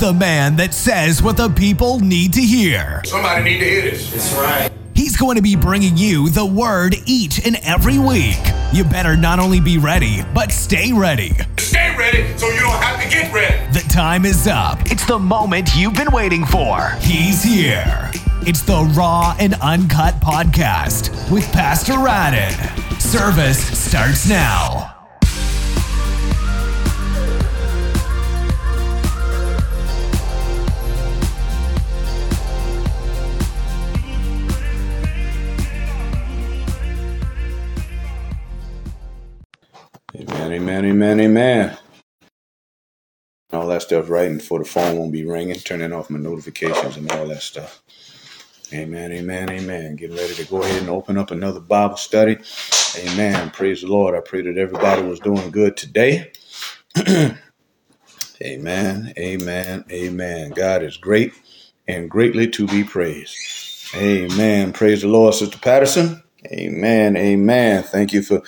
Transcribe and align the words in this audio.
the 0.00 0.12
man 0.14 0.56
that 0.56 0.72
says 0.72 1.22
what 1.22 1.36
the 1.36 1.50
people 1.50 2.00
need 2.00 2.32
to 2.32 2.40
hear. 2.40 3.02
Somebody 3.04 3.44
need 3.44 3.58
to 3.58 3.64
hear 3.66 3.82
this. 3.82 4.10
That's 4.10 4.32
right. 4.32 4.72
He's 4.94 5.14
going 5.14 5.36
to 5.36 5.42
be 5.42 5.56
bringing 5.56 5.96
you 5.98 6.30
the 6.30 6.44
word 6.44 6.96
each 7.04 7.44
and 7.46 7.56
every 7.62 7.98
week. 7.98 8.38
You 8.72 8.84
better 8.84 9.14
not 9.14 9.38
only 9.38 9.60
be 9.60 9.76
ready, 9.76 10.22
but 10.34 10.52
stay 10.52 10.92
ready. 10.92 11.32
Stay 11.58 11.94
ready 11.98 12.36
so 12.38 12.48
you 12.48 12.60
don't 12.60 12.82
have 12.82 13.02
to 13.02 13.08
get 13.10 13.32
ready. 13.32 13.72
The 13.72 13.86
time 13.90 14.24
is 14.24 14.46
up. 14.46 14.80
It's 14.90 15.04
the 15.04 15.18
moment 15.18 15.70
you've 15.76 15.94
been 15.94 16.10
waiting 16.12 16.46
for. 16.46 16.90
He's 17.00 17.42
here. 17.42 18.10
It's 18.42 18.62
the 18.62 18.90
Raw 18.96 19.36
and 19.38 19.54
Uncut 19.60 20.14
Podcast 20.14 21.30
with 21.30 21.44
Pastor 21.52 21.92
Radin. 21.92 23.00
Service 23.00 23.78
starts 23.78 24.28
now. 24.28 24.99
Amen, 40.52 40.84
amen, 40.84 40.84
amen, 40.86 41.20
amen. 41.20 41.78
All 43.52 43.68
that 43.68 43.82
stuff 43.82 44.10
right, 44.10 44.40
for 44.42 44.58
the 44.60 44.64
phone 44.64 44.98
won't 44.98 45.12
be 45.12 45.24
ringing, 45.24 45.56
turning 45.56 45.92
off 45.92 46.10
my 46.10 46.18
notifications 46.18 46.96
and 46.96 47.10
all 47.12 47.26
that 47.28 47.42
stuff. 47.42 47.82
Amen, 48.72 49.12
amen, 49.12 49.50
amen. 49.50 49.96
Getting 49.96 50.16
ready 50.16 50.34
to 50.34 50.44
go 50.46 50.62
ahead 50.62 50.82
and 50.82 50.90
open 50.90 51.18
up 51.18 51.30
another 51.32 51.60
Bible 51.60 51.96
study. 51.96 52.38
Amen. 52.98 53.50
Praise 53.50 53.82
the 53.82 53.88
Lord. 53.88 54.14
I 54.16 54.20
pray 54.20 54.42
that 54.42 54.58
everybody 54.58 55.02
was 55.02 55.20
doing 55.20 55.50
good 55.50 55.76
today. 55.76 56.32
amen, 58.42 59.14
amen, 59.18 59.84
amen. 59.90 60.50
God 60.50 60.82
is 60.82 60.96
great 60.96 61.32
and 61.88 62.10
greatly 62.10 62.48
to 62.50 62.66
be 62.68 62.84
praised. 62.84 63.94
Amen. 63.96 64.72
Praise 64.72 65.02
the 65.02 65.08
Lord, 65.08 65.34
Sister 65.34 65.58
Patterson. 65.58 66.22
Amen, 66.46 67.16
amen. 67.16 67.82
Thank 67.84 68.12
you 68.12 68.22
for 68.22 68.42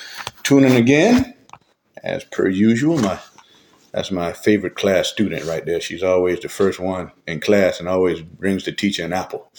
tuning 0.45 0.77
again. 0.77 1.35
As 2.03 2.25
per 2.25 2.49
usual, 2.49 2.99
my 2.99 3.19
that's 3.93 4.11
my 4.11 4.33
favorite 4.33 4.75
class 4.75 5.09
student 5.09 5.45
right 5.45 5.65
there. 5.67 5.81
She's 5.81 6.03
always 6.03 6.41
the 6.41 6.49
first 6.49 6.81
one 6.81 7.13
in 7.27 7.41
class 7.41 7.79
and 7.79 7.89
always 7.89 8.23
brings 8.23 8.65
the 8.65 8.73
teacher 8.73 9.05
an 9.05 9.13
apple. 9.13 9.51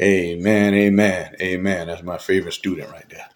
Amen, 0.00 0.72
amen, 0.72 1.34
amen. 1.40 1.88
That's 1.88 2.02
my 2.02 2.18
favorite 2.18 2.52
student 2.52 2.90
right 2.92 3.08
there. 3.10 3.28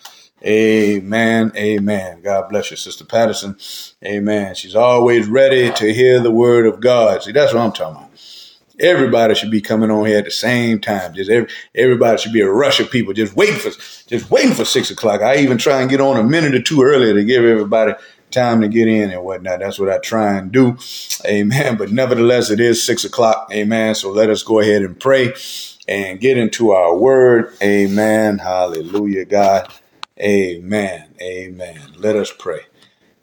Amen, 0.44 1.50
amen. 1.56 2.22
God 2.22 2.48
bless 2.48 2.70
you, 2.70 2.76
Sister 2.76 3.04
Patterson. 3.04 3.56
Amen. 4.04 4.54
She's 4.54 4.76
always 4.76 5.26
ready 5.26 5.72
to 5.72 5.92
hear 5.92 6.20
the 6.20 6.30
word 6.30 6.66
of 6.66 6.80
God. 6.80 7.22
See, 7.24 7.32
that's 7.32 7.52
what 7.52 7.62
I'm 7.62 7.72
talking 7.72 7.96
about. 7.96 8.10
Everybody 8.78 9.34
should 9.34 9.50
be 9.50 9.62
coming 9.62 9.90
on 9.90 10.04
here 10.06 10.18
at 10.18 10.26
the 10.26 10.30
same 10.30 10.78
time. 10.80 11.14
Just 11.14 11.30
every, 11.30 11.48
everybody 11.74 12.18
should 12.18 12.34
be 12.34 12.42
a 12.42 12.50
rush 12.50 12.78
of 12.78 12.90
people 12.90 13.14
just 13.14 13.34
waiting 13.34 13.58
for 13.58 13.70
just 14.06 14.30
waiting 14.30 14.52
for 14.52 14.66
six 14.66 14.90
o'clock. 14.90 15.22
I 15.22 15.38
even 15.38 15.56
try 15.56 15.80
and 15.80 15.88
get 15.88 16.02
on 16.02 16.18
a 16.18 16.22
minute 16.22 16.54
or 16.54 16.60
two 16.60 16.82
earlier 16.82 17.14
to 17.14 17.24
give 17.24 17.42
everybody 17.42 17.94
time 18.30 18.60
to 18.62 18.68
get 18.68 18.88
in 18.88 19.10
and 19.10 19.22
whatnot. 19.24 19.60
That's 19.60 19.78
what 19.78 19.90
I 19.90 19.98
try 19.98 20.36
and 20.36 20.52
do. 20.52 20.76
Amen. 21.26 21.76
But 21.76 21.92
nevertheless, 21.92 22.50
it 22.50 22.60
is 22.60 22.84
six 22.84 23.04
o'clock. 23.04 23.48
Amen. 23.52 23.94
So 23.94 24.10
let 24.10 24.30
us 24.30 24.42
go 24.42 24.60
ahead 24.60 24.82
and 24.82 24.98
pray 24.98 25.34
and 25.88 26.20
get 26.20 26.38
into 26.38 26.72
our 26.72 26.96
word. 26.96 27.54
Amen. 27.62 28.38
Hallelujah, 28.38 29.24
God. 29.24 29.72
Amen. 30.20 31.08
Amen. 31.20 31.80
Let 31.98 32.16
us 32.16 32.32
pray. 32.38 32.60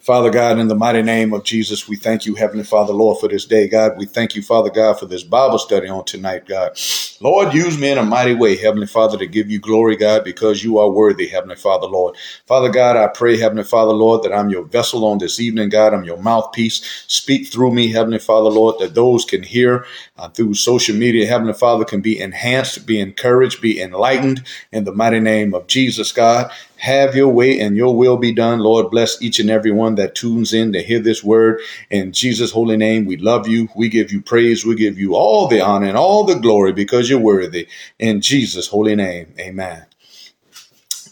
Father 0.04 0.30
God, 0.30 0.60
in 0.60 0.68
the 0.68 0.76
mighty 0.76 1.02
name 1.02 1.32
of 1.32 1.46
Jesus, 1.46 1.88
we 1.88 1.96
thank 1.96 2.26
you, 2.26 2.36
Heavenly 2.36 2.66
Father, 2.66 2.92
Lord, 2.92 3.22
for 3.22 3.30
this 3.30 3.46
day, 3.46 3.70
God. 3.70 3.98
We 3.98 4.06
thank 4.06 4.36
you, 4.36 4.42
Father 4.42 4.70
God, 4.70 5.00
for 5.00 5.06
this 5.06 5.24
Bible 5.24 5.58
study 5.58 5.88
on 5.88 6.04
tonight, 6.04 6.46
God. 6.46 6.78
Lord, 7.22 7.54
use 7.54 7.78
me 7.78 7.90
in 7.90 7.98
a 7.98 8.04
mighty 8.04 8.34
way, 8.36 8.58
Heavenly 8.58 8.88
Father, 8.88 9.18
to 9.18 9.26
give 9.26 9.50
you 9.50 9.60
glory, 9.60 9.96
God, 9.96 10.26
because 10.26 10.62
you 10.62 10.78
are 10.78 10.90
worthy, 10.90 11.26
Heavenly 11.30 11.56
Father, 11.56 11.88
Lord. 11.88 12.18
Father 12.46 12.68
God, 12.68 12.98
I 12.98 13.08
pray, 13.08 13.38
Heavenly 13.38 13.64
Father, 13.64 13.94
Lord, 13.94 14.24
that 14.24 14.34
I'm 14.34 14.50
your 14.50 14.66
vessel 14.66 15.06
on 15.06 15.20
this 15.20 15.40
evening, 15.40 15.70
God. 15.70 15.94
I'm 15.94 16.04
your 16.04 16.22
mouthpiece. 16.22 17.06
Speak 17.08 17.48
through 17.48 17.74
me, 17.74 17.90
Heavenly 17.90 18.20
Father, 18.20 18.50
Lord, 18.50 18.80
that 18.80 18.96
those 18.96 19.24
can 19.24 19.42
hear 19.42 19.86
uh, 20.18 20.28
through 20.28 20.56
social 20.56 20.98
media, 20.98 21.28
Heavenly 21.28 21.54
Father, 21.54 21.86
can 21.86 22.02
be 22.02 22.20
enhanced, 22.20 22.86
be 22.86 23.00
encouraged, 23.00 23.62
be 23.62 23.82
enlightened 23.82 24.44
in 24.74 24.84
the 24.84 24.92
mighty 24.92 25.22
name 25.22 25.54
of 25.54 25.68
Jesus, 25.68 26.12
God. 26.12 26.52
Have 26.84 27.16
your 27.16 27.30
way 27.30 27.62
and 27.62 27.78
your 27.78 27.96
will 27.96 28.18
be 28.18 28.34
done. 28.34 28.60
Lord, 28.60 28.92
bless 28.92 29.22
each 29.22 29.40
and 29.40 29.50
every 29.50 29.72
one 29.72 29.96
that 29.96 30.16
tunes 30.16 30.54
in 30.54 30.74
to 30.74 30.84
hear 30.84 31.00
this 31.00 31.24
word. 31.24 31.62
In 31.90 32.12
Jesus' 32.12 32.52
holy 32.52 32.76
name, 32.76 33.06
we 33.06 33.16
love 33.16 33.48
you. 33.48 33.70
We 33.74 33.88
give 33.88 34.12
you 34.12 34.22
praise. 34.22 34.66
We 34.66 34.76
give 34.76 35.00
you 35.00 35.16
all 35.16 35.48
the 35.48 35.62
honor 35.62 35.88
and 35.88 35.96
all 35.96 36.26
the 36.26 36.36
glory 36.36 36.74
because 36.74 37.10
you're 37.10 37.22
worthy. 37.22 37.70
In 38.00 38.20
Jesus' 38.20 38.68
holy 38.68 38.96
name, 38.96 39.34
amen. 39.40 39.86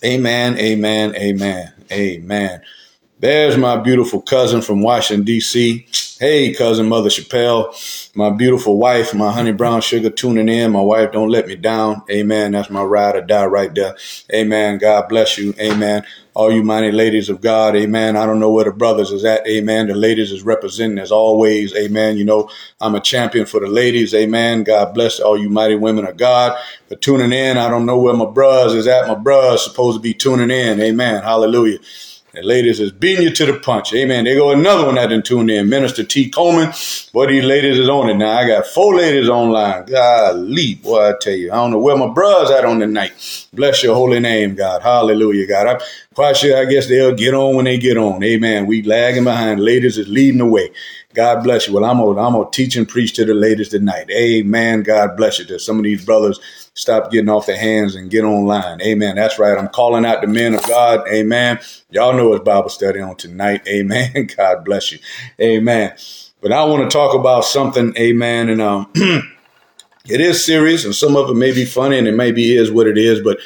Amen, 0.04 0.58
amen, 0.58 1.16
amen, 1.16 1.74
amen. 1.90 2.62
There's 3.20 3.56
my 3.56 3.78
beautiful 3.78 4.22
cousin 4.22 4.62
from 4.62 4.82
Washington, 4.82 5.24
D.C. 5.24 5.88
Hey, 6.22 6.54
cousin 6.54 6.88
Mother 6.88 7.10
Chappelle, 7.10 8.16
my 8.16 8.30
beautiful 8.30 8.78
wife, 8.78 9.16
my 9.16 9.32
honey 9.34 9.54
brown 9.54 9.82
sugar 9.82 10.12
tuning 10.12 10.50
in. 10.50 10.72
My 10.72 10.82
wife 10.82 11.14
don't 11.14 11.32
let 11.32 11.48
me 11.48 11.56
down. 11.56 12.04
Amen. 12.12 12.52
That's 12.52 12.70
my 12.70 12.84
ride 12.84 13.18
or 13.18 13.24
die 13.24 13.48
right 13.48 13.76
there. 13.76 13.98
Amen. 14.32 14.78
God 14.78 15.10
bless 15.10 15.40
you. 15.40 15.56
Amen. 15.60 16.06
All 16.36 16.52
you 16.54 16.64
mighty 16.64 16.92
ladies 16.92 17.30
of 17.30 17.42
God. 17.42 17.76
Amen. 17.76 18.18
I 18.18 18.28
don't 18.28 18.40
know 18.40 18.52
where 18.52 18.66
the 18.66 18.72
brothers 18.72 19.12
is 19.12 19.26
at. 19.26 19.48
Amen. 19.48 19.88
The 19.88 19.96
ladies 19.96 20.32
is 20.32 20.44
representing 20.44 21.00
as 21.00 21.12
always. 21.12 21.76
Amen. 21.76 22.18
You 22.18 22.26
know, 22.26 22.52
I'm 22.82 22.96
a 22.96 23.02
champion 23.02 23.48
for 23.48 23.60
the 23.60 23.68
ladies. 23.68 24.14
Amen. 24.14 24.64
God 24.64 24.94
bless 24.94 25.20
all 25.20 25.40
you 25.40 25.50
mighty 25.50 25.76
women 25.76 26.08
of 26.08 26.18
God 26.18 26.58
for 26.88 26.98
tuning 26.98 27.34
in. 27.34 27.58
I 27.58 27.70
don't 27.70 27.88
know 27.88 28.00
where 28.00 28.16
my 28.16 28.28
bros 28.28 28.76
is 28.76 28.88
at. 28.88 29.10
My 29.10 29.16
bros 29.16 29.66
supposed 29.66 29.98
to 29.98 30.02
be 30.02 30.14
tuning 30.14 30.52
in. 30.52 30.82
Amen. 30.82 31.24
Hallelujah. 31.24 31.80
And 32.34 32.46
ladies 32.46 32.80
is 32.80 32.94
beating 32.94 33.24
you 33.24 33.30
to 33.32 33.46
the 33.46 33.60
punch. 33.60 33.94
Amen. 33.94 34.24
They 34.24 34.36
go 34.36 34.52
another 34.52 34.86
one 34.86 34.96
that 34.96 35.08
didn't 35.08 35.26
tune 35.26 35.50
in. 35.50 35.68
Minister 35.68 36.06
T. 36.06 36.30
Coleman. 36.30 36.72
Boy, 37.12 37.28
these 37.28 37.44
ladies 37.44 37.78
is 37.78 37.90
on 37.90 38.10
it 38.10 38.14
now. 38.14 38.38
I 38.38 38.48
got 38.48 38.68
four 38.68 38.96
ladies 38.96 39.28
online. 39.28 39.86
Golly, 39.86 40.76
boy, 40.76 41.10
I 41.10 41.14
tell 41.20 41.34
you. 41.34 41.52
I 41.52 41.56
don't 41.56 41.72
know 41.72 41.80
where 41.80 41.98
my 41.98 42.08
bros 42.08 42.50
at 42.50 42.64
on 42.64 42.80
the 42.80 42.88
night. 42.88 43.48
Bless 43.52 43.84
your 43.84 43.96
holy 43.96 44.22
name, 44.22 44.56
God. 44.56 44.82
Hallelujah, 44.82 45.46
God. 45.46 45.68
I'm 45.68 45.82
quite 46.14 46.38
sure 46.38 46.58
I 46.58 46.64
guess 46.64 46.88
they'll 46.88 47.14
get 47.14 47.34
on 47.34 47.58
when 47.58 47.66
they 47.66 47.78
get 47.78 47.98
on. 47.98 48.24
Amen. 48.24 48.66
We 48.66 48.82
lagging 48.82 49.26
behind. 49.26 49.60
Ladies 49.60 49.98
is 49.98 50.08
leading 50.08 50.38
the 50.38 50.46
way. 50.46 50.72
God 51.14 51.44
bless 51.44 51.68
you. 51.68 51.74
Well, 51.74 51.86
I'm 51.86 51.98
gonna 51.98 52.22
I'm 52.22 52.34
gonna 52.34 52.50
teach 52.52 52.76
and 52.76 52.88
preach 52.88 53.14
to 53.14 53.26
the 53.26 53.34
ladies 53.34 53.70
tonight. 53.70 54.10
Amen. 54.12 54.84
God 54.84 55.18
bless 55.18 55.40
you. 55.40 55.46
There's 55.46 55.66
some 55.66 55.78
of 55.78 55.84
these 55.84 56.06
brothers 56.06 56.40
stop 56.74 57.12
getting 57.12 57.30
off 57.30 57.46
their 57.46 57.58
hands 57.58 57.96
and 57.96 58.10
get 58.10 58.24
online. 58.24 58.82
Amen. 58.82 59.16
That's 59.16 59.38
right. 59.38 59.58
I'm 59.58 59.68
calling 59.68 60.06
out 60.06 60.22
the 60.22 60.28
men 60.28 60.56
of 60.56 60.66
God. 60.68 61.08
Amen. 61.08 61.60
Y'all 61.90 62.14
know 62.14 62.34
it's 62.34 62.44
Bible 62.44 62.70
study 62.70 63.00
on 63.00 63.16
tonight. 63.16 63.68
Amen. 63.68 64.28
God 64.38 64.64
bless 64.64 64.92
you. 64.92 65.00
Amen. 65.40 65.94
But 66.42 66.52
I 66.52 66.64
want 66.64 66.90
to 66.90 66.94
talk 66.94 67.16
about 67.16 67.46
something. 67.46 67.96
Amen. 67.98 68.50
And 68.50 68.62
um, 68.62 68.90
it 68.96 70.22
is 70.22 70.44
serious, 70.44 70.86
and 70.86 70.96
some 70.96 71.16
of 71.16 71.30
it 71.30 71.36
may 71.36 71.52
be 71.52 71.66
funny, 71.66 71.98
and 71.98 72.08
it 72.08 72.16
maybe 72.16 72.56
is 72.56 72.72
what 72.72 72.88
it 72.88 72.98
is, 72.98 73.22
but. 73.22 73.40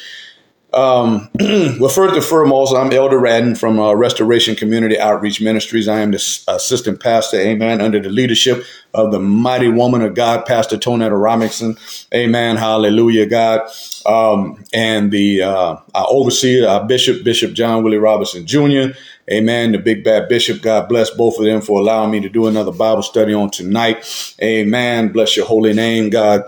Um, 0.76 1.30
well, 1.40 1.90
first 1.90 2.16
and 2.16 2.24
foremost, 2.24 2.76
I'm 2.76 2.92
Elder 2.92 3.18
Radin 3.18 3.58
from 3.58 3.80
uh, 3.80 3.94
Restoration 3.94 4.56
Community 4.56 5.00
Outreach 5.00 5.40
Ministries. 5.40 5.88
I 5.88 6.02
am 6.02 6.12
the 6.12 6.44
assistant 6.50 7.02
pastor, 7.02 7.38
amen, 7.38 7.80
under 7.80 8.00
the 8.00 8.10
leadership 8.10 8.66
of 8.94 9.12
the 9.12 9.20
mighty 9.20 9.70
woman 9.70 10.02
of 10.02 10.16
God, 10.16 10.46
Pastor 10.46 10.78
Tonetta 10.78 11.20
Robinson. 11.20 11.78
Amen. 12.14 12.58
Hallelujah, 12.58 13.26
God. 13.26 13.62
Um, 14.06 14.64
and 14.74 15.12
the 15.12 15.44
uh, 15.44 15.78
our 15.94 16.08
overseer, 16.10 16.68
our 16.68 16.86
bishop, 16.86 17.24
Bishop 17.24 17.54
John 17.54 17.84
Willie 17.84 17.98
Robinson 17.98 18.46
Jr. 18.46 18.98
Amen. 19.32 19.72
The 19.72 19.80
big 19.80 20.04
bad 20.04 20.30
bishop. 20.30 20.62
God 20.62 20.88
bless 20.88 21.10
both 21.10 21.40
of 21.40 21.46
them 21.46 21.62
for 21.62 21.80
allowing 21.80 22.12
me 22.12 22.20
to 22.20 22.30
do 22.30 22.46
another 22.46 22.72
Bible 22.72 23.02
study 23.02 23.34
on 23.34 23.50
tonight. 23.50 24.36
Amen. 24.42 25.12
Bless 25.12 25.36
your 25.36 25.48
holy 25.48 25.74
name, 25.74 26.12
God. 26.12 26.44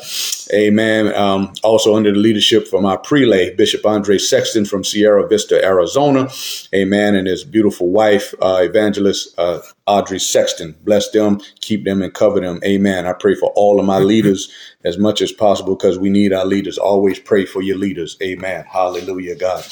Amen. 0.54 1.14
Um, 1.16 1.54
also 1.64 1.96
under 1.96 2.12
the 2.12 2.20
leadership 2.20 2.68
from 2.68 2.86
our 2.86 2.98
prelate, 2.98 3.58
Bishop 3.58 3.86
Andre 3.86 4.18
Sexton 4.18 4.66
from 4.66 4.84
Sierra 4.84 5.28
Vista, 5.28 5.64
Arizona. 5.64 6.30
Amen. 6.74 7.16
And 7.16 7.28
his 7.28 7.44
beautiful 7.44 7.90
wife, 7.90 8.34
uh, 8.42 8.62
evangelist 8.62 9.38
uh, 9.40 9.60
Audrey 9.88 10.20
Sexton. 10.20 10.76
Bless 10.84 11.10
them, 11.10 11.42
keep 11.62 11.84
them, 11.84 12.02
and 12.04 12.14
cover 12.14 12.40
them. 12.40 12.60
Amen. 12.64 13.08
I 13.08 13.14
pray 13.14 13.34
for 13.36 13.52
all 13.56 13.80
of 13.80 13.86
my 13.86 14.00
leaders 14.00 14.52
as 14.84 14.98
much 14.98 15.22
as 15.22 15.32
possible 15.32 15.76
because 15.76 15.98
we 15.98 16.10
need 16.10 16.32
our 16.32 16.46
leaders. 16.46 16.78
Always 16.78 17.20
pray 17.20 17.46
for 17.46 17.62
your 17.62 17.78
leaders. 17.78 18.18
Amen. 18.22 18.66
Hallelujah, 18.72 19.36
God. 19.36 19.66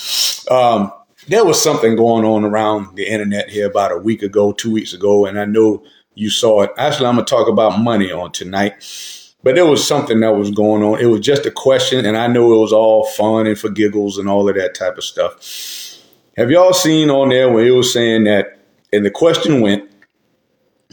Um, 0.49 0.91
there 1.27 1.45
was 1.45 1.61
something 1.61 1.95
going 1.95 2.25
on 2.25 2.43
around 2.43 2.95
the 2.95 3.07
internet 3.07 3.49
here 3.49 3.67
about 3.67 3.91
a 3.91 3.97
week 3.97 4.21
ago, 4.21 4.51
two 4.51 4.71
weeks 4.71 4.93
ago, 4.93 5.25
and 5.25 5.39
I 5.39 5.45
know 5.45 5.83
you 6.13 6.29
saw 6.29 6.61
it. 6.61 6.71
Actually, 6.77 7.07
I'm 7.07 7.15
going 7.15 7.25
to 7.25 7.29
talk 7.29 7.47
about 7.47 7.79
money 7.79 8.11
on 8.11 8.31
tonight. 8.31 8.73
But 9.43 9.53
there 9.53 9.65
was 9.65 9.85
something 9.85 10.21
that 10.21 10.35
was 10.35 10.49
going 10.49 10.81
on. 10.81 10.99
It 10.99 11.05
was 11.05 11.19
just 11.19 11.45
a 11.45 11.51
question, 11.51 12.03
and 12.03 12.17
I 12.17 12.25
know 12.25 12.51
it 12.53 12.57
was 12.57 12.73
all 12.73 13.05
fun 13.05 13.45
and 13.45 13.59
for 13.59 13.69
giggles 13.69 14.17
and 14.17 14.27
all 14.27 14.49
of 14.49 14.55
that 14.55 14.73
type 14.73 14.97
of 14.97 15.03
stuff. 15.03 15.35
Have 16.35 16.49
y'all 16.49 16.73
seen 16.73 17.11
on 17.11 17.29
there 17.29 17.51
where 17.51 17.67
it 17.67 17.71
was 17.71 17.93
saying 17.93 18.23
that, 18.23 18.59
and 18.91 19.05
the 19.05 19.11
question 19.11 19.61
went, 19.61 19.89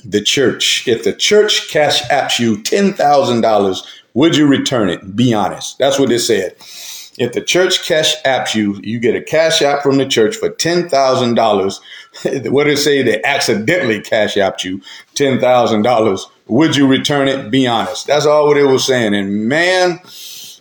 the 0.05 0.21
church, 0.21 0.87
if 0.87 1.05
the 1.05 1.13
church 1.13 1.71
cash 1.71 2.03
apps 2.09 2.39
you 2.39 2.59
$10,000, 2.59 3.87
would 4.15 4.37
you 4.37 4.47
return 4.47 4.91
it? 4.91 5.17
Be 5.17 5.33
honest. 5.33 5.79
That's 5.79 5.99
what 5.99 6.13
it 6.13 6.21
said. 6.21 6.57
If 7.23 7.35
the 7.35 7.41
church 7.41 7.85
cash 7.85 8.21
apps 8.25 8.53
you, 8.53 8.81
you 8.83 8.99
get 8.99 9.15
a 9.15 9.23
cash 9.23 9.63
app 9.63 9.85
from 9.85 9.97
the 9.97 10.07
church 10.07 10.35
for 10.35 10.51
$10,000. 10.51 12.51
what 12.51 12.65
did 12.65 12.73
it 12.73 12.79
say? 12.79 13.03
They 13.03 13.23
accidentally 13.23 14.01
cash 14.01 14.35
apped 14.35 14.65
you 14.65 14.81
$10,000. 15.15 16.21
Would 16.49 16.75
you 16.75 16.89
return 16.89 17.29
it? 17.29 17.49
Be 17.49 17.69
honest. 17.69 18.09
That's 18.09 18.27
all 18.27 18.49
what 18.49 18.57
it 18.57 18.65
was 18.65 18.85
saying. 18.85 19.15
And 19.15 19.49
man, 19.49 20.01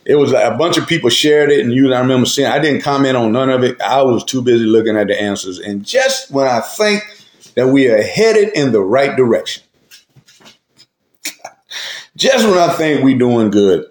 it 0.05 0.17
was 0.17 0.33
like 0.33 0.53
a 0.53 0.55
bunch 0.55 0.77
of 0.77 0.87
people 0.87 1.09
shared 1.09 1.49
it 1.49 1.61
and 1.61 1.73
you 1.73 1.91
I 1.91 1.99
remember 1.99 2.27
seeing 2.27 2.47
I 2.47 2.59
didn't 2.59 2.81
comment 2.81 3.17
on 3.17 3.31
none 3.31 3.49
of 3.49 3.63
it. 3.63 3.81
I 3.81 4.03
was 4.03 4.23
too 4.23 4.43
busy 4.43 4.65
looking 4.65 4.95
at 4.95 5.07
the 5.07 5.19
answers. 5.19 5.57
And 5.57 5.83
just 5.83 6.29
when 6.29 6.45
I 6.45 6.59
think 6.59 7.01
that 7.55 7.69
we 7.69 7.87
are 7.87 8.03
headed 8.03 8.49
in 8.49 8.71
the 8.71 8.81
right 8.81 9.17
direction, 9.17 9.63
just 12.15 12.47
when 12.47 12.59
I 12.59 12.71
think 12.73 13.03
we're 13.03 13.17
doing 13.17 13.49
good, 13.49 13.87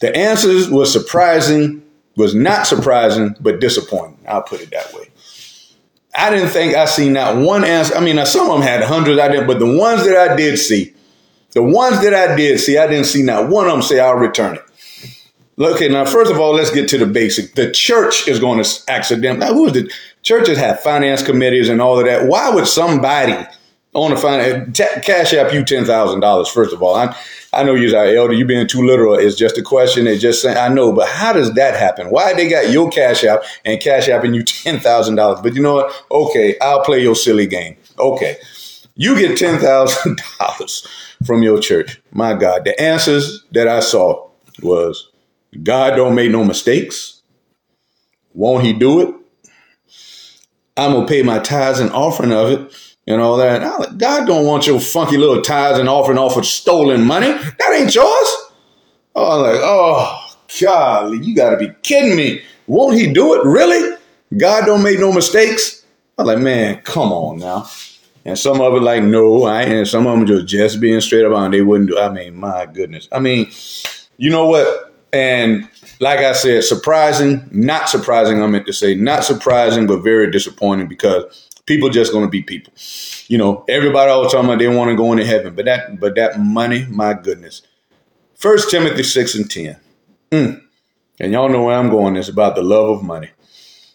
the 0.00 0.16
answers 0.16 0.70
were 0.70 0.86
surprising, 0.86 1.81
was 2.16 2.34
not 2.34 2.66
surprising, 2.66 3.34
but 3.40 3.60
disappointing. 3.60 4.18
I'll 4.28 4.42
put 4.42 4.60
it 4.60 4.70
that 4.70 4.92
way. 4.94 5.08
I 6.14 6.30
didn't 6.30 6.50
think 6.50 6.74
I 6.74 6.84
seen 6.84 7.14
that 7.14 7.36
one 7.36 7.64
answer. 7.64 7.94
I 7.94 8.00
mean, 8.00 8.24
some 8.26 8.50
of 8.50 8.58
them 8.58 8.66
had 8.66 8.82
hundreds 8.82 9.18
I 9.18 9.28
didn't, 9.28 9.46
but 9.46 9.58
the 9.58 9.76
ones 9.78 10.04
that 10.04 10.16
I 10.16 10.36
did 10.36 10.58
see, 10.58 10.92
the 11.52 11.62
ones 11.62 12.02
that 12.02 12.12
I 12.12 12.36
did 12.36 12.60
see, 12.60 12.76
I 12.76 12.86
didn't 12.86 13.06
see 13.06 13.22
not 13.22 13.48
one 13.48 13.66
of 13.66 13.72
them 13.72 13.82
say 13.82 13.98
I'll 13.98 14.14
return 14.14 14.56
it. 14.56 14.62
Okay, 15.58 15.88
now 15.88 16.04
first 16.04 16.30
of 16.30 16.38
all, 16.38 16.54
let's 16.54 16.70
get 16.70 16.88
to 16.90 16.98
the 16.98 17.06
basic. 17.06 17.54
The 17.54 17.70
church 17.70 18.26
is 18.26 18.40
going 18.40 18.62
to 18.62 18.82
accident. 18.88 19.38
Now, 19.38 19.52
who 19.52 19.66
is 19.66 19.72
the 19.72 19.90
churches 20.22 20.58
have 20.58 20.80
finance 20.80 21.22
committees 21.22 21.68
and 21.68 21.80
all 21.80 21.98
of 21.98 22.06
that? 22.06 22.26
Why 22.26 22.50
would 22.50 22.66
somebody 22.66 23.36
on 23.94 24.10
the 24.10 24.16
finance 24.16 24.78
cash 25.04 25.34
app 25.34 25.52
you 25.52 25.64
ten 25.64 25.84
thousand 25.84 26.20
dollars? 26.20 26.48
First 26.48 26.72
of 26.72 26.82
all, 26.82 26.94
I 26.94 27.14
I 27.52 27.62
know 27.62 27.74
you're 27.74 27.94
elder. 27.94 28.32
You 28.32 28.46
being 28.46 28.66
too 28.66 28.82
literal 28.82 29.14
is 29.14 29.36
just 29.36 29.58
a 29.58 29.62
question. 29.62 30.04
They 30.06 30.16
just 30.18 30.40
saying 30.40 30.56
I 30.56 30.68
know, 30.68 30.92
but 30.92 31.08
how 31.08 31.32
does 31.32 31.52
that 31.54 31.78
happen? 31.78 32.08
Why 32.08 32.32
they 32.32 32.48
got 32.48 32.70
your 32.70 32.90
cash 32.90 33.24
app 33.24 33.42
and 33.64 33.80
cash 33.80 34.08
apping 34.08 34.34
you 34.34 34.42
ten 34.44 34.80
thousand 34.80 35.16
dollars? 35.16 35.40
But 35.42 35.54
you 35.54 35.62
know 35.62 35.74
what? 35.74 36.04
Okay, 36.10 36.56
I'll 36.60 36.84
play 36.84 37.02
your 37.02 37.14
silly 37.14 37.46
game. 37.46 37.76
Okay, 37.98 38.36
you 38.96 39.14
get 39.16 39.36
ten 39.36 39.58
thousand 39.60 40.20
dollars 40.38 40.86
from 41.26 41.42
your 41.42 41.60
church. 41.60 42.00
My 42.12 42.34
God, 42.34 42.64
the 42.64 42.80
answers 42.80 43.44
that 43.52 43.68
I 43.68 43.80
saw 43.80 44.28
was 44.62 45.10
God 45.62 45.96
don't 45.96 46.14
make 46.14 46.30
no 46.30 46.44
mistakes. 46.44 47.22
Won't 48.32 48.64
he 48.64 48.72
do 48.72 49.00
it? 49.02 49.14
I'm 50.78 50.92
gonna 50.92 51.06
pay 51.06 51.22
my 51.22 51.38
tithes 51.38 51.80
and 51.80 51.92
offering 51.92 52.32
of 52.32 52.50
it 52.50 52.91
and 53.12 53.20
all 53.20 53.36
that. 53.36 53.98
God 53.98 54.26
don't 54.26 54.46
want 54.46 54.66
your 54.66 54.80
funky 54.80 55.16
little 55.16 55.40
tithes 55.42 55.78
and 55.78 55.88
offering 55.88 56.18
off 56.18 56.36
of 56.36 56.46
stolen 56.46 57.04
money. 57.04 57.28
That 57.28 57.72
ain't 57.74 57.94
yours. 57.94 58.50
Oh, 59.14 59.36
I'm 59.36 59.42
like, 59.42 59.60
oh, 59.62 60.36
golly, 60.60 61.18
you 61.18 61.34
gotta 61.34 61.56
be 61.56 61.70
kidding 61.82 62.16
me. 62.16 62.42
Won't 62.66 62.96
he 62.96 63.12
do 63.12 63.34
it? 63.34 63.44
Really? 63.44 63.96
God 64.36 64.64
don't 64.64 64.82
make 64.82 64.98
no 64.98 65.12
mistakes? 65.12 65.84
I'm 66.18 66.26
like, 66.26 66.38
man, 66.38 66.80
come 66.82 67.12
on 67.12 67.38
now. 67.38 67.68
And 68.24 68.38
some 68.38 68.60
of 68.60 68.74
it 68.74 68.82
like, 68.82 69.02
no, 69.02 69.44
I 69.44 69.62
and 69.62 69.86
some 69.86 70.06
of 70.06 70.16
them 70.16 70.26
just 70.26 70.46
just 70.46 70.80
being 70.80 71.00
straight 71.00 71.24
up 71.24 71.34
on 71.34 71.50
they 71.50 71.62
wouldn't 71.62 71.90
do. 71.90 71.98
I 71.98 72.08
mean, 72.08 72.36
my 72.36 72.66
goodness. 72.66 73.08
I 73.12 73.18
mean, 73.18 73.50
you 74.16 74.30
know 74.30 74.46
what? 74.46 74.94
And 75.12 75.68
like 76.00 76.20
I 76.20 76.32
said, 76.32 76.64
surprising, 76.64 77.48
not 77.50 77.88
surprising, 77.88 78.42
I 78.42 78.46
meant 78.46 78.66
to 78.66 78.72
say, 78.72 78.94
not 78.94 79.24
surprising, 79.24 79.86
but 79.86 79.98
very 79.98 80.30
disappointing 80.30 80.88
because 80.88 81.50
people 81.66 81.88
just 81.88 82.12
going 82.12 82.24
to 82.24 82.30
be 82.30 82.42
people. 82.42 82.72
You 83.28 83.38
know, 83.38 83.64
everybody 83.68 84.10
all 84.10 84.22
the 84.22 84.28
time 84.28 84.46
they 84.58 84.68
want 84.68 84.90
to 84.90 84.96
go 84.96 85.12
into 85.12 85.24
heaven, 85.24 85.54
but 85.54 85.64
that 85.66 86.00
but 86.00 86.14
that 86.16 86.40
money, 86.40 86.86
my 86.88 87.14
goodness. 87.14 87.62
First 88.34 88.70
Timothy 88.70 89.02
6 89.02 89.34
and 89.36 89.50
10. 89.50 89.76
Mm. 90.30 90.62
And 91.20 91.32
y'all 91.32 91.48
know 91.48 91.64
where 91.64 91.78
I'm 91.78 91.90
going. 91.90 92.16
It's 92.16 92.28
about 92.28 92.56
the 92.56 92.62
love 92.62 92.90
of 92.90 93.02
money. 93.02 93.30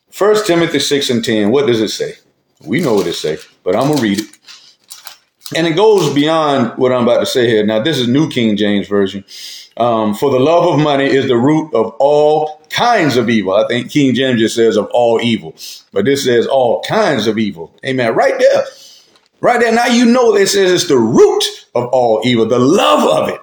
First 0.10 0.48
Timothy 0.48 0.80
6 0.80 1.10
and 1.10 1.24
10. 1.24 1.52
What 1.52 1.68
does 1.68 1.82
it 1.82 1.90
say? 1.90 2.14
We 2.62 2.82
know 2.82 2.94
what 2.96 3.08
it 3.08 3.14
say, 3.14 3.38
but 3.64 3.76
I'm 3.76 3.90
gonna 3.90 4.02
read 4.02 4.20
it. 4.20 4.37
And 5.56 5.66
it 5.66 5.76
goes 5.76 6.14
beyond 6.14 6.78
what 6.78 6.92
I'm 6.92 7.04
about 7.04 7.20
to 7.20 7.26
say 7.26 7.48
here. 7.48 7.66
Now, 7.66 7.80
this 7.82 7.98
is 8.00 8.08
New 8.08 8.30
King 8.30 8.58
James 8.58 8.88
Version. 8.88 9.24
Um, 9.78 10.16
for 10.16 10.32
the 10.32 10.40
love 10.40 10.68
of 10.74 10.84
money 10.84 11.06
is 11.06 11.28
the 11.28 11.38
root 11.38 11.74
of 11.74 11.94
all 12.00 12.62
kinds 12.70 13.16
of 13.16 13.30
evil. 13.30 13.54
I 13.54 13.68
think 13.68 13.92
King 13.92 14.16
James 14.16 14.40
just 14.40 14.56
says 14.56 14.76
of 14.76 14.88
all 14.88 15.22
evil, 15.22 15.56
but 15.94 16.06
this 16.06 16.26
says 16.26 16.48
all 16.48 16.82
kinds 16.82 17.28
of 17.28 17.38
evil. 17.38 17.72
Amen. 17.86 18.16
Right 18.16 18.34
there. 18.40 18.66
Right 19.40 19.60
there. 19.60 19.72
Now 19.72 19.86
you 19.86 20.06
know 20.06 20.36
it 20.36 20.48
says 20.48 20.72
it's 20.72 20.88
the 20.88 20.98
root 20.98 21.44
of 21.76 21.86
all 21.90 22.22
evil, 22.26 22.48
the 22.48 22.60
love 22.60 23.08
of 23.24 23.30
it. 23.30 23.42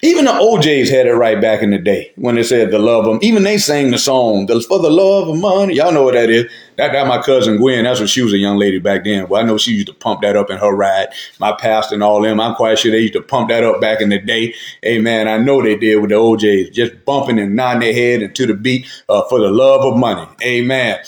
Even 0.00 0.26
the 0.26 0.38
O'Jays 0.38 0.88
had 0.88 1.06
it 1.06 1.14
right 1.14 1.40
back 1.40 1.60
in 1.60 1.70
the 1.70 1.78
day 1.78 2.12
when 2.14 2.36
they 2.36 2.44
said 2.44 2.70
the 2.70 2.78
love 2.78 3.08
of. 3.08 3.20
Even 3.20 3.42
they 3.42 3.58
sang 3.58 3.90
the 3.90 3.98
song 3.98 4.46
for 4.46 4.78
the 4.78 4.90
love 4.90 5.28
of 5.28 5.36
money. 5.40 5.74
Y'all 5.74 5.90
know 5.90 6.04
what 6.04 6.14
that 6.14 6.30
is. 6.30 6.44
That 6.76 6.92
that 6.92 7.08
my 7.08 7.20
cousin 7.20 7.56
Gwen. 7.56 7.82
That's 7.82 7.98
when 7.98 8.06
she 8.06 8.22
was 8.22 8.32
a 8.32 8.38
young 8.38 8.58
lady 8.58 8.78
back 8.78 9.02
then. 9.02 9.28
Well, 9.28 9.42
I 9.42 9.44
know 9.44 9.58
she 9.58 9.72
used 9.72 9.88
to 9.88 9.92
pump 9.92 10.20
that 10.20 10.36
up 10.36 10.50
in 10.50 10.58
her 10.58 10.70
ride. 10.72 11.08
My 11.40 11.50
pastor 11.50 11.96
and 11.96 12.04
all 12.04 12.22
them. 12.22 12.38
I'm 12.38 12.54
quite 12.54 12.78
sure 12.78 12.92
they 12.92 13.00
used 13.00 13.14
to 13.14 13.22
pump 13.22 13.48
that 13.48 13.64
up 13.64 13.80
back 13.80 14.00
in 14.00 14.10
the 14.10 14.20
day. 14.20 14.54
Hey 14.84 15.00
man, 15.00 15.26
I 15.26 15.36
know 15.36 15.60
they 15.60 15.76
did 15.76 15.96
with 15.96 16.10
the 16.10 16.16
O'Jays, 16.16 16.70
just 16.70 17.04
bumping 17.04 17.40
and 17.40 17.56
nodding 17.56 17.80
their 17.80 17.92
head 17.92 18.22
into 18.22 18.46
the 18.46 18.54
beat 18.54 18.86
uh, 19.08 19.24
for 19.28 19.40
the 19.40 19.50
love 19.50 19.84
of 19.84 19.98
money. 19.98 20.28
Amen. 20.44 21.00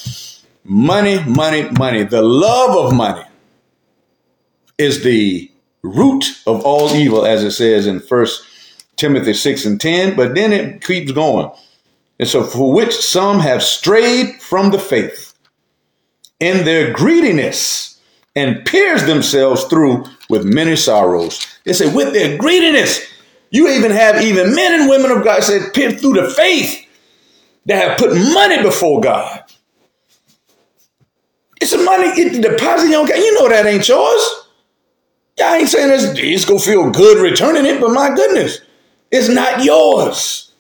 Money, 0.65 1.23
money, 1.23 1.71
money. 1.79 2.03
The 2.03 2.23
love 2.23 2.77
of 2.77 2.93
money 2.93 3.23
is 4.79 5.05
the 5.05 5.49
root 5.83 6.25
of 6.49 6.65
all 6.65 6.91
evil, 6.93 7.25
as 7.25 7.45
it 7.45 7.53
says 7.53 7.87
in 7.87 8.01
First 8.01 8.50
Timothy 9.00 9.32
6 9.32 9.64
and 9.64 9.81
10, 9.81 10.14
but 10.14 10.35
then 10.35 10.52
it 10.52 10.85
keeps 10.85 11.11
going. 11.11 11.50
And 12.19 12.29
so, 12.29 12.44
for 12.44 12.73
which 12.73 12.94
some 12.94 13.41
have 13.41 13.62
strayed 13.62 14.43
from 14.43 14.70
the 14.70 14.79
faith 14.79 15.32
in 16.38 16.64
their 16.67 16.93
greediness 16.93 17.99
and 18.37 18.64
pierced 18.64 19.06
themselves 19.06 19.64
through 19.64 20.05
with 20.29 20.44
many 20.44 20.76
sorrows. 20.76 21.47
They 21.64 21.73
say, 21.73 21.93
with 21.93 22.12
their 22.12 22.37
greediness, 22.37 23.00
you 23.50 23.69
even 23.69 23.91
have 23.91 24.23
even 24.23 24.55
men 24.55 24.81
and 24.81 24.88
women 24.88 25.11
of 25.11 25.25
God 25.25 25.43
said, 25.43 25.73
pierced 25.73 26.00
through 26.00 26.14
the 26.14 26.29
faith 26.29 26.87
that 27.67 27.82
have 27.82 27.99
put 27.99 28.14
money 28.14 28.62
before 28.62 29.00
God. 29.00 29.43
It's 31.61 31.73
a 31.73 31.79
money, 31.79 32.08
it 32.20 32.43
deposit 32.43 32.91
your 32.91 33.06
God. 33.06 33.17
You 33.17 33.35
know 33.35 33.49
that 33.49 33.67
ain't 33.67 33.88
yours. 33.88 34.47
I 35.43 35.58
ain't 35.58 35.69
saying 35.69 35.91
it's, 35.93 36.19
it's 36.19 36.44
gonna 36.44 36.61
feel 36.61 36.91
good 36.91 37.19
returning 37.19 37.64
it, 37.64 37.81
but 37.81 37.91
my 37.91 38.14
goodness, 38.14 38.61
it's 39.11 39.29
not 39.29 39.64
yours. 39.64 40.52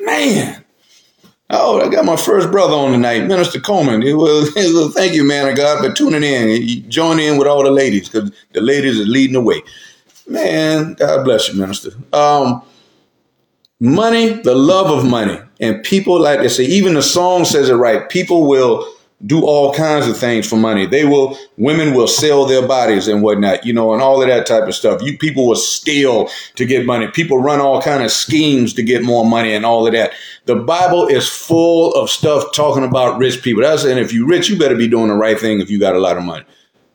Man. 0.00 0.64
Oh, 1.48 1.80
I 1.80 1.88
got 1.88 2.04
my 2.04 2.16
first 2.16 2.50
brother 2.50 2.74
on 2.74 2.90
tonight, 2.92 3.26
Minister 3.26 3.60
Coleman. 3.60 4.02
It 4.02 4.14
was, 4.14 4.48
it 4.56 4.74
was, 4.74 4.94
thank 4.94 5.14
you, 5.14 5.24
man 5.24 5.48
of 5.48 5.56
God, 5.56 5.84
for 5.84 5.92
tuning 5.92 6.24
in. 6.24 6.90
join 6.90 7.20
in 7.20 7.38
with 7.38 7.46
all 7.46 7.62
the 7.62 7.70
ladies 7.70 8.08
because 8.08 8.32
the 8.52 8.60
ladies 8.60 9.00
are 9.00 9.04
leading 9.04 9.34
the 9.34 9.40
way. 9.40 9.62
Man, 10.28 10.94
God 10.94 11.24
bless 11.24 11.48
you, 11.48 11.54
Minister. 11.58 11.90
Um, 12.12 12.62
money, 13.78 14.30
the 14.42 14.56
love 14.56 14.90
of 14.90 15.08
money, 15.08 15.38
and 15.60 15.82
people 15.84 16.20
like 16.20 16.40
to 16.40 16.50
say, 16.50 16.64
even 16.64 16.94
the 16.94 17.02
song 17.02 17.44
says 17.44 17.68
it 17.68 17.74
right. 17.74 18.08
People 18.08 18.48
will 18.48 18.95
do 19.24 19.44
all 19.44 19.72
kinds 19.72 20.06
of 20.06 20.16
things 20.16 20.46
for 20.46 20.56
money. 20.56 20.84
They 20.84 21.06
will, 21.06 21.38
women 21.56 21.94
will 21.94 22.06
sell 22.06 22.44
their 22.44 22.66
bodies 22.66 23.08
and 23.08 23.22
whatnot, 23.22 23.64
you 23.64 23.72
know, 23.72 23.94
and 23.94 24.02
all 24.02 24.20
of 24.20 24.28
that 24.28 24.46
type 24.46 24.68
of 24.68 24.74
stuff. 24.74 25.00
You 25.02 25.16
people 25.16 25.46
will 25.46 25.56
steal 25.56 26.28
to 26.56 26.66
get 26.66 26.84
money. 26.84 27.06
People 27.08 27.38
run 27.38 27.58
all 27.58 27.80
kind 27.80 28.02
of 28.02 28.10
schemes 28.10 28.74
to 28.74 28.82
get 28.82 29.02
more 29.02 29.24
money 29.24 29.54
and 29.54 29.64
all 29.64 29.86
of 29.86 29.94
that. 29.94 30.12
The 30.44 30.56
Bible 30.56 31.06
is 31.06 31.28
full 31.28 31.94
of 31.94 32.10
stuff 32.10 32.52
talking 32.54 32.84
about 32.84 33.18
rich 33.18 33.42
people. 33.42 33.62
That's 33.62 33.84
and 33.84 33.98
if 33.98 34.12
you're 34.12 34.26
rich, 34.28 34.50
you 34.50 34.58
better 34.58 34.76
be 34.76 34.88
doing 34.88 35.08
the 35.08 35.14
right 35.14 35.40
thing 35.40 35.60
if 35.60 35.70
you 35.70 35.80
got 35.80 35.96
a 35.96 36.00
lot 36.00 36.18
of 36.18 36.22
money. 36.22 36.44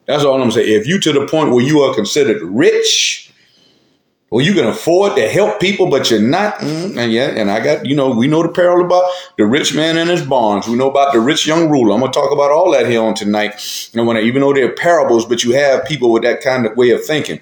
That's 0.06 0.24
all 0.24 0.42
I'm 0.42 0.51
saying. 0.51 0.72
If 0.72 0.88
you 0.88 1.00
to 1.00 1.13
the 1.13 1.25
point 1.25 1.51
where 1.51 1.63
you 1.63 1.80
are 1.80 1.96
considered 1.96 2.42
rich, 2.44 3.21
well, 4.32 4.44
you 4.46 4.54
can 4.54 4.66
afford 4.66 5.18
to 5.18 5.28
help 5.28 5.60
people, 5.60 5.90
but 5.90 6.10
you're 6.10 6.22
not. 6.22 6.56
Mm, 6.60 6.98
and 6.98 7.12
yeah, 7.12 7.28
and 7.28 7.52
I 7.52 7.60
got, 7.60 7.86
you 7.86 7.94
know, 7.94 8.12
we 8.12 8.28
know 8.28 8.42
the 8.42 8.50
parable 8.50 8.86
about 8.86 9.04
the 9.38 9.46
rich 9.46 9.76
man 9.76 9.98
and 9.98 10.10
his 10.10 10.26
barns. 10.26 10.70
We 10.70 10.78
know 10.78 10.90
about 10.90 11.12
the 11.12 11.20
rich 11.20 11.46
young 11.46 11.70
ruler. 11.70 11.94
I'm 11.94 12.00
going 12.00 12.14
to 12.14 12.18
talk 12.18 12.32
about 12.32 12.50
all 12.50 12.72
that 12.72 12.88
here 12.88 13.02
on 13.02 13.14
tonight. 13.14 13.92
And 13.94 14.08
when 14.08 14.16
I, 14.16 14.22
even 14.22 14.42
though 14.42 14.54
they're 14.54 14.74
parables, 14.74 15.26
but 15.26 15.44
you 15.44 15.52
have 15.52 15.84
people 15.84 16.14
with 16.14 16.24
that 16.24 16.42
kind 16.42 16.66
of 16.66 16.78
way 16.78 16.92
of 16.92 17.04
thinking. 17.06 17.42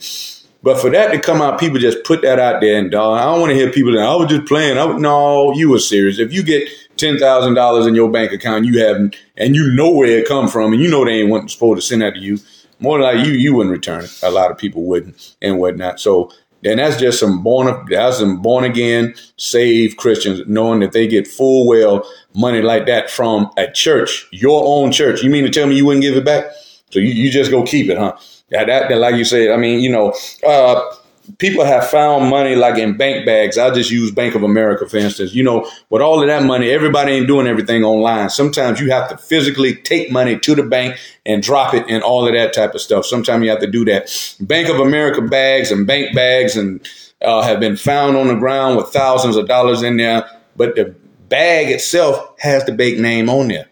But 0.63 0.81
for 0.81 0.89
that 0.89 1.11
to 1.11 1.19
come 1.19 1.43
out, 1.43 1.59
people 1.59 1.77
just 1.77 2.03
put 2.05 2.23
that 2.23 2.39
out 2.39 2.59
there. 2.59 2.79
And 2.79 2.93
uh, 2.95 3.11
I 3.11 3.25
don't 3.25 3.39
want 3.39 3.51
to 3.51 3.55
hear 3.55 3.71
people 3.71 3.93
say, 3.93 4.01
I 4.01 4.15
was 4.15 4.27
just 4.27 4.47
playing. 4.47 4.79
I, 4.79 4.85
no, 4.97 5.53
you 5.53 5.69
were 5.69 5.79
serious. 5.79 6.17
If 6.17 6.33
you 6.33 6.41
get 6.41 6.67
$10,000 6.97 7.87
in 7.87 7.93
your 7.93 8.09
bank 8.09 8.31
account, 8.31 8.65
you 8.65 8.83
haven't, 8.83 9.15
and 9.37 9.55
you 9.55 9.71
know 9.73 9.91
where 9.91 10.07
it 10.07 10.27
come 10.27 10.47
from, 10.47 10.73
and 10.73 10.81
you 10.81 10.89
know 10.89 11.05
they 11.05 11.21
ain't 11.21 11.51
supposed 11.51 11.81
to 11.81 11.87
send 11.87 12.01
that 12.01 12.15
to 12.15 12.19
you, 12.19 12.39
more 12.79 12.99
like 12.99 13.25
you, 13.27 13.33
you 13.33 13.53
wouldn't 13.53 13.71
return 13.73 14.03
it. 14.03 14.19
A 14.23 14.31
lot 14.31 14.49
of 14.49 14.57
people 14.57 14.83
wouldn't 14.85 15.35
and 15.41 15.59
whatnot. 15.59 15.99
So 15.99 16.31
then 16.61 16.77
that's 16.77 16.97
just 16.97 17.19
some 17.19 17.43
born 17.43 17.85
that's 17.89 18.17
some 18.17 18.41
born 18.41 18.63
again 18.63 19.13
saved 19.37 19.97
Christians 19.97 20.41
knowing 20.47 20.79
that 20.81 20.91
they 20.91 21.07
get 21.07 21.27
full 21.27 21.67
well 21.67 22.05
money 22.33 22.61
like 22.61 22.85
that 22.87 23.09
from 23.09 23.49
a 23.57 23.71
church, 23.71 24.27
your 24.31 24.63
own 24.65 24.91
church. 24.91 25.23
You 25.23 25.29
mean 25.29 25.43
to 25.45 25.49
tell 25.49 25.67
me 25.67 25.75
you 25.75 25.85
wouldn't 25.85 26.03
give 26.03 26.15
it 26.15 26.25
back? 26.25 26.51
So 26.91 26.99
you, 26.99 27.11
you 27.11 27.29
just 27.29 27.51
go 27.51 27.63
keep 27.63 27.89
it, 27.89 27.97
huh? 27.97 28.17
Yeah, 28.49 28.65
that, 28.65 28.89
that 28.89 28.97
like 28.97 29.15
you 29.15 29.25
said, 29.25 29.51
I 29.51 29.57
mean, 29.57 29.79
you 29.79 29.91
know, 29.91 30.13
uh, 30.45 30.91
people 31.37 31.63
have 31.63 31.87
found 31.87 32.29
money 32.29 32.55
like 32.55 32.77
in 32.77 32.97
bank 32.97 33.25
bags. 33.25 33.57
I'll 33.57 33.73
just 33.73 33.91
use 33.91 34.11
Bank 34.11 34.35
of 34.35 34.43
America, 34.43 34.87
for 34.87 34.97
instance. 34.97 35.33
You 35.33 35.43
know, 35.43 35.69
with 35.89 36.01
all 36.01 36.21
of 36.21 36.27
that 36.27 36.43
money, 36.43 36.69
everybody 36.69 37.13
ain't 37.13 37.27
doing 37.27 37.47
everything 37.47 37.83
online. 37.83 38.29
Sometimes 38.29 38.79
you 38.79 38.91
have 38.91 39.09
to 39.09 39.17
physically 39.17 39.75
take 39.75 40.11
money 40.11 40.39
to 40.39 40.55
the 40.55 40.63
bank 40.63 40.97
and 41.25 41.43
drop 41.43 41.73
it 41.73 41.85
and 41.87 42.03
all 42.03 42.27
of 42.27 42.33
that 42.33 42.53
type 42.53 42.73
of 42.73 42.81
stuff. 42.81 43.05
Sometimes 43.05 43.43
you 43.43 43.49
have 43.49 43.59
to 43.59 43.67
do 43.67 43.85
that. 43.85 44.35
Bank 44.41 44.69
of 44.69 44.79
America 44.79 45.21
bags 45.21 45.71
and 45.71 45.85
bank 45.85 46.15
bags 46.15 46.55
and 46.55 46.85
uh, 47.21 47.41
have 47.41 47.59
been 47.59 47.75
found 47.75 48.17
on 48.17 48.27
the 48.27 48.35
ground 48.35 48.77
with 48.77 48.87
thousands 48.87 49.35
of 49.35 49.47
dollars 49.47 49.81
in 49.81 49.97
there, 49.97 50.29
but 50.55 50.75
the 50.75 50.95
bag 51.27 51.69
itself 51.69 52.35
has 52.39 52.65
the 52.65 52.71
bank 52.71 52.97
name 52.97 53.29
on 53.29 53.49
there. 53.49 53.67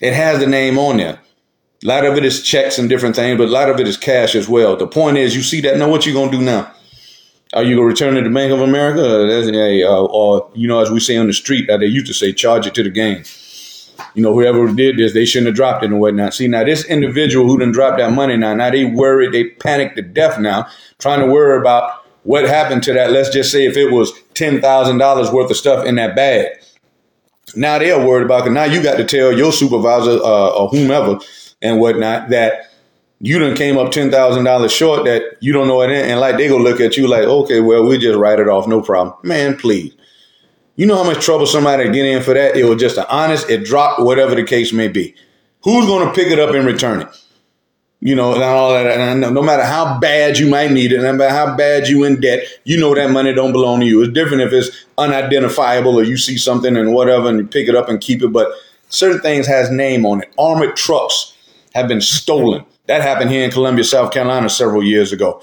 It 0.00 0.12
has 0.12 0.40
the 0.40 0.46
name 0.46 0.78
on 0.78 0.98
there. 0.98 1.20
A 1.86 1.88
lot 1.88 2.04
of 2.04 2.16
it 2.16 2.24
is 2.24 2.42
checks 2.42 2.80
and 2.80 2.88
different 2.88 3.14
things, 3.14 3.38
but 3.38 3.46
a 3.46 3.52
lot 3.52 3.70
of 3.70 3.78
it 3.78 3.86
is 3.86 3.96
cash 3.96 4.34
as 4.34 4.48
well. 4.48 4.76
The 4.76 4.88
point 4.88 5.18
is, 5.18 5.36
you 5.36 5.42
see 5.42 5.60
that. 5.60 5.76
Now, 5.76 5.88
what 5.88 6.04
you 6.04 6.12
gonna 6.12 6.32
do 6.32 6.42
now? 6.42 6.72
Are 7.54 7.62
you 7.62 7.76
gonna 7.76 7.86
return 7.86 8.16
it 8.16 8.22
to 8.22 8.30
Bank 8.30 8.52
of 8.52 8.60
America, 8.60 9.04
or, 9.04 9.28
uh, 9.28 10.04
or 10.06 10.50
you 10.52 10.66
know, 10.66 10.80
as 10.80 10.90
we 10.90 10.98
say 10.98 11.16
on 11.16 11.28
the 11.28 11.32
street, 11.32 11.68
that 11.68 11.78
they 11.78 11.86
used 11.86 12.08
to 12.08 12.12
say, 12.12 12.32
charge 12.32 12.66
it 12.66 12.74
to 12.74 12.82
the 12.82 12.90
game? 12.90 13.22
You 14.14 14.22
know, 14.24 14.34
whoever 14.34 14.66
did 14.74 14.96
this, 14.96 15.12
they 15.12 15.24
shouldn't 15.24 15.46
have 15.46 15.54
dropped 15.54 15.84
it 15.84 15.90
and 15.90 16.00
whatnot. 16.00 16.34
See, 16.34 16.48
now 16.48 16.64
this 16.64 16.84
individual 16.86 17.46
who 17.46 17.56
didn't 17.56 17.74
drop 17.74 17.98
that 17.98 18.10
money 18.10 18.36
now, 18.36 18.52
now 18.52 18.70
they 18.70 18.84
worried, 18.84 19.30
they 19.30 19.50
panicked 19.50 19.94
to 19.94 20.02
death 20.02 20.40
now, 20.40 20.66
trying 20.98 21.20
to 21.20 21.32
worry 21.32 21.56
about 21.56 22.04
what 22.24 22.48
happened 22.48 22.82
to 22.82 22.94
that. 22.94 23.12
Let's 23.12 23.30
just 23.30 23.52
say 23.52 23.64
if 23.64 23.76
it 23.76 23.92
was 23.92 24.12
ten 24.34 24.60
thousand 24.60 24.98
dollars 24.98 25.30
worth 25.30 25.52
of 25.52 25.56
stuff 25.56 25.86
in 25.86 25.94
that 25.94 26.16
bag. 26.16 26.48
Now 27.54 27.78
they're 27.78 28.04
worried 28.04 28.24
about 28.24 28.48
it. 28.48 28.50
Now 28.50 28.64
you 28.64 28.82
got 28.82 28.96
to 28.96 29.04
tell 29.04 29.32
your 29.32 29.52
supervisor 29.52 30.18
uh, 30.20 30.48
or 30.48 30.68
whomever 30.68 31.20
and 31.62 31.80
whatnot 31.80 32.28
that 32.30 32.70
you 33.20 33.38
done 33.38 33.56
came 33.56 33.78
up 33.78 33.92
ten 33.92 34.10
thousand 34.10 34.44
dollars 34.44 34.72
short 34.72 35.04
that 35.04 35.38
you 35.40 35.52
don't 35.52 35.68
know 35.68 35.80
it 35.82 35.90
in, 35.90 36.10
and 36.10 36.20
like 36.20 36.36
they 36.36 36.48
go 36.48 36.58
look 36.58 36.80
at 36.80 36.96
you 36.96 37.08
like, 37.08 37.24
okay, 37.24 37.60
well 37.60 37.84
we 37.84 37.98
just 37.98 38.18
write 38.18 38.40
it 38.40 38.48
off, 38.48 38.66
no 38.66 38.80
problem. 38.82 39.16
Man, 39.22 39.56
please. 39.56 39.94
You 40.76 40.84
know 40.84 41.02
how 41.02 41.10
much 41.10 41.24
trouble 41.24 41.46
somebody 41.46 41.84
get 41.90 42.04
in 42.04 42.22
for 42.22 42.34
that? 42.34 42.54
It 42.54 42.64
was 42.64 42.78
just 42.78 42.98
an 42.98 43.06
honest, 43.08 43.48
it 43.48 43.64
dropped, 43.64 44.02
whatever 44.02 44.34
the 44.34 44.44
case 44.44 44.74
may 44.74 44.88
be. 44.88 45.14
Who's 45.62 45.86
to 45.86 46.12
pick 46.14 46.28
it 46.28 46.38
up 46.38 46.54
and 46.54 46.66
return 46.66 47.00
it? 47.00 47.08
You 48.00 48.14
know, 48.14 48.34
and 48.34 48.42
all 48.42 48.74
that. 48.74 48.86
And 48.86 49.22
no 49.22 49.42
matter 49.42 49.64
how 49.64 49.98
bad 49.98 50.38
you 50.38 50.48
might 50.50 50.70
need 50.70 50.92
it, 50.92 51.00
no 51.00 51.14
matter 51.14 51.34
how 51.34 51.56
bad 51.56 51.88
you 51.88 52.04
in 52.04 52.20
debt, 52.20 52.46
you 52.64 52.78
know 52.78 52.94
that 52.94 53.10
money 53.10 53.32
don't 53.32 53.52
belong 53.52 53.80
to 53.80 53.86
you. 53.86 54.02
It's 54.02 54.12
different 54.12 54.42
if 54.42 54.52
it's 54.52 54.84
unidentifiable 54.98 55.96
or 55.96 56.04
you 56.04 56.18
see 56.18 56.36
something 56.36 56.76
and 56.76 56.92
whatever 56.92 57.30
and 57.30 57.38
you 57.38 57.46
pick 57.46 57.68
it 57.68 57.74
up 57.74 57.88
and 57.88 57.98
keep 57.98 58.22
it. 58.22 58.28
But 58.28 58.48
certain 58.90 59.20
things 59.20 59.46
has 59.46 59.70
name 59.70 60.04
on 60.04 60.20
it. 60.20 60.30
Armored 60.38 60.76
trucks 60.76 61.32
have 61.76 61.88
been 61.88 62.00
stolen. 62.00 62.64
That 62.86 63.02
happened 63.02 63.30
here 63.30 63.44
in 63.44 63.50
Columbia, 63.50 63.84
South 63.84 64.10
Carolina 64.10 64.48
several 64.48 64.82
years 64.82 65.12
ago. 65.12 65.42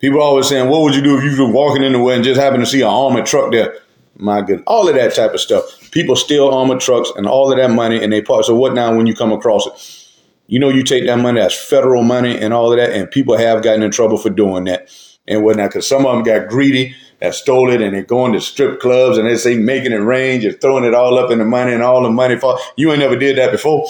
People 0.00 0.20
always 0.20 0.48
saying, 0.48 0.68
what 0.68 0.82
would 0.82 0.96
you 0.96 1.02
do 1.02 1.16
if 1.16 1.22
you 1.22 1.46
were 1.46 1.52
walking 1.52 1.84
in 1.84 1.92
the 1.92 2.00
way 2.00 2.16
and 2.16 2.24
just 2.24 2.40
happened 2.40 2.64
to 2.64 2.68
see 2.68 2.80
an 2.80 2.88
armored 2.88 3.24
truck 3.24 3.52
there? 3.52 3.78
My 4.16 4.42
good. 4.42 4.64
All 4.66 4.88
of 4.88 4.96
that 4.96 5.14
type 5.14 5.32
of 5.32 5.40
stuff. 5.40 5.62
People 5.92 6.16
steal 6.16 6.48
armored 6.48 6.80
trucks 6.80 7.12
and 7.14 7.26
all 7.26 7.52
of 7.52 7.58
that 7.58 7.70
money 7.70 8.02
and 8.02 8.12
they 8.12 8.20
part. 8.20 8.46
So 8.46 8.54
what 8.56 8.74
now 8.74 8.96
when 8.96 9.06
you 9.06 9.14
come 9.14 9.30
across 9.30 9.66
it? 9.66 10.06
You 10.48 10.58
know, 10.58 10.68
you 10.68 10.82
take 10.82 11.06
that 11.06 11.18
money, 11.18 11.40
that's 11.40 11.54
federal 11.54 12.02
money 12.02 12.36
and 12.36 12.52
all 12.52 12.72
of 12.72 12.78
that. 12.78 12.90
And 12.90 13.08
people 13.08 13.38
have 13.38 13.62
gotten 13.62 13.84
in 13.84 13.92
trouble 13.92 14.18
for 14.18 14.30
doing 14.30 14.64
that 14.64 14.90
and 15.28 15.44
whatnot. 15.44 15.70
Cause 15.70 15.86
some 15.86 16.04
of 16.04 16.12
them 16.12 16.24
got 16.24 16.48
greedy 16.48 16.96
that 17.20 17.36
stole 17.36 17.70
it 17.70 17.80
and 17.80 17.94
they're 17.94 18.02
going 18.02 18.32
to 18.32 18.40
strip 18.40 18.80
clubs 18.80 19.18
and 19.18 19.28
they 19.28 19.36
say 19.36 19.56
making 19.56 19.92
it 19.92 19.96
rain, 19.98 20.40
you're 20.40 20.52
throwing 20.52 20.82
it 20.82 20.94
all 20.94 21.16
up 21.16 21.30
in 21.30 21.38
the 21.38 21.44
money 21.44 21.72
and 21.72 21.84
all 21.84 22.02
the 22.02 22.10
money 22.10 22.36
fall. 22.36 22.58
You 22.76 22.90
ain't 22.90 22.98
never 22.98 23.16
did 23.16 23.38
that 23.38 23.52
before. 23.52 23.86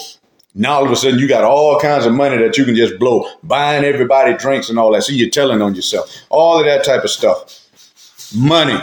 Now 0.54 0.75
all 0.75 0.85
of 0.85 0.90
a 0.90 0.97
sudden 0.97 1.19
you 1.19 1.28
got 1.28 1.45
all 1.45 1.78
kinds 1.78 2.07
of 2.07 2.12
money 2.12 2.37
that 2.38 2.59
you 2.59 2.64
can 2.64 2.75
just 2.75 2.99
blow, 2.99 3.28
buying 3.42 3.85
everybody 3.85 4.37
drinks 4.37 4.69
and 4.69 4.78
all 4.78 4.92
that. 4.92 5.02
So 5.02 5.12
you're 5.12 5.30
telling 5.30 5.62
on 5.62 5.75
yourself. 5.75 6.14
All 6.28 6.59
of 6.59 6.64
that 6.66 6.85
type 6.85 7.04
of 7.04 7.11
stuff. 7.11 7.66
Money 8.35 8.80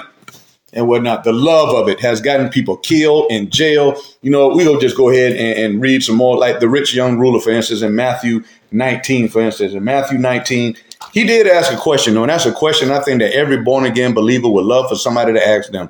and 0.74 0.88
whatnot. 0.88 1.24
The 1.24 1.34
love 1.34 1.74
of 1.76 1.90
it 1.90 2.00
has 2.02 2.22
gotten 2.22 2.50
people 2.50 2.78
killed 2.78 3.32
in 3.32 3.50
jail. 3.50 4.00
You 4.22 4.32
know, 4.32 4.50
we'll 4.50 4.80
just 4.80 4.96
go 4.96 5.10
ahead 5.10 5.34
and, 5.34 5.60
and 5.60 5.82
read 5.82 6.04
some 6.04 6.16
more, 6.16 6.38
like 6.38 6.60
the 6.60 6.70
rich 6.70 6.94
young 6.94 7.18
ruler, 7.18 7.40
for 7.40 7.50
instance, 7.50 7.82
in 7.82 7.96
Matthew 7.96 8.44
19, 8.72 9.30
for 9.30 9.42
instance. 9.42 9.74
In 9.74 9.84
Matthew 9.84 10.18
19, 10.18 10.78
he 11.14 11.24
did 11.26 11.48
ask 11.48 11.72
a 11.72 11.78
question, 11.78 12.14
though, 12.14 12.24
and 12.24 12.30
that's 12.30 12.46
a 12.46 12.52
question 12.52 12.92
I 12.92 13.02
think 13.02 13.20
that 13.22 13.34
every 13.34 13.58
born 13.58 13.86
again 13.86 14.14
believer 14.14 14.48
would 14.48 14.66
love 14.66 14.90
for 14.90 14.96
somebody 14.96 15.34
to 15.34 15.48
ask 15.48 15.72
them. 15.72 15.90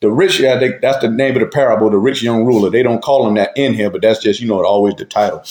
The 0.00 0.10
rich, 0.10 0.40
yeah, 0.40 0.56
they, 0.56 0.72
that's 0.82 1.00
the 1.00 1.08
name 1.08 1.34
of 1.36 1.40
the 1.40 1.46
parable, 1.46 1.90
the 1.90 1.98
rich 1.98 2.22
young 2.22 2.44
ruler. 2.44 2.70
They 2.70 2.82
don't 2.82 3.02
call 3.02 3.26
him 3.26 3.34
that 3.34 3.52
in 3.56 3.74
here, 3.74 3.90
but 3.90 4.02
that's 4.02 4.22
just, 4.22 4.40
you 4.40 4.48
know, 4.48 4.64
always 4.64 4.94
the 4.96 5.04
title. 5.04 5.42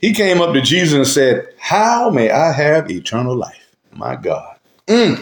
He 0.00 0.12
came 0.12 0.40
up 0.40 0.54
to 0.54 0.60
Jesus 0.60 0.94
and 0.94 1.06
said, 1.06 1.48
How 1.58 2.10
may 2.10 2.30
I 2.30 2.52
have 2.52 2.90
eternal 2.90 3.36
life? 3.36 3.74
My 3.92 4.16
God. 4.16 4.56
Mm. 4.86 5.18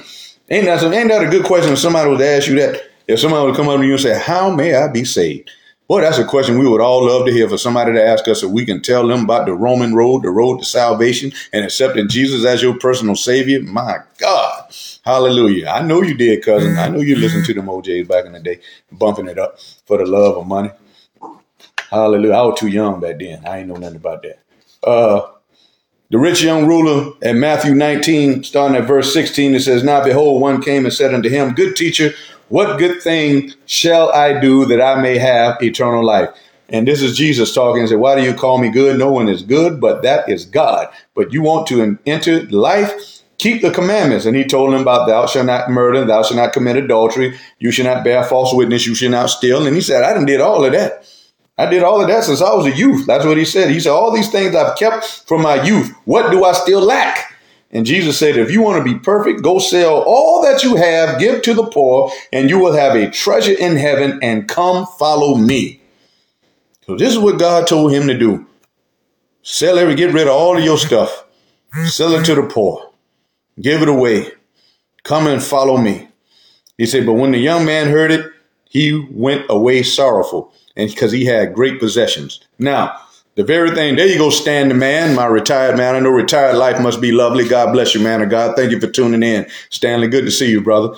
Ain't 0.50 0.64
that, 0.66 0.83
ain't 0.83 1.09
that 1.09 1.25
a 1.25 1.28
good 1.31 1.45
question 1.45 1.73
if 1.73 1.78
somebody 1.78 2.11
would 2.11 2.21
ask 2.21 2.49
you 2.49 2.57
that? 2.57 2.83
If 3.07 3.21
somebody 3.21 3.47
would 3.47 3.57
come 3.57 3.69
up 3.69 3.81
to 3.81 3.87
you 3.87 3.93
and 3.93 4.00
say, 4.00 4.19
How 4.19 4.50
may 4.50 4.75
I 4.75 4.88
be 4.88 5.04
saved? 5.04 5.50
Boy, 5.86 6.00
that's 6.00 6.16
a 6.16 6.24
question 6.24 6.58
we 6.58 6.66
would 6.66 6.80
all 6.80 7.04
love 7.04 7.26
to 7.26 7.32
hear 7.32 7.46
for 7.46 7.58
somebody 7.58 7.92
to 7.92 8.02
ask 8.02 8.26
us 8.26 8.42
if 8.42 8.50
we 8.50 8.64
can 8.64 8.80
tell 8.80 9.06
them 9.06 9.24
about 9.24 9.44
the 9.44 9.52
Roman 9.52 9.94
road, 9.94 10.22
the 10.22 10.30
road 10.30 10.58
to 10.58 10.64
salvation, 10.64 11.30
and 11.52 11.62
accepting 11.62 12.08
Jesus 12.08 12.46
as 12.46 12.62
your 12.62 12.78
personal 12.78 13.14
Savior. 13.14 13.60
My 13.62 13.98
God. 14.16 14.74
Hallelujah. 15.04 15.68
I 15.68 15.82
know 15.82 16.00
you 16.00 16.14
did, 16.14 16.42
cousin. 16.42 16.78
I 16.78 16.88
know 16.88 17.00
you 17.00 17.16
listened 17.16 17.44
to 17.44 17.54
them 17.54 17.68
O'Jays 17.68 18.08
back 18.08 18.24
in 18.24 18.32
the 18.32 18.40
day, 18.40 18.60
bumping 18.92 19.28
it 19.28 19.38
up 19.38 19.60
for 19.84 19.98
the 19.98 20.06
love 20.06 20.38
of 20.38 20.46
money. 20.46 20.70
Hallelujah. 21.90 22.32
I 22.32 22.42
was 22.42 22.58
too 22.58 22.68
young 22.68 23.00
back 23.00 23.18
then. 23.18 23.46
I 23.46 23.58
ain't 23.58 23.68
know 23.68 23.76
nothing 23.76 23.96
about 23.96 24.22
that. 24.22 24.38
Uh, 24.82 25.30
the 26.10 26.18
rich 26.18 26.42
young 26.42 26.66
ruler 26.66 27.12
in 27.20 27.40
Matthew 27.40 27.74
19, 27.74 28.44
starting 28.44 28.76
at 28.76 28.86
verse 28.86 29.12
16, 29.12 29.54
it 29.54 29.60
says, 29.60 29.84
Now 29.84 30.02
behold, 30.02 30.40
one 30.40 30.62
came 30.62 30.84
and 30.84 30.94
said 30.94 31.12
unto 31.12 31.28
him, 31.28 31.54
Good 31.54 31.76
teacher, 31.76 32.14
what 32.48 32.78
good 32.78 33.02
thing 33.02 33.52
shall 33.66 34.10
I 34.12 34.38
do 34.38 34.64
that 34.66 34.80
I 34.80 35.00
may 35.00 35.18
have 35.18 35.62
eternal 35.62 36.04
life? 36.04 36.30
And 36.68 36.88
this 36.88 37.02
is 37.02 37.16
Jesus 37.16 37.54
talking 37.54 37.80
and 37.80 37.88
said, 37.88 37.98
Why 37.98 38.14
do 38.14 38.22
you 38.22 38.34
call 38.34 38.58
me 38.58 38.70
good? 38.70 38.98
No 38.98 39.10
one 39.10 39.28
is 39.28 39.42
good, 39.42 39.80
but 39.80 40.02
that 40.02 40.28
is 40.28 40.44
God. 40.44 40.88
But 41.14 41.32
you 41.32 41.42
want 41.42 41.66
to 41.68 41.98
enter 42.06 42.42
life? 42.44 42.92
Keep 43.38 43.62
the 43.62 43.70
commandments. 43.70 44.26
And 44.26 44.36
he 44.36 44.44
told 44.44 44.72
them 44.72 44.80
about 44.80 45.06
thou 45.06 45.26
shalt 45.26 45.46
not 45.46 45.68
murder, 45.70 46.04
thou 46.04 46.22
shalt 46.22 46.36
not 46.36 46.52
commit 46.52 46.76
adultery, 46.76 47.38
you 47.58 47.70
shall 47.70 47.84
not 47.84 48.04
bear 48.04 48.24
false 48.24 48.54
witness, 48.54 48.86
you 48.86 48.94
shall 48.94 49.10
not 49.10 49.30
steal. 49.30 49.66
And 49.66 49.74
he 49.74 49.82
said, 49.82 50.02
I 50.02 50.14
done 50.14 50.24
did 50.24 50.40
all 50.40 50.64
of 50.64 50.72
that. 50.72 51.06
I 51.56 51.66
did 51.66 51.82
all 51.82 52.00
of 52.00 52.08
that 52.08 52.24
since 52.24 52.42
I 52.42 52.52
was 52.54 52.66
a 52.66 52.76
youth. 52.76 53.06
That's 53.06 53.24
what 53.24 53.36
he 53.36 53.44
said. 53.44 53.70
He 53.70 53.80
said, 53.80 53.92
All 53.92 54.10
these 54.10 54.30
things 54.30 54.54
I've 54.54 54.76
kept 54.76 55.24
from 55.26 55.42
my 55.42 55.62
youth. 55.62 55.94
What 56.04 56.30
do 56.30 56.44
I 56.44 56.52
still 56.52 56.80
lack? 56.80 57.33
And 57.75 57.85
Jesus 57.85 58.16
said, 58.19 58.37
If 58.37 58.52
you 58.52 58.62
want 58.62 58.78
to 58.78 58.93
be 58.93 58.99
perfect, 58.99 59.43
go 59.43 59.59
sell 59.59 60.02
all 60.07 60.43
that 60.43 60.62
you 60.62 60.76
have, 60.76 61.19
give 61.19 61.43
to 61.43 61.54
the 61.54 61.66
poor, 61.66 62.11
and 62.33 62.49
you 62.49 62.59
will 62.59 62.73
have 62.73 62.95
a 62.95 63.11
treasure 63.11 63.52
in 63.52 63.76
heaven, 63.76 64.21
and 64.23 64.49
come 64.49 64.87
follow 64.99 65.35
me. 65.35 65.81
So 66.87 66.97
this 66.97 67.12
is 67.12 67.19
what 67.19 67.38
God 67.38 67.66
told 67.66 67.93
him 67.93 68.07
to 68.07 68.16
do. 68.16 68.47
Sell 69.43 69.78
every, 69.78 69.95
get 69.95 70.14
rid 70.14 70.28
of 70.28 70.35
all 70.35 70.57
of 70.57 70.64
your 70.64 70.78
stuff. 70.78 71.25
Sell 71.87 72.14
it 72.14 72.25
to 72.26 72.35
the 72.35 72.45
poor. 72.45 72.90
Give 73.61 73.83
it 73.83 73.88
away. 73.88 74.31
Come 75.02 75.26
and 75.26 75.43
follow 75.43 75.76
me. 75.76 76.09
He 76.78 76.87
said, 76.87 77.07
but 77.07 77.14
when 77.14 77.33
the 77.33 77.38
young 77.38 77.64
man 77.64 77.88
heard 77.88 78.11
it, 78.11 78.31
he 78.69 79.07
went 79.11 79.47
away 79.49 79.83
sorrowful 79.83 80.52
and 80.76 80.90
because 80.90 81.12
he 81.12 81.25
had 81.25 81.54
great 81.54 81.78
possessions. 81.78 82.40
Now, 82.59 82.97
the 83.36 83.44
very 83.44 83.74
thing, 83.74 83.96
there 83.96 84.06
you 84.06 84.18
go, 84.18 84.30
Stanley 84.30 84.74
man, 84.74 85.14
my 85.14 85.26
retired 85.26 85.76
man. 85.76 85.96
I 85.96 86.00
know 86.00 86.10
retired 86.10 86.56
life 86.56 86.80
must 86.80 87.00
be 87.00 87.10
lovely. 87.10 87.48
God 87.48 87.72
bless 87.72 87.94
you, 87.94 88.00
man 88.00 88.22
of 88.22 88.30
God. 88.30 88.54
Thank 88.56 88.70
you 88.70 88.80
for 88.80 88.86
tuning 88.86 89.22
in. 89.22 89.46
Stanley, 89.70 90.08
good 90.08 90.24
to 90.24 90.30
see 90.30 90.50
you, 90.50 90.60
brother. 90.60 90.96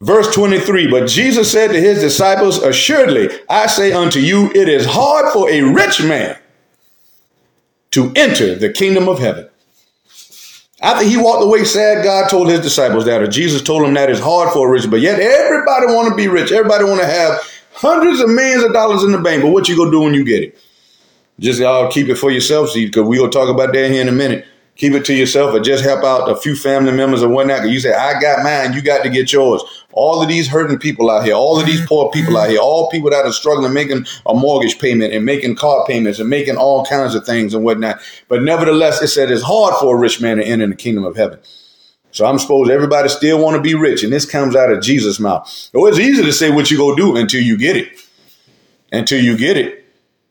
Verse 0.00 0.32
23, 0.32 0.90
but 0.90 1.08
Jesus 1.08 1.50
said 1.50 1.68
to 1.68 1.80
his 1.80 2.00
disciples, 2.00 2.58
Assuredly, 2.58 3.30
I 3.48 3.66
say 3.66 3.92
unto 3.92 4.20
you, 4.20 4.50
it 4.54 4.68
is 4.68 4.86
hard 4.86 5.32
for 5.32 5.50
a 5.50 5.62
rich 5.62 6.02
man 6.02 6.38
to 7.90 8.12
enter 8.14 8.54
the 8.54 8.72
kingdom 8.72 9.08
of 9.08 9.18
heaven. 9.18 9.48
After 10.80 11.04
he 11.04 11.16
walked 11.16 11.42
away 11.42 11.64
sad, 11.64 12.04
God 12.04 12.28
told 12.30 12.48
his 12.48 12.60
disciples 12.60 13.06
that, 13.06 13.22
or 13.22 13.26
Jesus 13.26 13.62
told 13.62 13.82
them 13.82 13.94
that 13.94 14.10
it's 14.10 14.20
hard 14.20 14.52
for 14.52 14.68
a 14.68 14.70
rich, 14.70 14.88
but 14.88 15.00
yet 15.00 15.18
everybody 15.18 15.86
want 15.86 16.08
to 16.08 16.14
be 16.14 16.28
rich. 16.28 16.52
Everybody 16.52 16.84
want 16.84 17.00
to 17.00 17.06
have 17.06 17.40
hundreds 17.72 18.20
of 18.20 18.30
millions 18.30 18.62
of 18.62 18.72
dollars 18.72 19.02
in 19.02 19.10
the 19.10 19.18
bank. 19.18 19.42
But 19.42 19.50
what 19.50 19.68
you 19.68 19.76
gonna 19.76 19.90
do 19.90 20.02
when 20.02 20.14
you 20.14 20.24
get 20.24 20.44
it? 20.44 20.58
Just 21.40 21.60
y'all 21.60 21.90
keep 21.90 22.08
it 22.08 22.16
for 22.16 22.30
yourself, 22.30 22.70
because 22.74 23.06
we 23.06 23.18
gonna 23.18 23.30
talk 23.30 23.48
about 23.48 23.72
that 23.72 23.90
here 23.90 24.02
in 24.02 24.08
a 24.08 24.12
minute 24.12 24.46
keep 24.78 24.92
it 24.92 25.04
to 25.04 25.14
yourself 25.14 25.52
or 25.52 25.60
just 25.60 25.84
help 25.84 26.04
out 26.04 26.30
a 26.30 26.36
few 26.36 26.56
family 26.56 26.92
members 26.92 27.22
or 27.22 27.28
whatnot. 27.28 27.68
You 27.68 27.80
say, 27.80 27.92
I 27.92 28.18
got 28.20 28.42
mine, 28.42 28.72
you 28.72 28.80
got 28.80 29.02
to 29.02 29.10
get 29.10 29.32
yours. 29.32 29.62
All 29.92 30.22
of 30.22 30.28
these 30.28 30.48
hurting 30.48 30.78
people 30.78 31.10
out 31.10 31.24
here, 31.24 31.34
all 31.34 31.58
of 31.60 31.66
these 31.66 31.78
mm-hmm. 31.78 31.88
poor 31.88 32.10
people 32.12 32.38
out 32.38 32.48
here, 32.48 32.60
all 32.60 32.88
people 32.88 33.10
that 33.10 33.26
are 33.26 33.32
struggling 33.32 33.72
making 33.72 34.06
a 34.26 34.34
mortgage 34.34 34.78
payment 34.78 35.12
and 35.12 35.24
making 35.24 35.56
car 35.56 35.84
payments 35.86 36.20
and 36.20 36.30
making 36.30 36.56
all 36.56 36.86
kinds 36.86 37.14
of 37.14 37.26
things 37.26 37.52
and 37.52 37.64
whatnot. 37.64 38.00
But 38.28 38.42
nevertheless, 38.42 39.02
it 39.02 39.08
said 39.08 39.30
it's 39.30 39.42
hard 39.42 39.74
for 39.80 39.96
a 39.96 39.98
rich 39.98 40.20
man 40.20 40.36
to 40.36 40.44
enter 40.44 40.66
the 40.68 40.76
kingdom 40.76 41.04
of 41.04 41.16
heaven. 41.16 41.40
So 42.12 42.24
I'm 42.24 42.38
supposed 42.38 42.70
everybody 42.70 43.08
still 43.08 43.42
want 43.42 43.56
to 43.56 43.62
be 43.62 43.74
rich, 43.74 44.02
and 44.02 44.12
this 44.12 44.24
comes 44.24 44.56
out 44.56 44.72
of 44.72 44.80
Jesus' 44.80 45.20
mouth. 45.20 45.70
Oh, 45.74 45.86
it's 45.86 45.98
easy 45.98 46.22
to 46.22 46.32
say 46.32 46.50
what 46.50 46.70
you 46.70 46.76
go 46.76 46.94
do 46.94 47.16
until 47.16 47.42
you 47.42 47.58
get 47.58 47.76
it. 47.76 48.00
Until 48.92 49.22
you 49.22 49.36
get 49.36 49.56
it. 49.56 49.77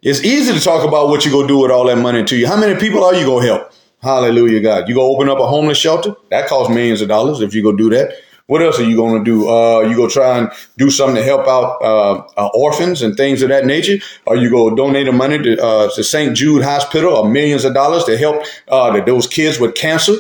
It's 0.01 0.23
easy 0.23 0.53
to 0.53 0.59
talk 0.59 0.87
about 0.87 1.09
what 1.09 1.25
you 1.25 1.31
go 1.31 1.47
do 1.47 1.57
with 1.57 1.71
all 1.71 1.85
that 1.85 1.97
money 1.97 2.23
to 2.23 2.37
you. 2.37 2.47
How 2.47 2.59
many 2.59 2.79
people 2.79 3.03
are 3.03 3.15
you 3.15 3.25
gonna 3.25 3.45
help? 3.45 3.71
Hallelujah, 4.01 4.59
God. 4.59 4.87
You 4.87 4.93
go 4.93 5.11
open 5.11 5.27
up 5.27 5.39
a 5.39 5.47
homeless 5.47 5.77
shelter? 5.77 6.15
That 6.29 6.47
costs 6.47 6.71
millions 6.71 7.01
of 7.01 7.07
dollars 7.07 7.41
if 7.41 7.55
you 7.55 7.63
go 7.63 7.71
do 7.71 7.89
that. 7.89 8.13
What 8.45 8.61
else 8.61 8.79
are 8.79 8.83
you 8.83 8.95
going 8.95 9.25
to 9.25 9.29
do? 9.29 9.49
Uh, 9.49 9.81
you 9.81 9.95
go 9.95 10.07
try 10.07 10.37
and 10.37 10.49
do 10.77 10.89
something 10.89 11.17
to 11.17 11.23
help 11.23 11.47
out 11.47 11.81
uh, 11.81 12.13
uh, 12.37 12.49
orphans 12.53 13.01
and 13.01 13.17
things 13.17 13.41
of 13.41 13.49
that 13.49 13.65
nature, 13.65 13.97
or 14.25 14.37
you 14.37 14.49
go 14.49 14.73
donate 14.73 15.05
the 15.05 15.11
money 15.11 15.37
to, 15.37 15.61
uh, 15.61 15.89
to 15.89 16.03
St. 16.03 16.37
Jude 16.37 16.63
Hospital 16.63 17.13
or 17.13 17.29
millions 17.29 17.65
of 17.65 17.73
dollars 17.73 18.05
to 18.05 18.17
help 18.17 18.45
uh, 18.69 19.03
those 19.03 19.27
kids 19.27 19.59
with 19.59 19.75
cancer. 19.75 20.13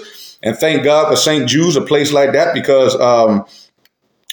And 0.43 0.57
thank 0.57 0.83
God 0.83 1.09
for 1.09 1.15
St. 1.15 1.47
Jude's, 1.47 1.77
a 1.77 1.81
place 1.81 2.11
like 2.11 2.33
that, 2.33 2.53
because 2.53 2.99
um, 2.99 3.45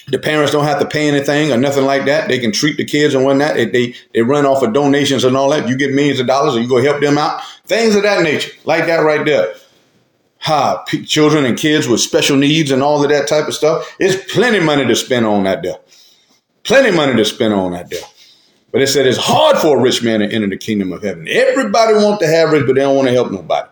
the 0.07 0.19
parents 0.19 0.51
don't 0.51 0.65
have 0.65 0.79
to 0.79 0.85
pay 0.85 1.07
anything 1.07 1.51
or 1.51 1.57
nothing 1.57 1.85
like 1.85 2.05
that. 2.05 2.27
They 2.27 2.39
can 2.39 2.51
treat 2.51 2.77
the 2.77 2.85
kids 2.85 3.13
and 3.13 3.25
whatnot. 3.25 3.55
They, 3.55 3.65
they, 3.65 3.95
they 4.13 4.21
run 4.21 4.45
off 4.45 4.63
of 4.63 4.73
donations 4.73 5.23
and 5.23 5.35
all 5.35 5.49
that. 5.49 5.67
You 5.67 5.77
get 5.77 5.93
millions 5.93 6.19
of 6.19 6.27
dollars, 6.27 6.55
and 6.55 6.63
you 6.63 6.69
go 6.69 6.81
help 6.81 7.01
them 7.01 7.17
out. 7.17 7.41
Things 7.65 7.95
of 7.95 8.03
that 8.03 8.23
nature, 8.23 8.51
like 8.65 8.85
that 8.85 8.97
right 8.97 9.25
there 9.25 9.53
ha, 10.45 10.83
p- 10.87 11.03
children 11.03 11.43
and 11.43 11.57
kids 11.57 11.87
with 11.87 11.99
special 11.99 12.37
needs 12.37 12.69
and 12.69 12.83
all 12.83 13.03
of 13.03 13.09
that 13.09 13.27
type 13.27 13.47
of 13.47 13.53
stuff. 13.55 13.95
There's 13.99 14.15
plenty 14.25 14.59
money 14.59 14.85
to 14.85 14.95
spend 14.95 15.25
on 15.25 15.43
that 15.43 15.63
there. 15.63 15.77
Plenty 16.63 16.91
money 16.95 17.15
to 17.15 17.25
spend 17.25 17.53
on 17.53 17.71
that 17.71 17.89
there. 17.89 18.01
But 18.71 18.81
it 18.81 18.87
said 18.87 19.07
it's 19.07 19.17
hard 19.17 19.57
for 19.57 19.77
a 19.77 19.81
rich 19.81 20.03
man 20.03 20.19
to 20.19 20.31
enter 20.31 20.47
the 20.47 20.57
kingdom 20.57 20.91
of 20.91 21.01
heaven. 21.01 21.27
Everybody 21.27 21.93
wants 21.93 22.19
to 22.19 22.27
have 22.27 22.51
rich, 22.51 22.65
but 22.67 22.75
they 22.75 22.81
don't 22.81 22.95
want 22.95 23.07
to 23.07 23.13
help 23.13 23.31
nobody 23.31 23.69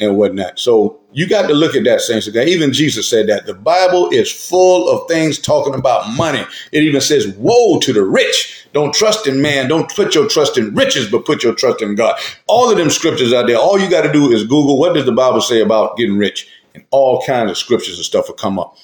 and 0.00 0.16
whatnot. 0.16 0.58
So 0.58 1.00
you 1.12 1.26
got 1.26 1.48
to 1.48 1.54
look 1.54 1.74
at 1.74 1.84
that, 1.84 2.02
saints 2.02 2.26
of 2.26 2.34
God. 2.34 2.48
Even 2.48 2.72
Jesus 2.72 3.08
said 3.08 3.28
that. 3.28 3.46
The 3.46 3.54
Bible 3.54 4.10
is 4.10 4.30
full 4.30 4.88
of 4.88 5.08
things 5.08 5.38
talking 5.38 5.74
about 5.74 6.10
money. 6.16 6.44
It 6.70 6.82
even 6.82 7.00
says, 7.00 7.28
woe 7.38 7.78
to 7.80 7.92
the 7.92 8.02
rich. 8.02 8.66
Don't 8.74 8.94
trust 8.94 9.26
in 9.26 9.40
man. 9.40 9.68
Don't 9.68 9.90
put 9.94 10.14
your 10.14 10.28
trust 10.28 10.58
in 10.58 10.74
riches, 10.74 11.10
but 11.10 11.24
put 11.24 11.42
your 11.42 11.54
trust 11.54 11.80
in 11.80 11.94
God. 11.94 12.18
All 12.46 12.70
of 12.70 12.76
them 12.76 12.90
scriptures 12.90 13.32
out 13.32 13.46
there. 13.46 13.56
All 13.56 13.78
you 13.78 13.88
got 13.88 14.02
to 14.02 14.12
do 14.12 14.30
is 14.30 14.42
Google, 14.42 14.78
what 14.78 14.94
does 14.94 15.06
the 15.06 15.12
Bible 15.12 15.40
say 15.40 15.62
about 15.62 15.96
getting 15.96 16.18
rich? 16.18 16.48
And 16.74 16.84
all 16.90 17.22
kinds 17.22 17.50
of 17.50 17.56
scriptures 17.56 17.96
and 17.96 18.04
stuff 18.04 18.28
will 18.28 18.34
come 18.34 18.58
up. 18.58 18.76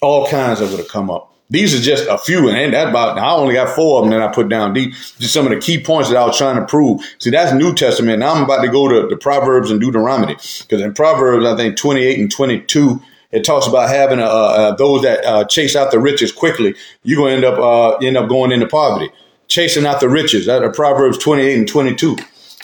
All 0.00 0.26
kinds 0.28 0.60
of 0.60 0.72
it 0.72 0.78
will 0.78 0.84
come 0.84 1.10
up. 1.10 1.27
These 1.50 1.74
are 1.74 1.82
just 1.82 2.06
a 2.08 2.18
few, 2.18 2.50
and 2.50 2.74
that 2.74 2.88
about. 2.88 3.18
I 3.18 3.30
only 3.30 3.54
got 3.54 3.74
four 3.74 3.98
of 3.98 4.04
them 4.04 4.18
that 4.18 4.26
I 4.26 4.30
put 4.30 4.50
down. 4.50 4.74
These 4.74 5.12
just 5.18 5.32
some 5.32 5.46
of 5.46 5.52
the 5.52 5.58
key 5.58 5.82
points 5.82 6.10
that 6.10 6.18
I 6.18 6.26
was 6.26 6.36
trying 6.36 6.56
to 6.56 6.66
prove. 6.66 7.00
See, 7.18 7.30
that's 7.30 7.54
New 7.54 7.74
Testament. 7.74 8.18
Now 8.18 8.34
I'm 8.34 8.44
about 8.44 8.62
to 8.62 8.68
go 8.68 8.86
to 8.86 9.08
the 9.08 9.16
Proverbs 9.16 9.70
and 9.70 9.80
Deuteronomy 9.80 10.34
because 10.34 10.82
in 10.82 10.92
Proverbs, 10.92 11.46
I 11.46 11.56
think 11.56 11.78
28 11.78 12.18
and 12.18 12.30
22, 12.30 13.00
it 13.30 13.44
talks 13.44 13.66
about 13.66 13.88
having 13.88 14.18
a, 14.18 14.26
a, 14.26 14.76
those 14.76 15.02
that 15.02 15.24
uh, 15.24 15.44
chase 15.44 15.74
out 15.74 15.90
the 15.90 15.98
riches 15.98 16.32
quickly. 16.32 16.74
You're 17.02 17.22
gonna 17.22 17.36
end 17.36 17.44
up 17.44 17.58
uh, 17.58 17.96
end 18.04 18.18
up 18.18 18.28
going 18.28 18.52
into 18.52 18.66
poverty, 18.66 19.10
chasing 19.46 19.86
out 19.86 20.00
the 20.00 20.08
riches. 20.10 20.44
That 20.44 20.62
are 20.62 20.72
Proverbs 20.72 21.16
28 21.16 21.58
and 21.58 21.68
22. 21.68 22.16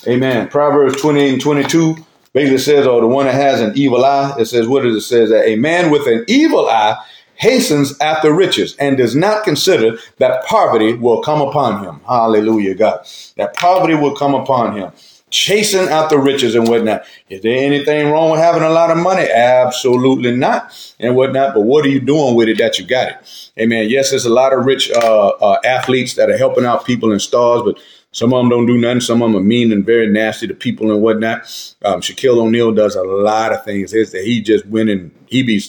Amen. 0.07 0.49
Proverbs 0.49 1.01
28 1.01 1.33
and 1.33 1.43
22 1.43 1.97
basically 2.35 2.59
says, 2.59 2.87
or 2.87 3.01
the 3.01 3.07
one 3.07 3.25
that 3.25 3.35
has 3.35 3.63
an 3.63 3.73
evil 3.75 4.05
eye, 4.05 4.35
it 4.39 4.45
says, 4.45 4.69
what 4.69 4.83
does 4.83 4.97
it 4.97 5.01
say? 5.01 5.25
That 5.25 5.49
a 5.49 5.57
man 5.57 5.91
with 5.91 6.07
an 6.07 6.25
evil 6.29 6.69
eye 6.69 6.97
hastens 7.45 8.01
after 8.01 8.33
riches 8.33 8.75
and 8.77 8.97
does 8.97 9.15
not 9.15 9.45
consider 9.45 9.99
that 10.17 10.43
poverty 10.47 10.95
will 10.95 11.21
come 11.21 11.43
upon 11.43 11.85
him. 11.85 12.01
Hallelujah, 12.09 12.75
God. 12.75 13.07
That 13.37 13.55
poverty 13.55 13.95
will 13.95 14.17
come 14.17 14.35
upon 14.35 14.75
him. 14.75 14.91
Chasing 15.29 15.89
after 15.89 16.19
riches 16.19 16.55
and 16.55 16.67
whatnot. 16.69 17.05
Is 17.29 17.43
there 17.43 17.59
anything 17.59 18.11
wrong 18.11 18.31
with 18.31 18.41
having 18.41 18.63
a 18.63 18.71
lot 18.71 18.91
of 18.91 18.97
money? 18.97 19.29
Absolutely 19.29 20.35
not, 20.35 20.73
and 21.01 21.17
whatnot. 21.17 21.55
But 21.55 21.63
what 21.63 21.85
are 21.85 21.89
you 21.89 22.01
doing 22.01 22.35
with 22.35 22.49
it 22.49 22.59
that 22.59 22.79
you 22.79 22.87
got 22.87 23.09
it? 23.09 23.51
Amen. 23.61 23.91
Yes, 23.91 24.11
there's 24.11 24.25
a 24.25 24.33
lot 24.33 24.53
of 24.53 24.65
rich 24.65 24.91
uh, 24.93 25.29
uh, 25.29 25.59
athletes 25.65 26.15
that 26.15 26.31
are 26.31 26.39
helping 26.39 26.65
out 26.65 26.87
people 26.87 27.13
in 27.13 27.19
stars, 27.19 27.63
but 27.65 27.79
some 28.13 28.33
of 28.33 28.41
them 28.41 28.49
don't 28.49 28.67
do 28.67 28.79
nothing. 28.79 29.01
Some 29.01 29.23
of 29.23 29.33
them 29.33 29.41
are 29.41 29.45
mean 29.45 29.73
and 29.73 29.85
very 29.85 30.07
nasty 30.07 30.47
to 30.47 30.55
people 30.55 30.93
and 30.93 31.03
whatnot. 31.03 31.41
Um, 31.85 32.01
Shaquille 32.01 32.39
O'Neal 32.39 32.73
does 32.73 32.95
a 32.95 33.03
lot 33.03 33.53
of 33.53 33.65
things. 33.65 33.93
It's 33.93 34.13
that 34.13 34.25
he 34.25 34.41
just 34.41 34.65
went 34.67 34.89
and 34.89 35.11
he 35.27 35.43
be 35.43 35.61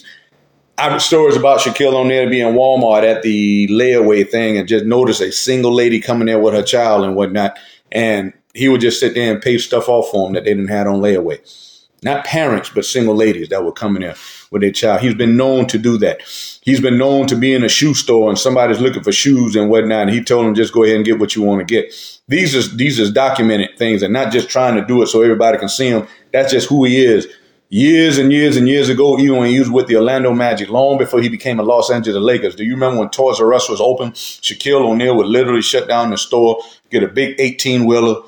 I 0.77 0.89
have 0.89 1.01
stories 1.01 1.37
about 1.37 1.61
Shaquille 1.61 1.93
O'Neal 1.93 2.29
being 2.29 2.53
Walmart 2.53 3.03
at 3.03 3.21
the 3.21 3.67
layaway 3.69 4.29
thing 4.29 4.57
and 4.57 4.67
just 4.67 4.83
notice 4.83 5.21
a 5.21 5.31
single 5.31 5.71
lady 5.71 6.01
coming 6.01 6.25
there 6.25 6.39
with 6.39 6.53
her 6.53 6.63
child 6.63 7.05
and 7.05 7.15
whatnot. 7.15 7.57
And 7.93 8.33
he 8.53 8.67
would 8.67 8.81
just 8.81 8.99
sit 8.99 9.13
there 9.13 9.31
and 9.31 9.41
pay 9.41 9.57
stuff 9.57 9.87
off 9.87 10.11
for 10.11 10.25
them 10.25 10.33
that 10.33 10.43
they 10.43 10.53
didn't 10.53 10.67
have 10.67 10.87
on 10.87 10.99
layaway. 10.99 11.39
Not 12.03 12.25
parents, 12.25 12.69
but 12.69 12.83
single 12.83 13.15
ladies 13.15 13.47
that 13.49 13.73
come 13.77 13.95
in 13.95 14.01
there 14.01 14.15
with 14.51 14.61
their 14.61 14.71
child. 14.71 14.99
He's 14.99 15.15
been 15.15 15.37
known 15.37 15.65
to 15.67 15.77
do 15.77 15.97
that. 15.99 16.21
He's 16.61 16.81
been 16.81 16.97
known 16.97 17.25
to 17.27 17.37
be 17.37 17.53
in 17.53 17.63
a 17.63 17.69
shoe 17.69 17.93
store 17.93 18.27
and 18.29 18.37
somebody's 18.37 18.81
looking 18.81 19.01
for 19.01 19.13
shoes 19.13 19.55
and 19.55 19.69
whatnot. 19.69 20.07
And 20.07 20.09
he 20.09 20.21
told 20.21 20.45
them 20.45 20.55
just 20.55 20.73
go 20.73 20.83
ahead 20.83 20.97
and 20.97 21.05
get 21.05 21.19
what 21.19 21.37
you 21.37 21.41
want 21.41 21.65
to 21.65 21.65
get. 21.65 21.93
These 22.27 22.53
are 22.53 22.75
these 22.75 22.99
are 22.99 23.09
documented 23.11 23.77
things 23.77 24.03
and 24.03 24.11
not 24.11 24.33
just 24.33 24.49
trying 24.49 24.75
to 24.75 24.85
do 24.85 25.01
it 25.01 25.07
so 25.07 25.21
everybody 25.21 25.57
can 25.57 25.69
see 25.69 25.87
him. 25.87 26.05
That's 26.33 26.51
just 26.51 26.67
who 26.67 26.83
he 26.83 27.03
is 27.03 27.27
years 27.75 28.17
and 28.17 28.31
years 28.31 28.55
and 28.55 28.69
years 28.69 28.87
ago, 28.87 29.19
even 29.19 29.37
when 29.37 29.49
he 29.49 29.59
was 29.59 29.69
with 29.69 29.87
the 29.87 29.97
Orlando 29.97 30.33
Magic, 30.33 30.69
long 30.69 30.97
before 30.97 31.21
he 31.21 31.27
became 31.27 31.59
a 31.59 31.63
Los 31.63 31.91
Angeles 31.91 32.23
Lakers. 32.23 32.55
Do 32.55 32.63
you 32.63 32.73
remember 32.73 33.01
when 33.01 33.09
Toys 33.09 33.41
R 33.41 33.53
Us 33.53 33.67
was 33.67 33.81
open? 33.81 34.13
Shaquille 34.13 34.79
O'Neal 34.79 35.17
would 35.17 35.27
literally 35.27 35.61
shut 35.61 35.85
down 35.85 36.09
the 36.09 36.17
store, 36.17 36.61
get 36.89 37.03
a 37.03 37.07
big 37.09 37.35
18 37.37 37.85
wheeler, 37.85 38.21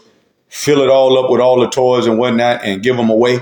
fill 0.50 0.82
it 0.82 0.90
all 0.90 1.18
up 1.18 1.32
with 1.32 1.40
all 1.40 1.62
the 1.62 1.70
toys 1.70 2.08
and 2.08 2.20
whatnot, 2.20 2.66
and 2.66 2.84
give 2.84 2.98
them 2.98 3.10
away 3.10 3.40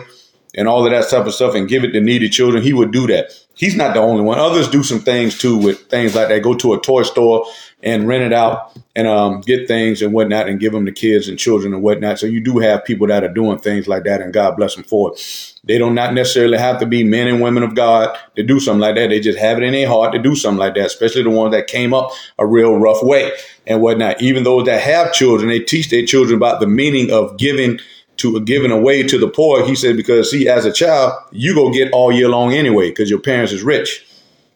and 0.54 0.68
all 0.68 0.86
of 0.86 0.92
that 0.92 1.10
type 1.10 1.26
of 1.26 1.34
stuff 1.34 1.56
and 1.56 1.68
give 1.68 1.84
it 1.84 1.92
to 1.94 2.00
needy 2.00 2.30
children. 2.30 2.62
He 2.62 2.72
would 2.72 2.92
do 2.92 3.08
that. 3.08 3.32
He's 3.56 3.76
not 3.76 3.96
the 3.96 4.00
only 4.00 4.22
one. 4.22 4.38
Others 4.38 4.70
do 4.70 4.84
some 4.84 5.00
things 5.00 5.40
too 5.40 5.58
with 5.58 5.90
things 5.90 6.14
like 6.14 6.28
that. 6.28 6.44
Go 6.44 6.54
to 6.54 6.76
a 6.76 6.82
toy 6.82 7.02
store 7.02 7.48
and 7.82 8.08
rent 8.08 8.24
it 8.24 8.32
out 8.32 8.78
and 8.96 9.08
um, 9.08 9.42
get 9.42 9.68
things 9.68 10.02
and 10.02 10.14
whatnot 10.14 10.48
and 10.48 10.60
give 10.60 10.72
them 10.72 10.86
to 10.86 10.92
kids 10.92 11.28
and 11.28 11.38
children 11.38 11.74
and 11.74 11.84
whatnot. 11.84 12.18
So 12.18 12.28
you 12.28 12.40
do 12.40 12.60
have 12.60 12.86
people 12.86 13.08
that 13.08 13.24
are 13.24 13.34
doing 13.34 13.60
things 13.60 13.88
like 13.88 14.06
that, 14.06 14.22
and 14.22 14.32
God 14.34 14.56
bless 14.56 14.76
them 14.76 14.86
for 14.86 15.12
it. 15.12 15.54
They 15.66 15.78
don't 15.78 15.96
not 15.96 16.14
necessarily 16.14 16.58
have 16.58 16.80
to 16.80 16.86
be 16.86 17.04
men 17.04 17.28
and 17.28 17.42
women 17.42 17.64
of 17.64 17.76
God 17.76 18.18
to 18.36 18.44
do 18.44 18.60
something 18.60 18.80
like 18.80 18.96
that. 18.96 19.10
They 19.10 19.20
just 19.20 19.40
have 19.40 19.58
it 19.58 19.64
in 19.64 19.74
their 19.74 19.88
heart 19.88 20.14
to 20.14 20.20
do 20.20 20.36
something 20.36 20.60
like 20.60 20.76
that, 20.76 20.86
especially 20.86 21.24
the 21.24 21.30
ones 21.30 21.54
that 21.54 21.68
came 21.68 21.94
up 21.94 22.12
a 22.40 22.46
real 22.46 22.78
rough 22.78 23.04
way 23.04 23.32
and 23.68 23.82
whatnot. 23.82 24.22
Even 24.22 24.44
those 24.44 24.66
that 24.66 24.82
have 24.82 25.12
children, 25.12 25.50
they 25.50 25.60
teach 25.60 25.90
their 25.90 26.06
children 26.06 26.38
about 26.38 26.60
the 26.60 26.68
meaning 26.68 27.12
of 27.12 27.38
giving 27.38 27.80
to 28.18 28.40
giving 28.42 28.72
away 28.72 29.04
to 29.04 29.18
the 29.18 29.28
poor. 29.28 29.66
He 29.66 29.76
said, 29.76 29.98
because 29.98 30.32
see, 30.32 30.48
as 30.48 30.64
a 30.64 30.72
child, 30.72 31.14
you 31.32 31.54
go 31.54 31.74
get 31.74 31.92
all 31.92 32.14
year 32.14 32.30
long 32.30 32.54
anyway, 32.54 32.90
because 32.90 33.10
your 33.10 33.20
parents 33.20 33.52
is 33.52 33.62
rich. 33.62 34.06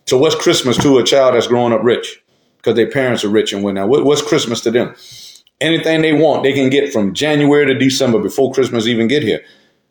So 0.06 0.18
what's 0.18 0.36
Christmas 0.36 0.78
to 0.78 0.98
a 0.98 1.04
child 1.04 1.36
that's 1.36 1.48
growing 1.48 1.74
up 1.74 1.84
rich? 1.84 2.22
Because 2.60 2.76
their 2.76 2.92
parents 2.92 3.24
are 3.24 3.30
rich 3.30 3.54
and 3.54 3.64
whatnot. 3.64 3.88
What, 3.88 4.04
what's 4.04 4.22
Christmas 4.22 4.62
to 4.62 4.72
them? 4.72 4.94
Anything 5.62 6.02
they 6.02 6.14
want, 6.14 6.44
they 6.44 6.54
can 6.54 6.70
get 6.70 6.92
from 6.92 7.14
January 7.14 7.66
to 7.66 7.74
December 7.74 8.20
before 8.20 8.54
Christmas 8.54 8.86
even 8.86 9.08
get 9.08 9.24
here. 9.24 9.42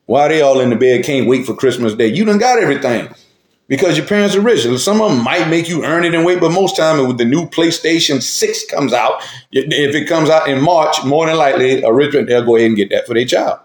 Why 0.07 0.27
are 0.27 0.29
they 0.29 0.43
all 0.43 0.61
in 0.61 0.71
the 0.71 0.77
bed 0.77 1.05
can't 1.05 1.27
wait 1.27 1.45
for 1.47 1.55
Christmas 1.55 1.95
Day? 1.95 2.07
You 2.07 2.25
done 2.25 2.39
got 2.39 2.59
everything 2.59 3.09
because 3.69 3.97
your 3.97 4.07
parents 4.07 4.35
are 4.35 4.41
rich. 4.41 4.67
Some 4.81 5.01
of 5.01 5.11
them 5.11 5.23
might 5.23 5.49
make 5.49 5.69
you 5.69 5.85
earn 5.85 6.05
it 6.05 6.15
and 6.15 6.25
wait, 6.25 6.41
but 6.41 6.51
most 6.51 6.77
time 6.77 7.07
when 7.07 7.17
the 7.17 7.25
new 7.25 7.47
PlayStation 7.47 8.23
6 8.23 8.67
comes 8.71 8.93
out, 8.93 9.23
if 9.53 9.95
it 9.95 10.07
comes 10.07 10.31
out 10.31 10.49
in 10.49 10.63
March, 10.63 11.05
more 11.05 11.27
than 11.27 11.37
likely 11.37 11.83
a 11.83 11.93
rich 11.93 12.13
they'll 12.13 12.45
go 12.45 12.57
ahead 12.57 12.69
and 12.69 12.77
get 12.77 12.91
that 12.91 13.07
for 13.07 13.15
their 13.15 13.27
child. 13.27 13.59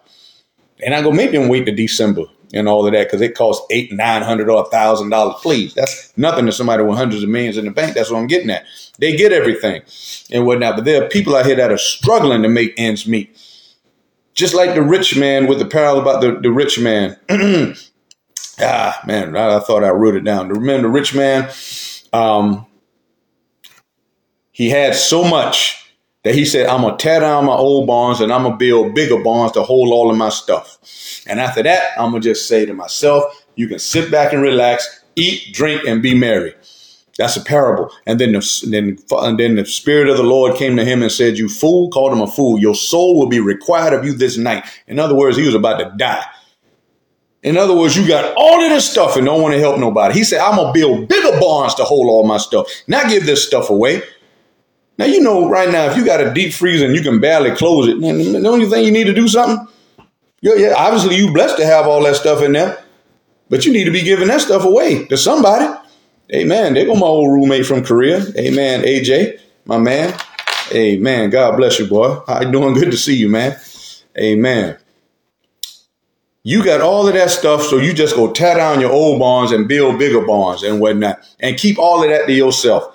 And 0.85 0.93
I 0.93 1.01
go 1.01 1.11
make 1.11 1.31
them 1.31 1.47
wait 1.47 1.65
to 1.65 1.71
December 1.71 2.23
and 2.53 2.69
all 2.69 2.85
of 2.85 2.93
that 2.93 3.07
because 3.07 3.21
it 3.21 3.35
costs 3.35 3.65
eight, 3.69 3.91
nine 3.91 4.21
hundred 4.21 4.49
or 4.49 4.61
a 4.61 4.69
thousand 4.69 5.09
dollars. 5.09 5.35
Please, 5.41 5.73
that's 5.73 6.15
nothing 6.17 6.45
to 6.45 6.51
somebody 6.51 6.83
with 6.83 6.97
hundreds 6.97 7.23
of 7.23 7.29
millions 7.29 7.57
in 7.57 7.65
the 7.65 7.71
bank. 7.71 7.95
That's 7.95 8.11
what 8.11 8.19
I'm 8.19 8.27
getting 8.27 8.49
at. 8.49 8.65
They 8.99 9.15
get 9.15 9.31
everything 9.31 9.81
and 10.31 10.45
whatnot, 10.45 10.75
but 10.75 10.85
there 10.85 11.03
are 11.03 11.09
people 11.09 11.35
out 11.35 11.45
here 11.45 11.55
that 11.55 11.71
are 11.71 11.77
struggling 11.77 12.43
to 12.43 12.49
make 12.49 12.73
ends 12.77 13.07
meet. 13.07 13.37
Just 14.33 14.53
like 14.53 14.73
the 14.73 14.81
rich 14.81 15.17
man 15.17 15.47
with 15.47 15.59
the 15.59 15.65
parallel 15.65 16.01
about 16.01 16.21
the, 16.21 16.39
the 16.39 16.51
rich 16.51 16.79
man. 16.79 17.17
ah, 18.59 18.99
man, 19.05 19.35
I, 19.35 19.57
I, 19.57 19.59
thought 19.59 19.83
I 19.83 19.89
wrote 19.89 20.15
it 20.15 20.23
down. 20.23 20.49
Remember 20.49 20.87
the 20.87 20.93
rich 20.93 21.13
man? 21.13 21.51
Um, 22.11 22.65
he 24.51 24.69
had 24.69 24.95
so 24.95 25.23
much 25.23 25.82
that 26.23 26.35
he 26.35 26.45
said, 26.45 26.67
I'm 26.67 26.81
going 26.81 26.97
to 26.97 27.03
tear 27.03 27.19
down 27.19 27.45
my 27.45 27.53
old 27.53 27.85
barns 27.85 28.21
and 28.21 28.31
I'm 28.31 28.43
going 28.43 28.53
to 28.53 28.57
build 28.57 28.95
bigger 28.95 29.21
barns 29.21 29.51
to 29.53 29.63
hold 29.63 29.89
all 29.89 30.09
of 30.09 30.17
my 30.17 30.29
stuff. 30.29 30.77
And 31.27 31.39
after 31.39 31.63
that, 31.63 31.91
I'm 31.97 32.11
going 32.11 32.21
to 32.21 32.29
just 32.29 32.47
say 32.47 32.65
to 32.65 32.73
myself, 32.73 33.45
you 33.55 33.67
can 33.67 33.79
sit 33.79 34.09
back 34.09 34.33
and 34.33 34.41
relax, 34.41 35.03
eat, 35.15 35.53
drink, 35.53 35.83
and 35.85 36.01
be 36.01 36.17
merry. 36.17 36.53
That's 37.17 37.37
a 37.37 37.43
parable. 37.43 37.91
And 38.07 38.19
then, 38.19 38.31
the, 38.31 38.67
then, 38.69 38.97
and 39.11 39.39
then 39.39 39.55
the 39.55 39.65
Spirit 39.65 40.09
of 40.09 40.17
the 40.17 40.23
Lord 40.23 40.55
came 40.55 40.75
to 40.77 40.85
him 40.85 41.03
and 41.03 41.11
said, 41.11 41.37
You 41.37 41.47
fool, 41.47 41.91
called 41.91 42.11
him 42.11 42.21
a 42.21 42.27
fool. 42.27 42.59
Your 42.59 42.73
soul 42.73 43.19
will 43.19 43.27
be 43.27 43.39
required 43.39 43.93
of 43.93 44.03
you 44.03 44.13
this 44.13 44.35
night. 44.35 44.65
In 44.87 44.97
other 44.97 45.13
words, 45.13 45.37
he 45.37 45.45
was 45.45 45.53
about 45.53 45.77
to 45.77 45.93
die. 45.95 46.25
In 47.43 47.57
other 47.57 47.75
words, 47.75 47.95
you 47.95 48.07
got 48.07 48.33
all 48.35 48.63
of 48.63 48.69
this 48.69 48.89
stuff 48.89 49.17
and 49.17 49.25
don't 49.25 49.41
want 49.41 49.53
to 49.53 49.59
help 49.59 49.77
nobody. 49.77 50.15
He 50.15 50.23
said, 50.23 50.39
I'm 50.39 50.55
going 50.55 50.73
to 50.73 50.79
build 50.79 51.07
bigger 51.09 51.39
barns 51.39 51.75
to 51.75 51.83
hold 51.83 52.07
all 52.07 52.25
my 52.25 52.37
stuff, 52.37 52.67
not 52.87 53.09
give 53.09 53.25
this 53.25 53.45
stuff 53.45 53.69
away. 53.69 54.01
Now, 54.97 55.05
you 55.05 55.21
know, 55.21 55.49
right 55.49 55.71
now, 55.71 55.85
if 55.85 55.97
you 55.97 56.05
got 56.05 56.21
a 56.21 56.33
deep 56.33 56.53
freezer 56.53 56.85
and 56.85 56.95
you 56.95 57.01
can 57.01 57.19
barely 57.19 57.51
close 57.55 57.87
it, 57.87 57.99
don't 57.99 58.61
you 58.61 58.69
think 58.69 58.85
you 58.85 58.91
need 58.91 59.05
to 59.05 59.13
do 59.13 59.27
something? 59.27 59.67
Yeah, 60.41 60.55
yeah, 60.55 60.73
obviously 60.77 61.15
you 61.15 61.33
blessed 61.33 61.57
to 61.57 61.65
have 61.65 61.87
all 61.87 62.03
that 62.03 62.15
stuff 62.15 62.43
in 62.43 62.51
there, 62.51 62.83
but 63.49 63.65
you 63.65 63.71
need 63.71 63.85
to 63.85 63.91
be 63.91 64.01
giving 64.01 64.27
that 64.27 64.41
stuff 64.41 64.65
away 64.65 65.05
to 65.05 65.17
somebody. 65.17 65.73
Amen. 66.33 66.73
There 66.73 66.85
go 66.85 66.95
my 66.95 67.07
old 67.07 67.31
roommate 67.31 67.65
from 67.65 67.83
Korea. 67.83 68.23
Amen. 68.37 68.83
AJ, 68.83 69.39
my 69.65 69.77
man. 69.77 70.17
Amen. 70.73 71.29
God 71.29 71.57
bless 71.57 71.79
you, 71.79 71.87
boy. 71.87 72.19
How 72.27 72.41
you 72.41 72.51
doing? 72.51 72.73
Good 72.79 72.91
to 72.91 72.97
see 72.97 73.15
you, 73.15 73.29
man. 73.29 73.57
Amen. 74.17 74.77
You 76.43 76.63
got 76.63 76.81
all 76.81 77.07
of 77.07 77.13
that 77.13 77.29
stuff, 77.29 77.63
so 77.63 77.77
you 77.77 77.93
just 77.93 78.15
go 78.15 78.31
tear 78.31 78.55
down 78.57 78.81
your 78.81 78.91
old 78.91 79.19
barns 79.19 79.51
and 79.51 79.67
build 79.67 79.97
bigger 79.97 80.25
barns 80.25 80.61
and 80.61 80.81
whatnot, 80.81 81.19
and 81.39 81.57
keep 81.57 81.79
all 81.79 82.03
of 82.03 82.09
that 82.09 82.27
to 82.27 82.33
yourself. 82.33 82.93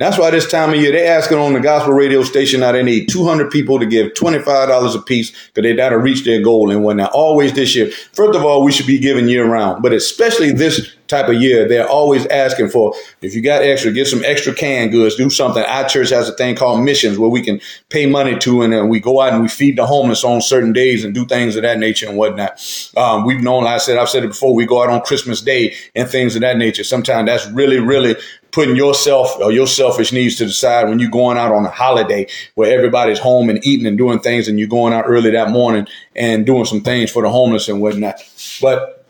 That's 0.00 0.16
why 0.16 0.30
this 0.30 0.50
time 0.50 0.70
of 0.70 0.76
year 0.76 0.92
they're 0.92 1.14
asking 1.14 1.36
on 1.36 1.52
the 1.52 1.60
gospel 1.60 1.92
radio 1.92 2.22
station 2.22 2.60
now 2.60 2.72
they 2.72 2.82
need 2.82 3.10
200 3.10 3.50
people 3.50 3.78
to 3.78 3.84
give 3.84 4.14
$25 4.14 4.96
a 4.96 5.02
piece 5.02 5.30
because 5.30 5.62
they 5.62 5.76
got 5.76 5.90
to 5.90 5.98
reach 5.98 6.24
their 6.24 6.40
goal 6.40 6.70
and 6.70 6.82
whatnot. 6.82 7.12
Always 7.12 7.52
this 7.52 7.76
year. 7.76 7.90
First 8.14 8.34
of 8.34 8.42
all, 8.42 8.64
we 8.64 8.72
should 8.72 8.86
be 8.86 8.98
giving 8.98 9.28
year 9.28 9.44
round, 9.44 9.82
but 9.82 9.92
especially 9.92 10.52
this 10.52 10.90
type 11.06 11.28
of 11.28 11.34
year, 11.34 11.68
they're 11.68 11.86
always 11.86 12.24
asking 12.28 12.70
for 12.70 12.94
if 13.20 13.34
you 13.34 13.42
got 13.42 13.60
extra, 13.60 13.92
get 13.92 14.06
some 14.06 14.24
extra 14.24 14.54
canned 14.54 14.92
goods, 14.92 15.16
do 15.16 15.28
something. 15.28 15.62
Our 15.62 15.86
church 15.86 16.08
has 16.10 16.30
a 16.30 16.32
thing 16.32 16.56
called 16.56 16.82
missions 16.82 17.18
where 17.18 17.28
we 17.28 17.42
can 17.42 17.60
pay 17.90 18.06
money 18.06 18.38
to 18.38 18.62
and 18.62 18.72
then 18.72 18.88
we 18.88 19.00
go 19.00 19.20
out 19.20 19.34
and 19.34 19.42
we 19.42 19.48
feed 19.48 19.76
the 19.76 19.84
homeless 19.84 20.24
on 20.24 20.40
certain 20.40 20.72
days 20.72 21.04
and 21.04 21.14
do 21.14 21.26
things 21.26 21.56
of 21.56 21.62
that 21.62 21.78
nature 21.78 22.08
and 22.08 22.16
whatnot. 22.16 22.58
Um, 22.96 23.26
we've 23.26 23.42
known, 23.42 23.64
like 23.64 23.74
I 23.74 23.78
said, 23.78 23.98
I've 23.98 24.08
said 24.08 24.24
it 24.24 24.28
before, 24.28 24.54
we 24.54 24.64
go 24.64 24.82
out 24.82 24.88
on 24.88 25.02
Christmas 25.02 25.42
Day 25.42 25.74
and 25.94 26.08
things 26.08 26.36
of 26.36 26.40
that 26.40 26.56
nature. 26.56 26.84
Sometimes 26.84 27.26
that's 27.26 27.46
really, 27.48 27.80
really 27.80 28.16
putting 28.52 28.76
yourself 28.76 29.36
or 29.40 29.52
your 29.52 29.66
selfish 29.66 30.12
needs 30.12 30.36
to 30.36 30.44
the 30.44 30.52
side 30.52 30.88
when 30.88 30.98
you're 30.98 31.10
going 31.10 31.38
out 31.38 31.52
on 31.52 31.64
a 31.64 31.70
holiday 31.70 32.26
where 32.54 32.76
everybody's 32.76 33.18
home 33.18 33.48
and 33.48 33.64
eating 33.64 33.86
and 33.86 33.98
doing 33.98 34.18
things 34.18 34.48
and 34.48 34.58
you're 34.58 34.68
going 34.68 34.92
out 34.92 35.04
early 35.06 35.30
that 35.30 35.50
morning 35.50 35.86
and 36.16 36.46
doing 36.46 36.64
some 36.64 36.80
things 36.80 37.10
for 37.10 37.22
the 37.22 37.30
homeless 37.30 37.68
and 37.68 37.80
whatnot. 37.80 38.16
But 38.60 39.06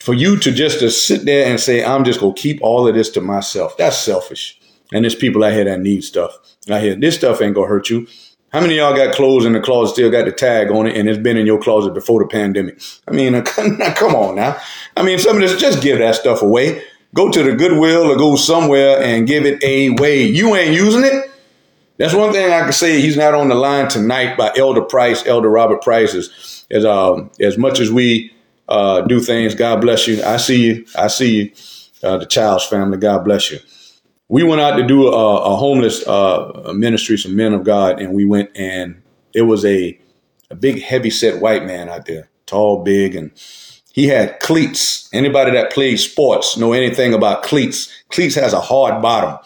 for 0.00 0.14
you 0.14 0.38
to 0.38 0.52
just 0.52 0.78
to 0.80 0.90
sit 0.90 1.24
there 1.24 1.46
and 1.46 1.58
say, 1.58 1.84
I'm 1.84 2.04
just 2.04 2.20
gonna 2.20 2.34
keep 2.34 2.62
all 2.62 2.86
of 2.86 2.94
this 2.94 3.10
to 3.10 3.20
myself, 3.20 3.76
that's 3.76 3.98
selfish. 3.98 4.60
And 4.92 5.04
there's 5.04 5.16
people 5.16 5.42
out 5.42 5.52
here 5.52 5.64
that 5.64 5.80
need 5.80 6.04
stuff. 6.04 6.36
I 6.70 6.80
hear 6.80 6.94
this 6.94 7.16
stuff 7.16 7.42
ain't 7.42 7.54
gonna 7.54 7.66
hurt 7.66 7.90
you. 7.90 8.06
How 8.52 8.60
many 8.60 8.76
y'all 8.76 8.94
got 8.94 9.14
clothes 9.14 9.44
in 9.44 9.52
the 9.52 9.60
closet, 9.60 9.94
still 9.94 10.10
got 10.10 10.24
the 10.24 10.32
tag 10.32 10.70
on 10.70 10.86
it, 10.86 10.96
and 10.96 11.08
it's 11.08 11.18
been 11.18 11.36
in 11.36 11.44
your 11.44 11.60
closet 11.60 11.92
before 11.92 12.20
the 12.20 12.28
pandemic? 12.28 12.80
I 13.08 13.10
mean, 13.10 13.42
come 13.44 14.14
on 14.14 14.36
now. 14.36 14.56
I 14.96 15.02
mean, 15.02 15.18
some 15.18 15.36
of 15.36 15.42
this, 15.42 15.60
just 15.60 15.82
give 15.82 15.98
that 15.98 16.14
stuff 16.14 16.40
away. 16.40 16.82
Go 17.16 17.30
to 17.30 17.42
the 17.42 17.56
Goodwill 17.56 18.12
or 18.12 18.16
go 18.16 18.36
somewhere 18.36 19.02
and 19.02 19.26
give 19.26 19.46
it 19.46 19.62
away. 19.64 20.24
You 20.24 20.54
ain't 20.54 20.74
using 20.74 21.04
it. 21.04 21.30
That's 21.98 22.14
one 22.14 22.32
thing 22.32 22.52
I 22.52 22.62
can 22.62 22.72
say. 22.72 23.00
He's 23.00 23.16
not 23.16 23.34
on 23.34 23.48
the 23.48 23.54
line 23.54 23.88
tonight 23.88 24.36
by 24.36 24.52
Elder 24.56 24.82
Price, 24.82 25.26
Elder 25.26 25.48
Robert 25.48 25.82
Price. 25.82 26.14
Is, 26.14 26.66
as 26.70 26.84
um, 26.84 27.30
as 27.40 27.56
much 27.56 27.80
as 27.80 27.90
we 27.90 28.32
uh, 28.68 29.00
do 29.02 29.20
things, 29.20 29.54
God 29.54 29.80
bless 29.80 30.06
you. 30.06 30.22
I 30.22 30.36
see 30.36 30.64
you. 30.66 30.86
I 30.96 31.08
see 31.08 31.36
you. 31.36 31.52
Uh, 32.02 32.18
the 32.18 32.26
Child's 32.26 32.66
family, 32.66 32.98
God 32.98 33.24
bless 33.24 33.50
you. 33.50 33.58
We 34.28 34.42
went 34.42 34.60
out 34.60 34.76
to 34.76 34.86
do 34.86 35.08
a, 35.08 35.36
a 35.52 35.56
homeless 35.56 36.06
uh, 36.06 36.72
ministry, 36.74 37.16
some 37.16 37.34
men 37.34 37.54
of 37.54 37.64
God, 37.64 38.00
and 38.00 38.12
we 38.12 38.26
went 38.26 38.50
and 38.54 39.02
it 39.32 39.42
was 39.42 39.64
a 39.64 39.98
a 40.50 40.54
big, 40.54 40.82
heavy 40.82 41.10
set 41.10 41.40
white 41.40 41.64
man 41.64 41.88
out 41.88 42.06
there, 42.06 42.28
tall, 42.46 42.82
big, 42.82 43.14
and 43.14 43.32
he 43.96 44.06
had 44.06 44.38
cleats. 44.40 45.08
Anybody 45.14 45.52
that 45.52 45.72
plays 45.72 46.04
sports 46.04 46.58
know 46.58 46.74
anything 46.74 47.14
about 47.14 47.42
cleats. 47.42 47.90
Cleats 48.10 48.34
has 48.34 48.52
a 48.52 48.60
hard 48.60 49.00
bottom. 49.00 49.38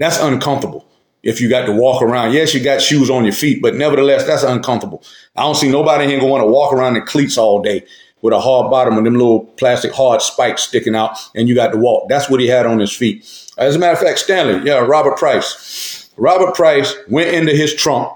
That's 0.00 0.18
uncomfortable 0.18 0.84
if 1.22 1.40
you 1.40 1.48
got 1.48 1.66
to 1.66 1.72
walk 1.72 2.02
around. 2.02 2.32
Yes, 2.32 2.52
you 2.52 2.62
got 2.62 2.82
shoes 2.82 3.08
on 3.08 3.22
your 3.24 3.32
feet, 3.32 3.62
but 3.62 3.76
nevertheless, 3.76 4.26
that's 4.26 4.42
uncomfortable. 4.42 5.04
I 5.36 5.42
don't 5.42 5.54
see 5.54 5.70
nobody 5.70 6.08
here 6.08 6.18
going 6.18 6.42
to 6.42 6.48
walk 6.48 6.72
around 6.72 6.96
in 6.96 7.06
cleats 7.06 7.38
all 7.38 7.62
day 7.62 7.86
with 8.22 8.34
a 8.34 8.40
hard 8.40 8.72
bottom 8.72 8.96
and 8.96 9.06
them 9.06 9.14
little 9.14 9.44
plastic 9.44 9.92
hard 9.92 10.20
spikes 10.20 10.62
sticking 10.62 10.96
out, 10.96 11.16
and 11.36 11.48
you 11.48 11.54
got 11.54 11.70
to 11.70 11.78
walk. 11.78 12.08
That's 12.08 12.28
what 12.28 12.40
he 12.40 12.48
had 12.48 12.66
on 12.66 12.80
his 12.80 12.92
feet. 12.92 13.24
As 13.56 13.76
a 13.76 13.78
matter 13.78 13.92
of 13.92 14.00
fact, 14.00 14.18
Stanley, 14.18 14.68
yeah, 14.68 14.78
Robert 14.78 15.16
Price. 15.16 16.10
Robert 16.16 16.56
Price 16.56 16.92
went 17.08 17.32
into 17.32 17.52
his 17.52 17.72
trunk. 17.72 18.12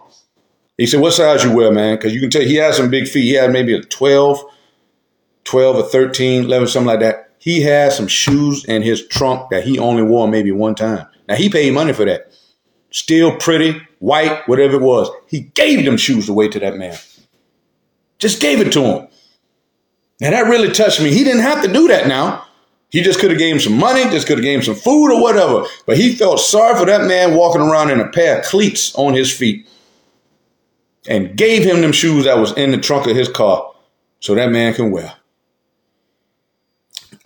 He 0.78 0.86
said, 0.86 1.00
What 1.00 1.12
size 1.12 1.44
you 1.44 1.54
wear, 1.54 1.70
man? 1.70 1.96
Because 1.96 2.12
you 2.12 2.18
can 2.18 2.28
tell 2.28 2.42
he 2.42 2.56
has 2.56 2.76
some 2.76 2.90
big 2.90 3.06
feet. 3.06 3.22
He 3.22 3.34
had 3.34 3.52
maybe 3.52 3.72
a 3.72 3.82
12 3.82 4.44
12 5.44 5.76
or 5.76 5.82
13, 5.82 6.44
11, 6.44 6.68
something 6.68 6.86
like 6.86 7.00
that. 7.00 7.30
He 7.38 7.62
had 7.62 7.92
some 7.92 8.06
shoes 8.06 8.64
in 8.66 8.82
his 8.82 9.06
trunk 9.08 9.50
that 9.50 9.64
he 9.64 9.78
only 9.78 10.02
wore 10.02 10.28
maybe 10.28 10.52
one 10.52 10.74
time. 10.74 11.06
Now 11.28 11.36
he 11.36 11.48
paid 11.48 11.72
money 11.72 11.92
for 11.92 12.04
that. 12.04 12.32
Still 12.90 13.36
pretty, 13.36 13.80
white, 13.98 14.46
whatever 14.46 14.76
it 14.76 14.82
was. 14.82 15.08
He 15.26 15.40
gave 15.40 15.84
them 15.84 15.96
shoes 15.96 16.28
away 16.28 16.48
to 16.48 16.58
that 16.60 16.76
man. 16.76 16.98
Just 18.18 18.40
gave 18.40 18.60
it 18.60 18.72
to 18.72 18.82
him. 18.82 19.08
Now 20.20 20.30
that 20.30 20.50
really 20.50 20.70
touched 20.70 21.00
me. 21.00 21.14
He 21.14 21.24
didn't 21.24 21.42
have 21.42 21.62
to 21.62 21.72
do 21.72 21.88
that 21.88 22.06
now. 22.06 22.46
He 22.90 23.02
just 23.02 23.20
could 23.20 23.30
have 23.30 23.38
gave 23.38 23.54
him 23.54 23.60
some 23.60 23.78
money, 23.78 24.02
just 24.10 24.26
could 24.26 24.38
have 24.38 24.44
gave 24.44 24.58
him 24.58 24.64
some 24.64 24.74
food 24.74 25.12
or 25.12 25.22
whatever. 25.22 25.64
But 25.86 25.96
he 25.96 26.14
felt 26.16 26.40
sorry 26.40 26.76
for 26.76 26.84
that 26.86 27.06
man 27.06 27.34
walking 27.34 27.62
around 27.62 27.90
in 27.90 28.00
a 28.00 28.08
pair 28.08 28.40
of 28.40 28.44
cleats 28.44 28.94
on 28.96 29.14
his 29.14 29.34
feet 29.34 29.68
and 31.08 31.36
gave 31.36 31.64
him 31.64 31.80
them 31.80 31.92
shoes 31.92 32.24
that 32.24 32.38
was 32.38 32.52
in 32.58 32.72
the 32.72 32.78
trunk 32.78 33.06
of 33.06 33.16
his 33.16 33.28
car 33.28 33.72
so 34.18 34.34
that 34.34 34.50
man 34.50 34.74
can 34.74 34.90
wear. 34.90 35.14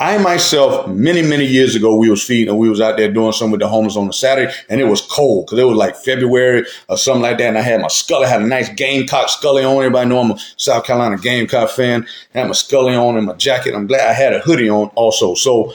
I 0.00 0.18
myself, 0.18 0.88
many, 0.88 1.22
many 1.22 1.46
years 1.46 1.76
ago, 1.76 1.94
we 1.94 2.11
was 2.11 2.22
feeding 2.22 2.48
and 2.48 2.59
we 2.59 2.68
was 2.68 2.80
out 2.80 2.96
there 2.96 3.12
doing 3.12 3.30
something 3.30 3.52
with 3.52 3.61
the 3.61 3.68
homeless 3.68 3.96
on 3.96 4.09
a 4.09 4.12
Saturday 4.12 4.52
and 4.68 4.80
it 4.80 4.87
was 4.87 5.00
cold 5.00 5.46
because 5.46 5.61
it 5.61 5.64
was 5.64 5.76
like 5.76 5.94
February 5.94 6.66
or 6.88 6.98
something 6.98 7.22
like 7.22 7.38
that. 7.38 7.46
And 7.46 7.59
I 7.59 7.61
had 7.61 7.80
my 7.80 7.87
Scully, 7.87 8.26
I 8.26 8.30
had 8.30 8.42
a 8.42 8.46
nice 8.46 8.68
Gamecock 8.70 9.28
Scully 9.28 9.62
on. 9.62 9.76
Everybody 9.76 10.09
know 10.09 10.18
I'm 10.18 10.33
a 10.33 10.38
South 10.57 10.85
Carolina 10.85 11.16
Gamecock 11.16 11.70
fan. 11.70 12.09
I 12.35 12.38
had 12.38 12.48
my 12.48 12.54
Scully 12.54 12.96
on 12.96 13.16
and 13.16 13.26
my 13.26 13.35
jacket. 13.35 13.72
I'm 13.72 13.87
glad 13.87 14.09
I 14.09 14.14
had 14.14 14.33
a 14.33 14.40
hoodie 14.40 14.68
on 14.68 14.88
also. 14.96 15.37
So 15.37 15.72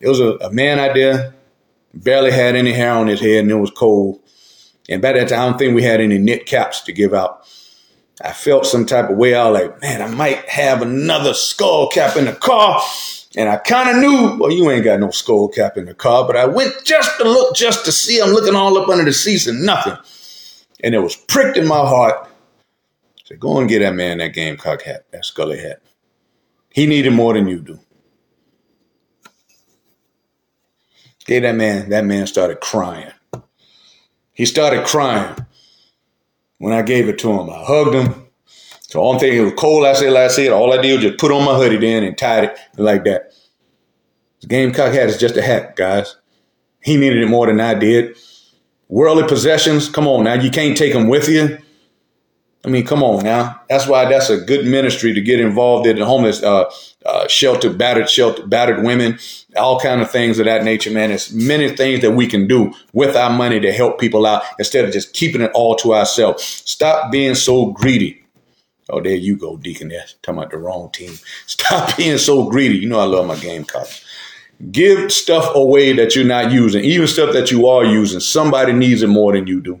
it 0.00 0.08
was 0.08 0.20
a, 0.20 0.36
a 0.36 0.50
man 0.50 0.78
out 0.78 0.94
there, 0.94 1.34
barely 1.92 2.30
had 2.30 2.56
any 2.56 2.72
hair 2.72 2.92
on 2.92 3.06
his 3.06 3.20
head 3.20 3.40
and 3.40 3.50
it 3.50 3.56
was 3.56 3.70
cold. 3.70 4.18
And 4.88 5.02
by 5.02 5.12
that 5.12 5.28
time, 5.28 5.40
I 5.40 5.44
don't 5.44 5.58
think 5.58 5.74
we 5.74 5.82
had 5.82 6.00
any 6.00 6.16
knit 6.16 6.46
caps 6.46 6.80
to 6.82 6.92
give 6.92 7.12
out. 7.12 7.46
I 8.24 8.32
felt 8.32 8.64
some 8.64 8.86
type 8.86 9.10
of 9.10 9.18
way. 9.18 9.34
I 9.34 9.50
was 9.50 9.60
like, 9.60 9.82
man, 9.82 10.00
I 10.00 10.08
might 10.08 10.48
have 10.48 10.80
another 10.80 11.34
skull 11.34 11.88
cap 11.88 12.16
in 12.16 12.24
the 12.24 12.32
car. 12.32 12.82
And 13.36 13.48
I 13.48 13.56
kind 13.56 13.90
of 13.90 13.96
knew, 13.96 14.38
well, 14.38 14.50
you 14.50 14.70
ain't 14.70 14.84
got 14.84 15.00
no 15.00 15.10
skull 15.10 15.48
cap 15.48 15.76
in 15.76 15.84
the 15.84 15.94
car, 15.94 16.26
but 16.26 16.36
I 16.36 16.46
went 16.46 16.72
just 16.84 17.18
to 17.18 17.24
look, 17.24 17.54
just 17.54 17.84
to 17.84 17.92
see. 17.92 18.20
I'm 18.20 18.30
looking 18.30 18.54
all 18.54 18.78
up 18.78 18.88
under 18.88 19.04
the 19.04 19.12
seats 19.12 19.46
and 19.46 19.66
nothing. 19.66 19.96
And 20.82 20.94
it 20.94 21.00
was 21.00 21.14
pricked 21.14 21.56
in 21.58 21.66
my 21.66 21.76
heart. 21.78 22.14
I 22.24 23.20
said, 23.24 23.40
go 23.40 23.58
and 23.58 23.68
get 23.68 23.80
that 23.80 23.94
man 23.94 24.18
that 24.18 24.32
Gamecock 24.32 24.82
hat, 24.82 25.04
that 25.10 25.26
Scully 25.26 25.58
hat. 25.58 25.82
He 26.70 26.86
needed 26.86 27.12
more 27.12 27.34
than 27.34 27.48
you 27.48 27.60
do. 27.60 27.78
Gave 31.26 31.42
that 31.42 31.56
man, 31.56 31.90
that 31.90 32.06
man 32.06 32.26
started 32.26 32.60
crying. 32.60 33.12
He 34.32 34.46
started 34.46 34.86
crying 34.86 35.36
when 36.56 36.72
I 36.72 36.80
gave 36.80 37.08
it 37.08 37.18
to 37.18 37.30
him. 37.30 37.50
I 37.50 37.62
hugged 37.64 37.94
him. 37.94 38.27
So 38.88 39.06
I'm 39.06 39.18
thinking, 39.18 39.42
it 39.42 39.44
was 39.44 39.52
cold 39.54 39.84
said, 39.96 40.12
like 40.12 40.24
I 40.24 40.28
said, 40.28 40.50
all 40.50 40.72
I 40.72 40.80
did 40.80 40.94
was 40.94 41.02
just 41.02 41.18
put 41.18 41.30
on 41.30 41.44
my 41.44 41.54
hoodie 41.54 41.76
then 41.76 42.04
and 42.04 42.16
tied 42.16 42.44
it 42.44 42.58
like 42.78 43.04
that. 43.04 43.34
The 44.40 44.46
Gamecock 44.46 44.94
hat 44.94 45.10
is 45.10 45.18
just 45.18 45.36
a 45.36 45.42
hat, 45.42 45.76
guys. 45.76 46.16
He 46.80 46.96
needed 46.96 47.22
it 47.22 47.28
more 47.28 47.46
than 47.46 47.60
I 47.60 47.74
did. 47.74 48.16
Worldly 48.88 49.28
possessions, 49.28 49.90
come 49.90 50.08
on 50.08 50.24
now, 50.24 50.34
you 50.34 50.50
can't 50.50 50.76
take 50.76 50.94
them 50.94 51.08
with 51.08 51.28
you. 51.28 51.58
I 52.64 52.70
mean, 52.70 52.86
come 52.86 53.02
on 53.02 53.22
now. 53.22 53.60
That's 53.68 53.86
why 53.86 54.06
that's 54.06 54.30
a 54.30 54.38
good 54.38 54.66
ministry 54.66 55.12
to 55.12 55.20
get 55.20 55.38
involved 55.38 55.86
in 55.86 55.98
the 55.98 56.06
homeless 56.06 56.42
uh, 56.42 56.64
uh, 57.04 57.28
shelter, 57.28 57.70
battered 57.70 58.08
shelter, 58.08 58.46
battered 58.46 58.82
women, 58.82 59.18
all 59.56 59.78
kind 59.78 60.00
of 60.00 60.10
things 60.10 60.38
of 60.38 60.46
that 60.46 60.64
nature, 60.64 60.90
man. 60.90 61.10
There's 61.10 61.32
many 61.32 61.68
things 61.76 62.00
that 62.00 62.12
we 62.12 62.26
can 62.26 62.46
do 62.46 62.72
with 62.94 63.14
our 63.16 63.30
money 63.30 63.60
to 63.60 63.70
help 63.70 64.00
people 64.00 64.24
out 64.24 64.42
instead 64.58 64.86
of 64.86 64.92
just 64.92 65.12
keeping 65.12 65.42
it 65.42 65.50
all 65.54 65.76
to 65.76 65.94
ourselves. 65.94 66.42
Stop 66.42 67.12
being 67.12 67.34
so 67.34 67.66
greedy. 67.66 68.17
Oh, 68.90 69.00
there 69.00 69.14
you 69.14 69.36
go, 69.36 69.56
Deaconess. 69.56 70.16
Talking 70.22 70.38
about 70.38 70.50
the 70.50 70.58
wrong 70.58 70.90
team. 70.92 71.12
Stop 71.46 71.96
being 71.96 72.18
so 72.18 72.48
greedy. 72.48 72.78
You 72.78 72.88
know 72.88 73.00
I 73.00 73.04
love 73.04 73.26
my 73.26 73.34
game 73.36 73.62
Gamecocks. 73.62 74.04
Give 74.72 75.12
stuff 75.12 75.54
away 75.54 75.92
that 75.92 76.16
you're 76.16 76.24
not 76.24 76.50
using, 76.50 76.82
even 76.84 77.06
stuff 77.06 77.32
that 77.32 77.50
you 77.52 77.68
are 77.68 77.84
using. 77.84 78.18
Somebody 78.18 78.72
needs 78.72 79.02
it 79.02 79.06
more 79.06 79.32
than 79.32 79.46
you 79.46 79.60
do. 79.60 79.80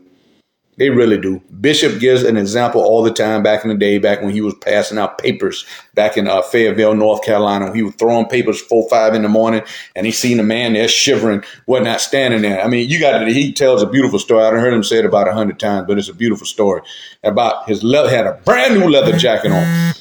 They 0.78 0.90
really 0.90 1.18
do. 1.18 1.40
Bishop 1.60 1.98
gives 1.98 2.22
an 2.22 2.36
example 2.36 2.80
all 2.80 3.02
the 3.02 3.12
time 3.12 3.42
back 3.42 3.64
in 3.64 3.68
the 3.68 3.76
day, 3.76 3.98
back 3.98 4.22
when 4.22 4.30
he 4.30 4.40
was 4.40 4.54
passing 4.54 4.96
out 4.96 5.18
papers 5.18 5.66
back 5.94 6.16
in 6.16 6.28
uh, 6.28 6.40
Fayetteville, 6.40 6.94
North 6.94 7.24
Carolina. 7.24 7.74
He 7.74 7.82
was 7.82 7.96
throwing 7.96 8.26
papers 8.26 8.60
four, 8.60 8.88
five 8.88 9.12
in 9.14 9.22
the 9.22 9.28
morning, 9.28 9.62
and 9.96 10.06
he 10.06 10.12
seen 10.12 10.38
a 10.38 10.44
man 10.44 10.74
there 10.74 10.86
shivering, 10.86 11.42
whatnot, 11.66 12.00
standing 12.00 12.42
there. 12.42 12.62
I 12.62 12.68
mean, 12.68 12.88
you 12.88 13.00
got 13.00 13.18
to, 13.18 13.32
he 13.32 13.52
tells 13.52 13.82
a 13.82 13.86
beautiful 13.86 14.20
story. 14.20 14.44
I've 14.44 14.52
heard 14.52 14.72
him 14.72 14.84
say 14.84 14.98
it 14.98 15.04
about 15.04 15.26
a 15.26 15.34
hundred 15.34 15.58
times, 15.58 15.88
but 15.88 15.98
it's 15.98 16.08
a 16.08 16.14
beautiful 16.14 16.46
story 16.46 16.82
about 17.24 17.68
his 17.68 17.82
leather, 17.82 18.08
had 18.08 18.26
a 18.26 18.34
brand 18.44 18.78
new 18.78 18.88
leather 18.88 19.16
jacket 19.16 19.50
on. 19.50 19.94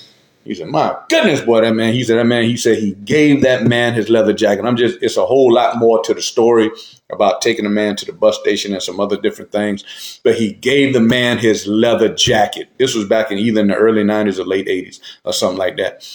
He 0.48 0.56
said, 0.56 0.68
"My 0.68 0.96
goodness, 1.10 1.42
boy, 1.42 1.62
that 1.62 1.76
man." 1.76 1.94
He 1.94 2.04
said, 2.04 2.18
"That 2.18 2.26
man." 2.26 2.44
He 2.44 2.56
said 2.58 2.78
he 2.78 2.94
gave 3.04 3.42
that 3.42 3.66
man 3.66 3.94
his 3.94 4.10
leather 4.10 4.34
jacket. 4.34 4.66
I'm 4.66 4.78
just. 4.78 4.98
It's 5.02 5.18
a 5.18 5.26
whole 5.26 5.54
lot 5.54 5.78
more 5.78 6.02
to 6.04 6.14
the 6.14 6.22
story 6.22 6.72
about 7.10 7.42
taking 7.42 7.66
a 7.66 7.70
man 7.70 7.96
to 7.98 8.06
the 8.06 8.14
bus 8.14 8.40
station 8.40 8.74
and 8.74 8.82
some 8.82 9.00
other 9.00 9.20
different 9.20 9.52
things. 9.52 10.20
But 10.24 10.36
he 10.36 10.54
gave 10.54 10.94
the 10.94 11.02
man 11.02 11.38
his 11.38 11.68
leather 11.68 12.14
jacket. 12.14 12.70
This 12.78 12.96
was 12.96 13.06
back 13.06 13.30
in 13.32 13.38
either 13.38 13.62
in 13.62 13.68
the 13.68 13.76
early 13.76 14.04
'90s 14.04 14.40
or 14.40 14.46
late 14.46 14.68
'80s 14.68 15.00
or 15.26 15.34
something 15.34 15.58
like 15.58 15.78
that. 15.78 16.08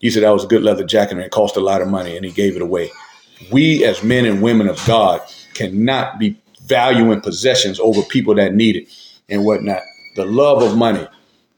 He 0.00 0.10
said 0.10 0.22
that 0.22 0.30
was 0.30 0.44
a 0.44 0.48
good 0.48 0.62
leather 0.62 0.84
jacket 0.84 1.12
and 1.12 1.22
it 1.22 1.30
cost 1.30 1.56
a 1.56 1.60
lot 1.60 1.82
of 1.82 1.88
money, 1.88 2.16
and 2.16 2.24
he 2.24 2.32
gave 2.32 2.56
it 2.56 2.62
away. 2.62 2.90
We 3.52 3.84
as 3.84 4.02
men 4.02 4.24
and 4.24 4.42
women 4.42 4.68
of 4.68 4.84
God 4.86 5.20
cannot 5.54 6.18
be 6.18 6.40
valuing 6.66 7.20
possessions 7.20 7.78
over 7.80 8.02
people 8.02 8.34
that 8.36 8.54
need 8.54 8.76
it 8.76 8.88
and 9.28 9.44
whatnot. 9.44 9.82
The 10.16 10.24
love 10.24 10.62
of 10.62 10.76
money 10.76 11.06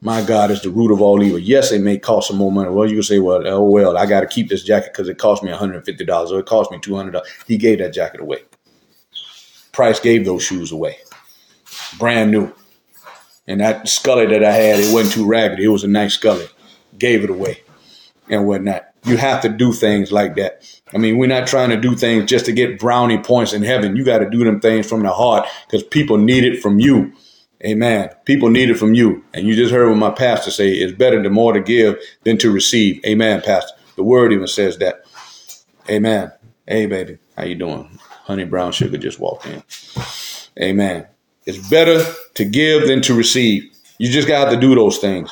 My 0.03 0.23
God 0.23 0.49
is 0.49 0.63
the 0.63 0.71
root 0.71 0.91
of 0.91 0.99
all 0.99 1.21
evil. 1.21 1.37
Yes, 1.37 1.71
it 1.71 1.81
may 1.81 1.99
cost 1.99 2.29
some 2.29 2.37
more 2.37 2.51
money. 2.51 2.71
Well, 2.71 2.89
you 2.89 2.95
can 2.95 3.03
say, 3.03 3.19
well, 3.19 3.47
oh 3.47 3.63
well, 3.63 3.97
I 3.97 4.07
got 4.07 4.21
to 4.21 4.27
keep 4.27 4.49
this 4.49 4.63
jacket 4.63 4.93
because 4.93 5.07
it 5.07 5.19
cost 5.19 5.43
me 5.43 5.51
$150 5.51 6.31
or 6.31 6.39
it 6.39 6.45
cost 6.47 6.71
me 6.71 6.79
$200. 6.79 7.21
He 7.45 7.57
gave 7.57 7.77
that 7.79 7.93
jacket 7.93 8.19
away. 8.19 8.39
Price 9.71 9.99
gave 9.99 10.25
those 10.25 10.43
shoes 10.43 10.71
away, 10.71 10.97
brand 11.99 12.31
new. 12.31 12.51
And 13.47 13.61
that 13.61 13.87
scully 13.87 14.25
that 14.25 14.43
I 14.43 14.53
had, 14.53 14.79
it 14.79 14.93
wasn't 14.93 15.13
too 15.13 15.27
ragged. 15.27 15.59
It 15.59 15.67
was 15.67 15.83
a 15.83 15.87
nice 15.87 16.15
scully. 16.15 16.47
Gave 16.97 17.23
it 17.23 17.29
away 17.29 17.61
and 18.27 18.47
whatnot. 18.47 18.87
You 19.05 19.17
have 19.17 19.41
to 19.41 19.49
do 19.49 19.71
things 19.71 20.11
like 20.11 20.35
that. 20.35 20.63
I 20.93 20.97
mean, 20.97 21.17
we're 21.17 21.27
not 21.27 21.47
trying 21.47 21.69
to 21.69 21.77
do 21.77 21.95
things 21.95 22.29
just 22.29 22.45
to 22.45 22.51
get 22.51 22.79
brownie 22.79 23.17
points 23.17 23.53
in 23.53 23.63
heaven. 23.63 23.95
You 23.95 24.03
got 24.03 24.19
to 24.19 24.29
do 24.29 24.43
them 24.43 24.59
things 24.59 24.87
from 24.87 25.03
the 25.03 25.11
heart 25.11 25.47
because 25.65 25.83
people 25.83 26.17
need 26.17 26.43
it 26.43 26.61
from 26.61 26.79
you. 26.79 27.13
Amen. 27.65 28.09
People 28.25 28.49
need 28.49 28.69
it 28.69 28.77
from 28.77 28.93
you. 28.93 29.23
And 29.33 29.47
you 29.47 29.55
just 29.55 29.71
heard 29.71 29.87
what 29.87 29.97
my 29.97 30.09
pastor 30.09 30.49
say. 30.51 30.71
It's 30.71 30.93
better 30.93 31.21
to 31.21 31.29
more 31.29 31.53
to 31.53 31.59
give 31.59 31.97
than 32.23 32.37
to 32.39 32.51
receive. 32.51 33.03
Amen, 33.05 33.41
pastor. 33.41 33.73
The 33.95 34.03
word 34.03 34.33
even 34.33 34.47
says 34.47 34.77
that. 34.79 35.05
Amen. 35.89 36.31
Hey, 36.67 36.87
baby. 36.87 37.19
How 37.37 37.43
you 37.43 37.55
doing? 37.55 37.99
Honey 38.23 38.45
Brown 38.45 38.71
Sugar 38.71 38.97
just 38.97 39.19
walked 39.19 39.45
in. 39.45 39.63
Amen. 40.59 41.07
It's 41.45 41.69
better 41.69 42.03
to 42.35 42.45
give 42.45 42.87
than 42.87 43.01
to 43.01 43.13
receive. 43.13 43.71
You 43.97 44.09
just 44.09 44.27
got 44.27 44.49
to 44.51 44.57
do 44.57 44.73
those 44.73 44.97
things. 44.97 45.31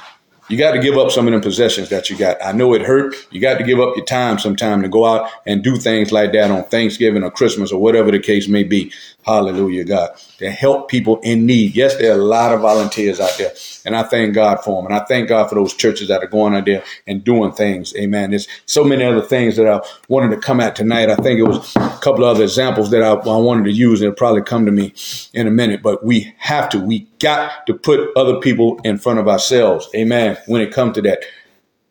You 0.49 0.57
got 0.57 0.71
to 0.71 0.79
give 0.79 0.97
up 0.97 1.11
some 1.11 1.27
of 1.27 1.31
them 1.31 1.41
possessions 1.41 1.89
that 1.89 2.09
you 2.09 2.17
got. 2.17 2.43
I 2.43 2.51
know 2.53 2.73
it 2.73 2.81
hurt. 2.81 3.15
You 3.31 3.39
got 3.39 3.59
to 3.59 3.63
give 3.63 3.79
up 3.79 3.95
your 3.95 4.05
time 4.05 4.39
sometime 4.39 4.81
to 4.81 4.89
go 4.89 5.05
out 5.05 5.29
and 5.45 5.63
do 5.63 5.77
things 5.77 6.11
like 6.11 6.31
that 6.31 6.49
on 6.49 6.63
Thanksgiving 6.65 7.23
or 7.23 7.29
Christmas 7.29 7.71
or 7.71 7.79
whatever 7.79 8.09
the 8.09 8.19
case 8.19 8.47
may 8.47 8.63
be. 8.63 8.91
Hallelujah, 9.25 9.83
God. 9.83 10.09
To 10.39 10.49
help 10.49 10.89
people 10.89 11.19
in 11.21 11.45
need. 11.45 11.75
Yes, 11.75 11.97
there 11.97 12.11
are 12.11 12.19
a 12.19 12.23
lot 12.23 12.53
of 12.53 12.61
volunteers 12.61 13.19
out 13.19 13.37
there, 13.37 13.51
and 13.85 13.95
I 13.95 14.03
thank 14.03 14.33
God 14.33 14.63
for 14.63 14.81
them. 14.81 14.91
And 14.91 14.99
I 14.99 15.05
thank 15.05 15.29
God 15.29 15.49
for 15.49 15.55
those 15.55 15.73
churches 15.73 16.07
that 16.07 16.23
are 16.23 16.27
going 16.27 16.55
out 16.55 16.65
there 16.65 16.83
and 17.05 17.23
doing 17.23 17.51
things. 17.51 17.93
Amen. 17.97 18.31
There's 18.31 18.47
so 18.65 18.83
many 18.83 19.03
other 19.03 19.21
things 19.21 19.57
that 19.57 19.67
I 19.67 19.81
wanted 20.07 20.29
to 20.31 20.41
come 20.41 20.59
at 20.61 20.75
tonight. 20.75 21.09
I 21.09 21.15
think 21.15 21.37
it 21.39 21.43
was 21.43 21.75
a 21.75 21.99
couple 22.01 22.23
of 22.23 22.35
other 22.35 22.43
examples 22.43 22.91
that 22.91 23.03
I, 23.03 23.11
I 23.11 23.37
wanted 23.37 23.65
to 23.65 23.71
use, 23.71 24.01
and 24.01 24.07
it'll 24.07 24.17
probably 24.17 24.41
come 24.41 24.65
to 24.65 24.71
me 24.71 24.93
in 25.33 25.47
a 25.47 25.51
minute. 25.51 25.83
But 25.83 26.03
we 26.03 26.33
have 26.37 26.69
to. 26.69 26.79
We 26.79 27.05
got 27.19 27.67
to 27.67 27.73
put 27.73 28.09
other 28.15 28.39
people 28.39 28.79
in 28.83 28.97
front 28.97 29.19
of 29.19 29.27
ourselves. 29.27 29.89
Amen. 29.95 30.37
When 30.47 30.61
it 30.61 30.73
comes 30.73 30.95
to 30.95 31.01
that. 31.03 31.23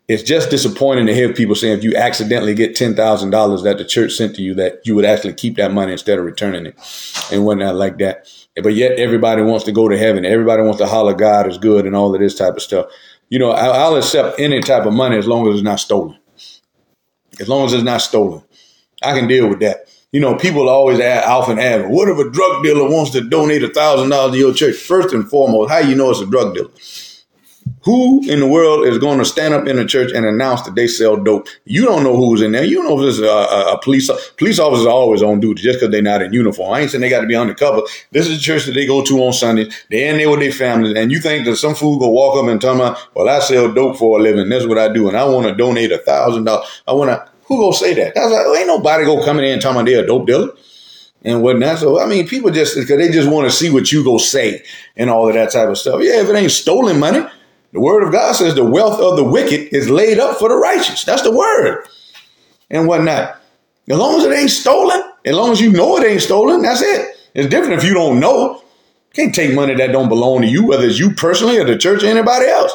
It's 0.08 0.22
just 0.22 0.48
disappointing 0.48 1.06
to 1.06 1.14
hear 1.14 1.34
people 1.34 1.54
saying 1.54 1.76
if 1.76 1.84
you 1.84 1.94
accidentally 1.94 2.54
get 2.54 2.74
ten 2.74 2.94
thousand 2.94 3.28
dollars 3.30 3.62
that 3.64 3.76
the 3.76 3.84
church 3.84 4.12
sent 4.14 4.34
to 4.36 4.42
you, 4.42 4.54
that 4.54 4.80
you 4.86 4.94
would 4.94 5.04
actually 5.04 5.34
keep 5.34 5.56
that 5.56 5.70
money 5.72 5.92
instead 5.92 6.18
of 6.18 6.24
returning 6.24 6.64
it 6.64 7.28
and 7.30 7.44
whatnot 7.44 7.74
like 7.74 7.98
that. 7.98 8.26
But 8.62 8.74
yet 8.74 8.92
everybody 8.98 9.42
wants 9.42 9.66
to 9.66 9.72
go 9.72 9.86
to 9.86 9.98
heaven. 9.98 10.24
Everybody 10.24 10.62
wants 10.62 10.78
to 10.78 10.86
holler 10.86 11.12
God 11.12 11.46
is 11.46 11.58
good 11.58 11.84
and 11.84 11.94
all 11.94 12.14
of 12.14 12.20
this 12.20 12.34
type 12.34 12.54
of 12.54 12.62
stuff. 12.62 12.86
You 13.28 13.38
know, 13.38 13.50
I'll 13.50 13.96
accept 13.96 14.40
any 14.40 14.60
type 14.60 14.86
of 14.86 14.94
money 14.94 15.18
as 15.18 15.26
long 15.26 15.46
as 15.46 15.56
it's 15.56 15.62
not 15.62 15.78
stolen. 15.78 16.18
As 17.38 17.48
long 17.48 17.66
as 17.66 17.74
it's 17.74 17.84
not 17.84 18.00
stolen, 18.00 18.42
I 19.02 19.12
can 19.12 19.28
deal 19.28 19.48
with 19.48 19.60
that. 19.60 19.94
You 20.10 20.20
know, 20.20 20.34
people 20.36 20.70
always 20.70 20.98
ask, 21.00 21.28
often 21.28 21.58
ask, 21.58 21.86
what 21.86 22.08
if 22.08 22.18
a 22.18 22.30
drug 22.30 22.64
dealer 22.64 22.88
wants 22.88 23.10
to 23.10 23.20
donate 23.20 23.62
a 23.62 23.68
thousand 23.68 24.08
dollars 24.08 24.32
to 24.32 24.38
your 24.38 24.54
church? 24.54 24.76
First 24.76 25.12
and 25.12 25.28
foremost, 25.28 25.70
how 25.70 25.78
you 25.78 25.94
know 25.94 26.10
it's 26.10 26.20
a 26.20 26.26
drug 26.26 26.54
dealer? 26.54 26.70
Who 27.84 28.22
in 28.28 28.40
the 28.40 28.46
world 28.46 28.86
is 28.86 28.98
going 28.98 29.18
to 29.18 29.24
stand 29.24 29.54
up 29.54 29.66
in 29.66 29.78
a 29.78 29.86
church 29.86 30.12
and 30.12 30.26
announce 30.26 30.62
that 30.62 30.74
they 30.74 30.86
sell 30.86 31.16
dope? 31.16 31.48
You 31.64 31.84
don't 31.84 32.02
know 32.02 32.16
who's 32.16 32.42
in 32.42 32.52
there. 32.52 32.64
You 32.64 32.82
know 32.82 33.00
if 33.00 33.08
it's 33.08 33.18
a, 33.18 33.26
a, 33.26 33.74
a 33.74 33.80
police 33.80 34.10
police 34.36 34.58
officers 34.58 34.86
are 34.86 34.92
always 34.92 35.22
on 35.22 35.40
duty 35.40 35.62
just 35.62 35.78
because 35.78 35.90
they're 35.90 36.02
not 36.02 36.22
in 36.22 36.32
uniform. 36.32 36.72
I 36.72 36.80
ain't 36.80 36.90
saying 36.90 37.00
they 37.00 37.08
got 37.08 37.22
to 37.22 37.26
be 37.26 37.36
undercover. 37.36 37.82
This 38.12 38.26
is 38.28 38.38
a 38.38 38.40
church 38.40 38.66
that 38.66 38.72
they 38.72 38.86
go 38.86 39.02
to 39.02 39.24
on 39.24 39.32
Sundays. 39.32 39.74
They're 39.90 40.10
in 40.10 40.18
there 40.18 40.30
with 40.30 40.40
their 40.40 40.52
families, 40.52 40.94
and 40.96 41.10
you 41.10 41.20
think 41.20 41.44
that 41.46 41.56
some 41.56 41.74
fool 41.74 41.98
go 41.98 42.08
walk 42.08 42.36
up 42.36 42.48
and 42.48 42.60
tell 42.60 42.74
me, 42.74 42.90
"Well, 43.14 43.28
I 43.28 43.40
sell 43.40 43.72
dope 43.72 43.96
for 43.96 44.18
a 44.18 44.22
living. 44.22 44.48
That's 44.48 44.66
what 44.66 44.78
I 44.78 44.92
do, 44.92 45.08
and 45.08 45.16
I 45.16 45.24
want 45.24 45.46
to 45.46 45.54
donate 45.54 45.92
a 45.92 45.98
thousand 45.98 46.44
dollars. 46.44 46.68
I 46.86 46.92
want 46.92 47.10
to." 47.10 47.28
Who 47.46 47.58
gonna 47.58 47.74
say 47.74 47.94
that? 47.94 48.14
That's 48.14 48.30
like, 48.30 48.58
ain't 48.58 48.66
nobody 48.66 49.04
go 49.04 49.24
coming 49.24 49.46
in 49.46 49.54
and 49.54 49.62
talking 49.62 49.80
about 49.80 49.86
they're 49.86 50.04
a 50.04 50.06
dope 50.06 50.26
dealer 50.26 50.50
and 51.24 51.42
whatnot. 51.42 51.78
So 51.78 52.00
I 52.00 52.06
mean, 52.06 52.26
people 52.28 52.50
just 52.50 52.76
because 52.76 52.98
they 52.98 53.10
just 53.10 53.30
want 53.30 53.50
to 53.50 53.56
see 53.56 53.70
what 53.70 53.90
you 53.90 54.04
go 54.04 54.18
say 54.18 54.62
and 54.96 55.10
all 55.10 55.28
of 55.28 55.34
that 55.34 55.52
type 55.52 55.68
of 55.68 55.78
stuff. 55.78 56.00
Yeah, 56.02 56.20
if 56.20 56.28
it 56.28 56.36
ain't 56.36 56.50
stolen 56.50 56.98
money, 56.98 57.26
the 57.72 57.80
word 57.80 58.02
of 58.02 58.12
God 58.12 58.32
says 58.34 58.54
the 58.54 58.64
wealth 58.64 58.98
of 59.00 59.16
the 59.16 59.24
wicked 59.24 59.74
is 59.74 59.90
laid 59.90 60.18
up 60.18 60.38
for 60.38 60.48
the 60.48 60.56
righteous. 60.56 61.04
That's 61.04 61.22
the 61.22 61.32
word. 61.34 61.86
And 62.70 62.86
whatnot. 62.86 63.36
As 63.88 63.96
long 63.96 64.18
as 64.18 64.24
it 64.24 64.32
ain't 64.32 64.50
stolen, 64.50 65.02
as 65.24 65.34
long 65.34 65.52
as 65.52 65.60
you 65.60 65.72
know 65.72 65.96
it 65.96 66.04
ain't 66.06 66.22
stolen, 66.22 66.62
that's 66.62 66.82
it. 66.82 67.16
It's 67.34 67.48
different 67.48 67.74
if 67.74 67.84
you 67.84 67.94
don't 67.94 68.20
know. 68.20 68.56
You 68.56 69.24
can't 69.24 69.34
take 69.34 69.54
money 69.54 69.74
that 69.74 69.92
don't 69.92 70.08
belong 70.08 70.42
to 70.42 70.48
you, 70.48 70.66
whether 70.66 70.86
it's 70.86 70.98
you 70.98 71.12
personally 71.12 71.58
or 71.58 71.64
the 71.64 71.76
church 71.76 72.02
or 72.02 72.06
anybody 72.06 72.46
else. 72.46 72.72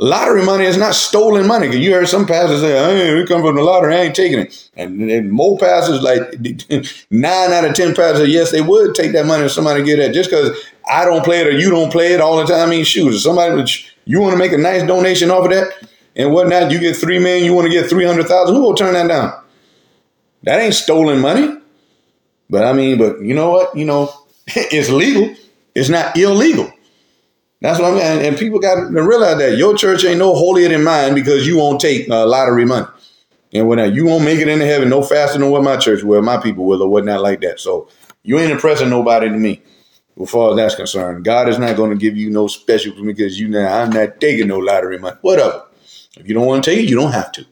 Lottery 0.00 0.44
money 0.44 0.64
is 0.64 0.76
not 0.76 0.94
stolen 0.94 1.46
money. 1.46 1.66
Cause 1.66 1.76
you 1.76 1.92
heard 1.92 2.08
some 2.08 2.24
pastors 2.24 2.60
say, 2.60 2.70
"Hey, 2.70 3.14
we 3.14 3.26
come 3.26 3.42
from 3.42 3.56
the 3.56 3.62
lottery. 3.62 3.96
I 3.96 4.00
ain't 4.02 4.14
taking 4.14 4.38
it." 4.38 4.70
And, 4.76 5.10
and 5.10 5.32
more 5.32 5.58
pastors, 5.58 6.02
like 6.02 6.20
nine 7.10 7.52
out 7.52 7.64
of 7.64 7.74
ten 7.74 7.96
pastors, 7.96 8.28
yes, 8.28 8.52
they 8.52 8.60
would 8.60 8.94
take 8.94 9.10
that 9.12 9.26
money 9.26 9.44
if 9.44 9.52
somebody 9.52 9.82
get 9.82 9.96
that. 9.96 10.14
Just 10.14 10.30
because 10.30 10.56
I 10.88 11.04
don't 11.04 11.24
play 11.24 11.40
it 11.40 11.48
or 11.48 11.50
you 11.50 11.68
don't 11.70 11.90
play 11.90 12.12
it 12.12 12.20
all 12.20 12.36
the 12.36 12.44
time, 12.44 12.68
I 12.68 12.70
mean, 12.70 12.84
shoot, 12.84 13.18
somebody 13.18 13.64
you 14.08 14.20
want 14.20 14.32
to 14.32 14.38
make 14.38 14.52
a 14.52 14.58
nice 14.58 14.82
donation 14.84 15.30
off 15.30 15.44
of 15.44 15.50
that 15.50 15.86
and 16.16 16.32
whatnot, 16.32 16.70
you 16.70 16.78
get 16.80 16.96
three 16.96 17.18
million, 17.18 17.44
you 17.44 17.52
want 17.52 17.66
to 17.66 17.72
get 17.72 17.90
three 17.90 18.06
hundred 18.06 18.26
thousand. 18.26 18.56
Who 18.56 18.62
will 18.62 18.74
turn 18.74 18.94
that 18.94 19.06
down? 19.06 19.38
That 20.44 20.60
ain't 20.60 20.74
stolen 20.74 21.20
money. 21.20 21.58
But 22.48 22.64
I 22.64 22.72
mean, 22.72 22.96
but 22.96 23.20
you 23.20 23.34
know 23.34 23.50
what? 23.50 23.76
You 23.76 23.84
know, 23.84 24.10
it's 24.46 24.88
legal. 24.88 25.36
It's 25.74 25.90
not 25.90 26.16
illegal. 26.16 26.72
That's 27.60 27.78
what 27.78 27.92
I'm 27.92 27.98
and, 27.98 28.26
and 28.26 28.38
people 28.38 28.60
got 28.60 28.76
to 28.76 29.02
realize 29.02 29.36
that 29.38 29.58
your 29.58 29.76
church 29.76 30.04
ain't 30.04 30.18
no 30.18 30.34
holier 30.34 30.70
than 30.70 30.82
mine 30.82 31.14
because 31.14 31.46
you 31.46 31.58
won't 31.58 31.78
take 31.78 32.08
uh, 32.08 32.26
lottery 32.26 32.64
money. 32.64 32.86
And 33.52 33.68
whatnot. 33.68 33.92
you 33.94 34.06
won't 34.06 34.24
make 34.24 34.38
it 34.40 34.48
into 34.48 34.66
heaven 34.66 34.88
no 34.88 35.02
faster 35.02 35.38
than 35.38 35.50
what 35.50 35.62
my 35.62 35.76
church 35.76 36.02
will, 36.02 36.20
my 36.22 36.38
people 36.38 36.64
will, 36.64 36.82
or 36.82 36.88
whatnot 36.88 37.20
like 37.20 37.40
that. 37.42 37.60
So 37.60 37.88
you 38.22 38.38
ain't 38.38 38.52
impressing 38.52 38.90
nobody 38.90 39.28
to 39.28 39.36
me 39.36 39.62
as 40.20 40.30
far 40.30 40.50
as 40.50 40.56
that's 40.56 40.74
concerned. 40.74 41.24
God 41.24 41.48
is 41.48 41.58
not 41.58 41.76
going 41.76 41.90
to 41.90 41.96
give 41.96 42.16
you 42.16 42.30
no 42.30 42.46
special 42.46 42.94
for 42.94 43.00
me 43.00 43.12
because 43.12 43.38
you 43.38 43.48
know 43.48 43.66
I'm 43.66 43.90
not 43.90 44.20
taking 44.20 44.48
no 44.48 44.58
lottery 44.58 44.98
money. 44.98 45.16
Whatever. 45.20 45.64
If 46.16 46.28
you 46.28 46.34
don't 46.34 46.46
want 46.46 46.64
to 46.64 46.70
take 46.70 46.80
it, 46.80 46.90
you 46.90 46.96
don't 46.96 47.12
have 47.12 47.32
to. 47.32 47.46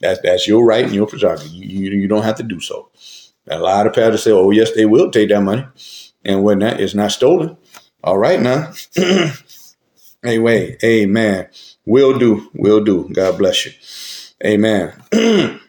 That's 0.00 0.20
that's 0.22 0.48
your 0.48 0.64
right 0.64 0.84
and 0.84 0.94
your 0.94 1.06
prerogative. 1.06 1.52
You, 1.52 1.90
you, 1.90 2.00
you 2.00 2.08
don't 2.08 2.24
have 2.24 2.36
to 2.36 2.42
do 2.42 2.60
so. 2.60 2.90
A 3.48 3.58
lot 3.58 3.86
of 3.86 3.92
pastors 3.92 4.22
say, 4.22 4.30
"Oh 4.32 4.50
yes, 4.50 4.72
they 4.72 4.86
will 4.86 5.10
take 5.10 5.28
that 5.28 5.42
money," 5.42 5.64
and 6.24 6.42
when 6.42 6.60
that 6.60 6.80
is 6.80 6.94
not 6.94 7.12
stolen. 7.12 7.56
All 8.02 8.18
right 8.18 8.40
now. 8.40 8.72
anyway, 10.24 10.76
amen. 10.82 11.48
Will 11.86 12.18
do. 12.18 12.50
Will 12.54 12.82
do. 12.82 13.08
God 13.12 13.38
bless 13.38 13.66
you. 13.66 13.72
Amen. 14.44 14.92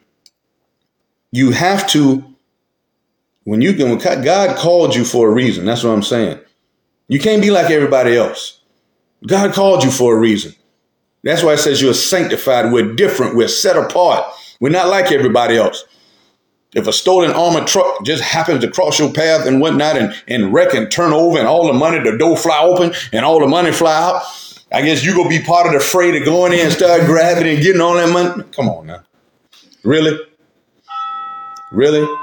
you 1.32 1.52
have 1.52 1.88
to 1.90 2.33
when 3.44 3.62
you 3.62 3.74
can, 3.74 3.98
God 3.98 4.58
called 4.58 4.96
you 4.96 5.04
for 5.04 5.30
a 5.30 5.32
reason. 5.34 5.66
That's 5.66 5.84
what 5.84 5.92
I'm 5.92 6.04
saying. 6.04 6.40
You 7.08 7.20
can't 7.20 7.42
be 7.42 7.52
like 7.52 7.70
everybody 7.70 8.16
else. 8.16 8.62
God 9.28 9.54
called 9.54 9.84
you 9.84 9.92
for 9.92 10.16
a 10.16 10.20
reason. 10.20 10.54
That's 11.24 11.44
why 11.44 11.54
it 11.54 11.60
says 11.60 11.82
you're 11.82 11.94
sanctified. 11.94 12.72
We're 12.72 12.96
different. 12.96 13.36
We're 13.36 13.48
set 13.48 13.78
apart. 13.78 14.26
We're 14.60 14.70
not 14.70 14.88
like 14.88 15.12
everybody 15.12 15.58
else. 15.58 15.86
If 16.74 16.88
a 16.88 16.94
stolen 16.94 17.32
armored 17.32 17.68
truck 17.68 18.04
just 18.04 18.24
happens 18.24 18.62
to 18.62 18.72
cross 18.72 19.00
your 19.00 19.14
path 19.14 19.46
and 19.46 19.62
whatnot 19.62 19.96
and, 19.96 20.16
and 20.28 20.54
wreck 20.54 20.74
and 20.74 20.92
turn 20.92 21.14
over 21.14 21.38
and 21.38 21.48
all 21.48 21.68
the 21.68 21.74
money, 21.74 22.00
the 22.00 22.18
door 22.18 22.36
fly 22.36 22.60
open 22.62 22.94
and 23.12 23.24
all 23.24 23.40
the 23.40 23.48
money 23.48 23.72
fly 23.72 23.94
out, 23.94 24.24
I 24.72 24.82
guess 24.82 25.06
you 25.06 25.16
gonna 25.16 25.30
be 25.30 25.42
part 25.42 25.68
of 25.68 25.74
the 25.74 25.80
fray 25.80 26.12
to 26.12 26.20
going 26.26 26.52
in 26.52 26.62
and 26.62 26.74
start 26.74 27.06
grabbing 27.06 27.48
and 27.48 27.62
getting 27.62 27.80
all 27.80 27.94
that 27.94 28.12
money. 28.12 28.44
Come 28.54 28.70
on 28.70 28.88
now. 28.88 29.04
Really? 29.84 30.20
Really? 31.72 32.23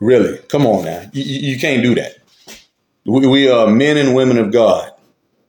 Really, 0.00 0.38
come 0.48 0.66
on 0.66 0.84
now. 0.84 1.08
You, 1.12 1.22
you 1.22 1.58
can't 1.58 1.82
do 1.82 1.94
that. 1.94 2.16
We, 3.04 3.26
we 3.26 3.48
are 3.50 3.66
men 3.66 3.96
and 3.96 4.14
women 4.14 4.38
of 4.38 4.52
God. 4.52 4.92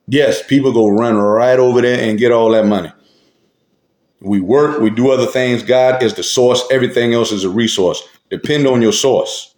Yes, 0.06 0.42
people 0.46 0.72
go 0.72 0.88
run 0.88 1.16
right 1.16 1.58
over 1.58 1.82
there 1.82 2.08
and 2.08 2.18
get 2.18 2.32
all 2.32 2.50
that 2.50 2.66
money. 2.66 2.90
We 4.20 4.40
work, 4.40 4.80
we 4.80 4.90
do 4.90 5.10
other 5.10 5.26
things. 5.26 5.62
God 5.62 6.02
is 6.02 6.14
the 6.14 6.22
source. 6.22 6.64
Everything 6.70 7.12
else 7.12 7.30
is 7.30 7.44
a 7.44 7.50
resource. 7.50 8.02
Depend 8.30 8.66
on 8.66 8.82
your 8.82 8.92
source. 8.92 9.54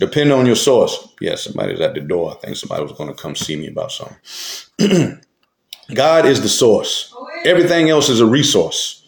Depend 0.00 0.32
on 0.32 0.46
your 0.46 0.56
source. 0.56 1.08
Yeah, 1.20 1.34
somebody's 1.34 1.80
at 1.80 1.94
the 1.94 2.00
door. 2.00 2.32
I 2.32 2.34
think 2.36 2.56
somebody 2.56 2.82
was 2.82 2.92
going 2.92 3.14
to 3.14 3.20
come 3.20 3.34
see 3.34 3.56
me 3.56 3.68
about 3.68 3.92
something. 3.92 5.20
God 5.94 6.26
is 6.26 6.40
the 6.40 6.48
source. 6.48 7.14
Everything 7.44 7.90
else 7.90 8.08
is 8.08 8.20
a 8.20 8.26
resource. 8.26 9.04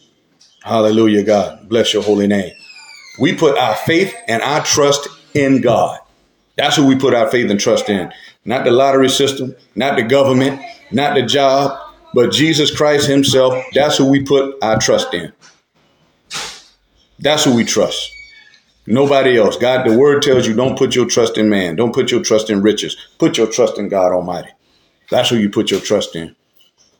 Hallelujah, 0.63 1.23
God. 1.23 1.69
Bless 1.69 1.93
your 1.93 2.03
holy 2.03 2.27
name. 2.27 2.53
We 3.19 3.35
put 3.35 3.57
our 3.57 3.75
faith 3.75 4.15
and 4.27 4.41
our 4.41 4.63
trust 4.63 5.07
in 5.33 5.61
God. 5.61 5.99
That's 6.57 6.75
who 6.75 6.85
we 6.85 6.95
put 6.95 7.13
our 7.13 7.29
faith 7.29 7.49
and 7.49 7.59
trust 7.59 7.89
in. 7.89 8.11
Not 8.45 8.65
the 8.65 8.71
lottery 8.71 9.09
system, 9.09 9.55
not 9.75 9.95
the 9.95 10.03
government, 10.03 10.61
not 10.91 11.15
the 11.15 11.23
job, 11.23 11.77
but 12.13 12.31
Jesus 12.31 12.75
Christ 12.75 13.07
Himself. 13.07 13.63
That's 13.73 13.97
who 13.97 14.09
we 14.09 14.23
put 14.23 14.55
our 14.61 14.79
trust 14.79 15.13
in. 15.13 15.31
That's 17.19 17.43
who 17.43 17.55
we 17.55 17.63
trust. 17.63 18.11
Nobody 18.87 19.37
else. 19.37 19.57
God, 19.57 19.85
the 19.85 19.97
word 19.97 20.23
tells 20.23 20.47
you 20.47 20.55
don't 20.55 20.77
put 20.77 20.95
your 20.95 21.05
trust 21.05 21.37
in 21.37 21.49
man. 21.49 21.75
Don't 21.75 21.93
put 21.93 22.11
your 22.11 22.23
trust 22.23 22.49
in 22.49 22.61
riches. 22.61 22.97
Put 23.19 23.37
your 23.37 23.47
trust 23.47 23.77
in 23.77 23.89
God 23.89 24.11
Almighty. 24.11 24.49
That's 25.09 25.29
who 25.29 25.37
you 25.37 25.49
put 25.49 25.69
your 25.69 25.81
trust 25.81 26.15
in. 26.15 26.35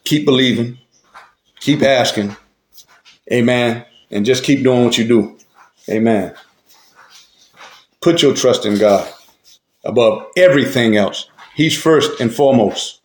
Keep 0.04 0.26
believing, 0.26 0.78
keep 1.60 1.82
asking, 1.82 2.36
amen, 3.32 3.86
and 4.12 4.26
just 4.26 4.44
keep 4.44 4.64
doing 4.64 4.86
what 4.86 4.98
you 4.98 5.08
do, 5.08 5.38
amen. 5.90 6.34
Put 8.02 8.22
your 8.22 8.34
trust 8.34 8.66
in 8.66 8.78
God 8.78 9.12
above 9.84 10.28
everything 10.36 10.96
else. 10.98 11.30
He's 11.56 11.80
first 11.80 12.20
and 12.20 12.34
foremost. 12.34 13.02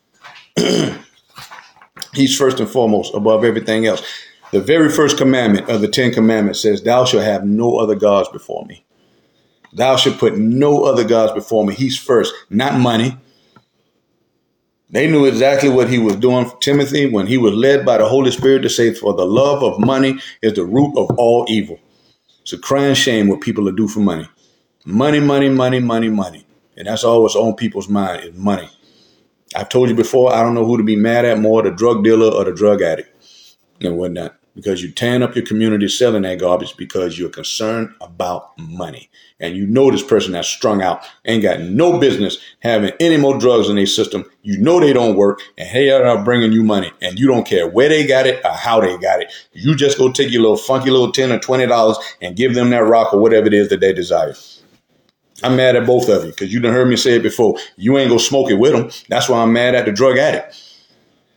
He's 2.14 2.36
first 2.36 2.60
and 2.60 2.68
foremost 2.68 3.14
above 3.14 3.44
everything 3.44 3.86
else. 3.86 4.02
The 4.52 4.60
very 4.60 4.88
first 4.88 5.18
commandment 5.18 5.68
of 5.68 5.80
the 5.82 5.88
Ten 5.88 6.12
Commandments 6.12 6.60
says, 6.60 6.82
Thou 6.82 7.04
shalt 7.04 7.24
have 7.24 7.44
no 7.44 7.76
other 7.76 7.94
gods 7.94 8.28
before 8.30 8.64
me. 8.64 8.84
Thou 9.72 9.96
shalt 9.96 10.18
put 10.18 10.38
no 10.38 10.84
other 10.84 11.04
gods 11.04 11.32
before 11.32 11.66
me. 11.66 11.74
He's 11.74 11.98
first, 11.98 12.32
not 12.48 12.80
money. 12.80 13.18
They 14.88 15.10
knew 15.10 15.26
exactly 15.26 15.68
what 15.68 15.90
he 15.90 15.98
was 15.98 16.16
doing 16.16 16.46
for 16.46 16.56
Timothy 16.58 17.10
when 17.10 17.26
he 17.26 17.36
was 17.36 17.52
led 17.52 17.84
by 17.84 17.98
the 17.98 18.08
Holy 18.08 18.30
Spirit 18.30 18.62
to 18.62 18.70
say, 18.70 18.94
For 18.94 19.12
the 19.12 19.26
love 19.26 19.62
of 19.62 19.78
money 19.80 20.18
is 20.40 20.54
the 20.54 20.64
root 20.64 20.96
of 20.96 21.10
all 21.18 21.44
evil. 21.48 21.78
It's 22.46 22.52
a 22.52 22.58
crying 22.58 22.94
shame 22.94 23.26
what 23.26 23.40
people 23.40 23.68
do 23.72 23.88
for 23.88 23.98
money. 23.98 24.28
Money, 24.84 25.18
money, 25.18 25.48
money, 25.48 25.80
money, 25.80 26.08
money. 26.08 26.46
And 26.76 26.86
that's 26.86 27.02
all 27.02 27.22
what's 27.22 27.34
on 27.34 27.56
people's 27.56 27.88
mind 27.88 28.22
is 28.22 28.34
money. 28.36 28.68
I've 29.56 29.68
told 29.68 29.88
you 29.88 29.96
before, 29.96 30.32
I 30.32 30.44
don't 30.44 30.54
know 30.54 30.64
who 30.64 30.76
to 30.76 30.84
be 30.84 30.94
mad 30.94 31.24
at 31.24 31.40
more, 31.40 31.64
the 31.64 31.72
drug 31.72 32.04
dealer 32.04 32.32
or 32.32 32.44
the 32.44 32.52
drug 32.52 32.82
addict 32.82 33.10
and 33.80 33.98
whatnot. 33.98 34.36
Because 34.56 34.82
you're 34.82 34.90
tearing 34.90 35.22
up 35.22 35.36
your 35.36 35.44
community 35.44 35.86
selling 35.86 36.22
that 36.22 36.40
garbage 36.40 36.76
because 36.76 37.18
you're 37.18 37.28
concerned 37.28 37.94
about 38.00 38.58
money. 38.58 39.10
And 39.38 39.54
you 39.54 39.66
know 39.66 39.90
this 39.90 40.02
person 40.02 40.32
that's 40.32 40.48
strung 40.48 40.82
out 40.82 41.02
ain't 41.26 41.42
got 41.42 41.60
no 41.60 41.98
business 41.98 42.38
having 42.60 42.92
any 42.98 43.18
more 43.18 43.38
drugs 43.38 43.68
in 43.68 43.76
their 43.76 43.86
system. 43.86 44.24
You 44.42 44.58
know 44.58 44.80
they 44.80 44.94
don't 44.94 45.16
work 45.16 45.42
and 45.58 45.68
hey, 45.68 45.90
are 45.90 46.24
bringing 46.24 46.52
you 46.52 46.64
money 46.64 46.90
and 47.02 47.18
you 47.18 47.28
don't 47.28 47.46
care 47.46 47.68
where 47.68 47.90
they 47.90 48.06
got 48.06 48.26
it 48.26 48.42
or 48.44 48.52
how 48.52 48.80
they 48.80 48.96
got 48.96 49.20
it. 49.20 49.30
You 49.52 49.76
just 49.76 49.98
go 49.98 50.10
take 50.10 50.32
your 50.32 50.40
little 50.40 50.56
funky 50.56 50.90
little 50.90 51.12
10 51.12 51.32
or 51.32 51.38
$20 51.38 51.96
and 52.22 52.34
give 52.34 52.54
them 52.54 52.70
that 52.70 52.84
rock 52.84 53.12
or 53.12 53.20
whatever 53.20 53.46
it 53.46 53.54
is 53.54 53.68
that 53.68 53.80
they 53.80 53.92
desire. 53.92 54.34
I'm 55.42 55.56
mad 55.56 55.76
at 55.76 55.86
both 55.86 56.08
of 56.08 56.24
you 56.24 56.30
because 56.30 56.52
you 56.52 56.60
done 56.60 56.72
heard 56.72 56.88
me 56.88 56.96
say 56.96 57.16
it 57.16 57.22
before. 57.22 57.58
You 57.76 57.98
ain't 57.98 58.08
gonna 58.08 58.20
smoke 58.20 58.50
it 58.50 58.54
with 58.54 58.72
them. 58.72 58.90
That's 59.10 59.28
why 59.28 59.42
I'm 59.42 59.52
mad 59.52 59.74
at 59.74 59.84
the 59.84 59.92
drug 59.92 60.16
addict. 60.16 60.62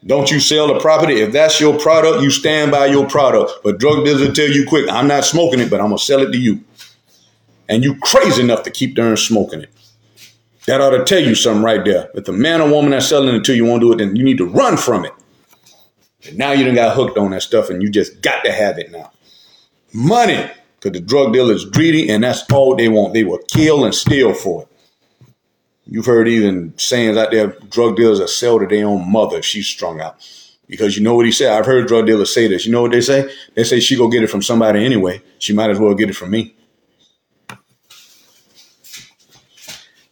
Don't 0.05 0.31
you 0.31 0.39
sell 0.39 0.67
the 0.67 0.79
property. 0.79 1.21
If 1.21 1.33
that's 1.33 1.59
your 1.59 1.77
product, 1.77 2.23
you 2.23 2.29
stand 2.29 2.71
by 2.71 2.85
your 2.85 3.07
product. 3.07 3.51
But 3.63 3.79
drug 3.79 4.05
dealers 4.05 4.21
will 4.21 4.33
tell 4.33 4.49
you 4.49 4.65
quick, 4.67 4.89
I'm 4.89 5.07
not 5.07 5.25
smoking 5.25 5.59
it, 5.59 5.69
but 5.69 5.81
I'm 5.81 5.87
gonna 5.87 5.97
sell 5.97 6.21
it 6.21 6.31
to 6.31 6.37
you. 6.37 6.63
And 7.67 7.83
you 7.83 7.95
crazy 7.99 8.41
enough 8.41 8.63
to 8.63 8.71
keep 8.71 8.95
darn 8.95 9.17
smoking 9.17 9.61
it. 9.61 9.69
That 10.65 10.81
ought 10.81 10.91
to 10.91 11.03
tell 11.03 11.19
you 11.19 11.35
something 11.35 11.63
right 11.63 11.83
there. 11.83 12.09
If 12.13 12.25
the 12.25 12.31
man 12.31 12.61
or 12.61 12.69
woman 12.69 12.91
that's 12.91 13.07
selling 13.07 13.35
it 13.35 13.43
to 13.45 13.55
you 13.55 13.65
won't 13.65 13.81
do 13.81 13.91
it, 13.91 13.97
then 13.97 14.15
you 14.15 14.23
need 14.23 14.37
to 14.37 14.45
run 14.45 14.77
from 14.77 15.05
it. 15.05 15.13
And 16.27 16.37
now 16.37 16.51
you 16.51 16.65
done 16.65 16.75
got 16.75 16.95
hooked 16.95 17.17
on 17.17 17.31
that 17.31 17.43
stuff 17.43 17.69
and 17.69 17.81
you 17.81 17.89
just 17.89 18.21
got 18.21 18.43
to 18.43 18.51
have 18.51 18.77
it 18.77 18.91
now. 18.91 19.11
Money 19.93 20.49
because 20.79 20.99
the 20.99 21.05
drug 21.05 21.33
dealer 21.33 21.53
is 21.53 21.65
greedy 21.65 22.09
and 22.09 22.23
that's 22.23 22.49
all 22.51 22.75
they 22.75 22.87
want. 22.87 23.13
They 23.13 23.23
will 23.23 23.39
kill 23.47 23.83
and 23.83 23.93
steal 23.93 24.33
for 24.33 24.63
it. 24.63 24.68
You've 25.91 26.05
heard 26.05 26.27
even 26.27 26.77
sayings 26.77 27.17
out 27.17 27.31
there, 27.31 27.47
drug 27.47 27.95
dealers 27.95 28.19
that 28.19 28.27
sell 28.29 28.59
to 28.59 28.67
their 28.67 28.85
own 28.85 29.11
mother. 29.11 29.39
If 29.39 29.45
she's 29.45 29.67
strung 29.67 29.99
out. 29.99 30.17
Because 30.67 30.95
you 30.95 31.03
know 31.03 31.15
what 31.15 31.25
he 31.25 31.31
said? 31.31 31.51
I've 31.51 31.65
heard 31.65 31.87
drug 31.87 32.05
dealers 32.05 32.31
say 32.31 32.47
this. 32.47 32.63
You 32.63 32.71
know 32.71 32.83
what 32.83 32.91
they 32.91 33.01
say? 33.01 33.33
They 33.55 33.63
say 33.63 33.79
she 33.79 33.95
go 33.95 34.07
get 34.07 34.21
it 34.21 34.29
from 34.29 34.43
somebody 34.43 34.85
anyway. 34.85 35.23
She 35.39 35.51
might 35.51 35.71
as 35.71 35.79
well 35.79 35.95
get 35.95 36.11
it 36.11 36.15
from 36.15 36.29
me. 36.29 36.55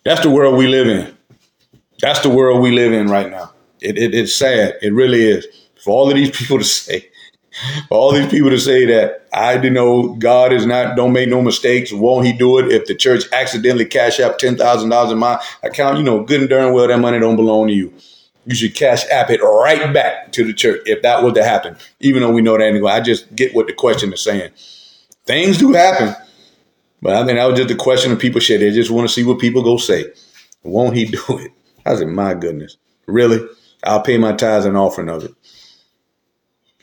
That's 0.03 0.21
the 0.21 0.31
world 0.31 0.57
we 0.57 0.67
live 0.67 0.87
in. 0.87 1.15
That's 2.01 2.21
the 2.21 2.29
world 2.29 2.61
we 2.61 2.71
live 2.71 2.91
in 2.91 3.07
right 3.07 3.29
now. 3.29 3.53
It, 3.79 3.99
it, 3.99 4.15
it's 4.15 4.33
sad. 4.33 4.77
It 4.81 4.93
really 4.93 5.21
is. 5.21 5.45
For 5.83 5.91
all 5.91 6.09
of 6.09 6.15
these 6.15 6.31
people 6.31 6.57
to 6.57 6.63
say, 6.63 7.09
all 7.89 8.11
these 8.11 8.29
people 8.29 8.49
to 8.49 8.59
say 8.59 8.85
that 8.85 9.27
I 9.33 9.61
you 9.61 9.69
know 9.69 10.15
God 10.15 10.53
is 10.53 10.65
not 10.65 10.95
don't 10.95 11.13
make 11.13 11.29
no 11.29 11.41
mistakes. 11.41 11.91
Won't 11.91 12.25
He 12.25 12.33
do 12.33 12.57
it 12.59 12.71
if 12.71 12.85
the 12.85 12.95
church 12.95 13.23
accidentally 13.31 13.85
cash 13.85 14.19
out 14.19 14.39
ten 14.39 14.57
thousand 14.57 14.89
dollars 14.89 15.11
in 15.11 15.17
my 15.17 15.41
account? 15.63 15.97
You 15.97 16.03
know, 16.03 16.23
good 16.23 16.41
and 16.41 16.49
darn 16.49 16.73
well 16.73 16.87
that 16.87 16.99
money 16.99 17.19
don't 17.19 17.35
belong 17.35 17.67
to 17.67 17.73
you. 17.73 17.93
You 18.45 18.55
should 18.55 18.75
cash 18.75 19.03
app 19.11 19.29
it 19.29 19.41
right 19.41 19.93
back 19.93 20.31
to 20.33 20.43
the 20.43 20.53
church 20.53 20.81
if 20.85 21.01
that 21.01 21.21
was 21.21 21.33
to 21.33 21.43
happen. 21.43 21.75
Even 21.99 22.21
though 22.21 22.31
we 22.31 22.41
know 22.41 22.57
that 22.57 22.63
anyway, 22.63 22.93
I 22.93 23.01
just 23.01 23.35
get 23.35 23.53
what 23.53 23.67
the 23.67 23.73
question 23.73 24.13
is 24.13 24.23
saying. 24.23 24.51
Things 25.25 25.57
do 25.57 25.73
happen, 25.73 26.15
but 27.01 27.13
I 27.13 27.25
think 27.25 27.37
that 27.37 27.45
was 27.45 27.57
just 27.57 27.69
the 27.69 27.75
question 27.75 28.11
of 28.11 28.19
people 28.19 28.39
shit. 28.39 28.61
They 28.61 28.71
just 28.71 28.91
want 28.91 29.07
to 29.07 29.13
see 29.13 29.25
what 29.25 29.39
people 29.39 29.63
go 29.63 29.77
say. 29.77 30.05
Won't 30.63 30.95
He 30.95 31.05
do 31.05 31.21
it? 31.29 31.51
I 31.85 31.95
said, 31.95 32.07
my 32.07 32.33
goodness, 32.33 32.77
really? 33.05 33.45
I'll 33.83 34.01
pay 34.01 34.17
my 34.17 34.33
tithes 34.33 34.65
and 34.65 34.77
offering 34.77 35.09
of 35.09 35.23
it. 35.23 35.33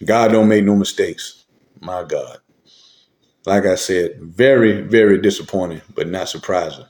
God 0.03 0.33
don't 0.33 0.49
make 0.49 0.65
no 0.65 0.77
mistakes. 0.77 1.45
My 1.81 2.05
God. 2.05 2.39
Like 3.47 3.67
I 3.67 3.77
said, 3.77 4.21
very, 4.21 4.83
very 4.83 5.21
disappointing, 5.21 5.83
but 5.95 6.09
not 6.09 6.29
surprising. 6.29 6.87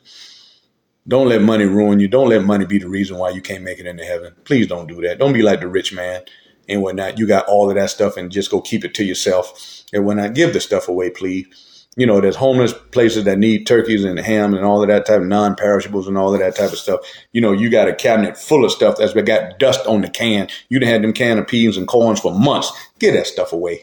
Don't 1.08 1.28
let 1.28 1.42
money 1.42 1.66
ruin 1.66 2.00
you. 2.00 2.08
Don't 2.08 2.30
let 2.30 2.44
money 2.44 2.66
be 2.66 2.78
the 2.78 2.88
reason 2.88 3.18
why 3.18 3.30
you 3.30 3.42
can't 3.42 3.64
make 3.64 3.78
it 3.80 3.86
into 3.86 4.04
heaven. 4.04 4.34
Please 4.44 4.66
don't 4.68 4.88
do 4.88 5.00
that. 5.02 5.18
Don't 5.18 5.34
be 5.34 5.42
like 5.42 5.60
the 5.60 5.68
rich 5.68 5.92
man 5.92 6.22
and 6.68 6.82
whatnot. 6.82 7.18
You 7.18 7.26
got 7.26 7.46
all 7.46 7.68
of 7.70 7.76
that 7.76 7.90
stuff 7.90 8.16
and 8.16 8.32
just 8.32 8.50
go 8.50 8.60
keep 8.60 8.84
it 8.84 8.94
to 8.94 9.04
yourself 9.04 9.84
and 9.92 10.06
whatnot. 10.06 10.34
Give 10.34 10.52
the 10.52 10.60
stuff 10.60 10.88
away, 10.88 11.10
please 11.10 11.46
you 11.96 12.06
know, 12.06 12.20
there's 12.20 12.36
homeless 12.36 12.72
places 12.72 13.24
that 13.24 13.38
need 13.38 13.66
turkeys 13.66 14.04
and 14.04 14.18
ham 14.18 14.54
and 14.54 14.64
all 14.64 14.82
of 14.82 14.88
that 14.88 15.06
type 15.06 15.20
of 15.20 15.26
non-perishables 15.26 16.08
and 16.08 16.18
all 16.18 16.34
of 16.34 16.40
that 16.40 16.56
type 16.56 16.72
of 16.72 16.78
stuff. 16.78 17.00
You 17.32 17.40
know, 17.40 17.52
you 17.52 17.70
got 17.70 17.88
a 17.88 17.94
cabinet 17.94 18.36
full 18.36 18.64
of 18.64 18.72
stuff 18.72 18.96
that's 18.96 19.12
got 19.12 19.58
dust 19.58 19.86
on 19.86 20.00
the 20.00 20.10
can. 20.10 20.48
You 20.68 20.80
done 20.80 20.88
had 20.88 21.02
them 21.02 21.12
can 21.12 21.38
of 21.38 21.46
peas 21.46 21.76
and 21.76 21.86
corns 21.86 22.20
for 22.20 22.36
months. 22.36 22.72
Get 22.98 23.12
that 23.12 23.26
stuff 23.26 23.52
away. 23.52 23.82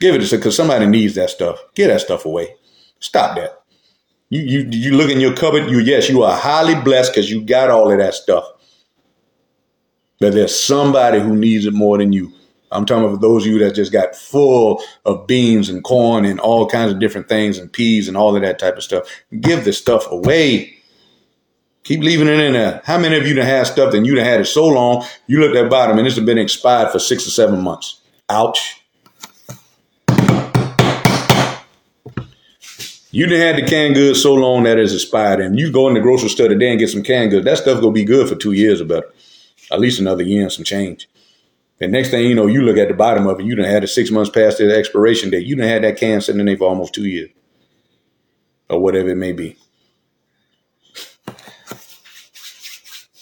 Give 0.00 0.14
it 0.14 0.26
to 0.26 0.36
because 0.36 0.54
somebody 0.54 0.86
needs 0.86 1.14
that 1.14 1.30
stuff. 1.30 1.58
Get 1.74 1.88
that 1.88 2.00
stuff 2.00 2.24
away. 2.24 2.54
Stop 3.00 3.36
that. 3.36 3.62
You 4.30 4.40
you 4.42 4.68
you 4.70 4.96
look 4.96 5.10
in 5.10 5.20
your 5.20 5.34
cupboard. 5.34 5.70
You 5.70 5.78
yes, 5.78 6.08
you 6.08 6.22
are 6.22 6.36
highly 6.36 6.74
blessed 6.74 7.12
because 7.12 7.30
you 7.30 7.42
got 7.42 7.70
all 7.70 7.90
of 7.90 7.98
that 7.98 8.14
stuff. 8.14 8.44
But 10.20 10.34
there's 10.34 10.58
somebody 10.58 11.20
who 11.20 11.34
needs 11.34 11.64
it 11.64 11.72
more 11.72 11.96
than 11.96 12.12
you. 12.12 12.32
I'm 12.70 12.84
talking 12.84 13.04
about 13.04 13.20
those 13.20 13.46
of 13.46 13.52
you 13.52 13.58
that 13.60 13.74
just 13.74 13.92
got 13.92 14.14
full 14.14 14.82
of 15.04 15.26
beans 15.26 15.68
and 15.68 15.82
corn 15.82 16.24
and 16.24 16.38
all 16.38 16.66
kinds 16.68 16.92
of 16.92 16.98
different 16.98 17.28
things 17.28 17.58
and 17.58 17.72
peas 17.72 18.08
and 18.08 18.16
all 18.16 18.36
of 18.36 18.42
that 18.42 18.58
type 18.58 18.76
of 18.76 18.82
stuff. 18.82 19.08
Give 19.40 19.64
the 19.64 19.72
stuff 19.72 20.10
away. 20.10 20.74
Keep 21.84 22.00
leaving 22.00 22.28
it 22.28 22.38
in 22.38 22.52
there. 22.52 22.82
How 22.84 22.98
many 22.98 23.16
of 23.16 23.26
you 23.26 23.34
done 23.34 23.46
had 23.46 23.66
stuff 23.66 23.94
and 23.94 24.06
you 24.06 24.14
done 24.14 24.24
had 24.24 24.40
it 24.40 24.46
so 24.46 24.66
long, 24.66 25.06
you 25.26 25.40
look 25.40 25.56
at 25.56 25.70
bottom 25.70 25.98
and 25.98 26.06
it's 26.06 26.18
been 26.18 26.36
expired 26.36 26.92
for 26.92 26.98
six 26.98 27.26
or 27.26 27.30
seven 27.30 27.62
months? 27.62 28.02
Ouch. 28.28 28.82
You 33.10 33.26
done 33.26 33.40
had 33.40 33.56
the 33.56 33.66
canned 33.66 33.94
goods 33.94 34.22
so 34.22 34.34
long 34.34 34.64
that 34.64 34.78
it's 34.78 34.92
expired 34.92 35.40
and 35.40 35.58
you 35.58 35.72
go 35.72 35.88
in 35.88 35.94
the 35.94 36.00
grocery 36.00 36.28
store 36.28 36.48
today 36.48 36.70
and 36.70 36.78
get 36.78 36.90
some 36.90 37.02
canned 37.02 37.30
goods. 37.30 37.46
That 37.46 37.56
stuff 37.56 37.80
gonna 37.80 37.92
be 37.92 38.04
good 38.04 38.28
for 38.28 38.34
two 38.34 38.52
years 38.52 38.82
or 38.82 38.84
better. 38.84 39.10
At 39.72 39.80
least 39.80 39.98
another 39.98 40.22
year 40.22 40.42
and 40.42 40.52
some 40.52 40.64
change. 40.64 41.08
And 41.80 41.92
next 41.92 42.10
thing 42.10 42.26
you 42.26 42.34
know, 42.34 42.46
you 42.46 42.62
look 42.62 42.76
at 42.76 42.88
the 42.88 42.94
bottom 42.94 43.26
of 43.26 43.38
it, 43.38 43.46
you 43.46 43.54
done 43.54 43.64
had 43.64 43.84
it 43.84 43.88
six 43.88 44.10
months 44.10 44.30
past 44.30 44.58
the 44.58 44.74
expiration 44.74 45.30
date. 45.30 45.46
You 45.46 45.56
done 45.56 45.68
had 45.68 45.84
that 45.84 45.96
can 45.96 46.20
sitting 46.20 46.40
in 46.40 46.46
there 46.46 46.56
for 46.56 46.68
almost 46.68 46.94
two 46.94 47.06
years. 47.06 47.30
Or 48.68 48.80
whatever 48.80 49.10
it 49.10 49.16
may 49.16 49.32
be. 49.32 49.56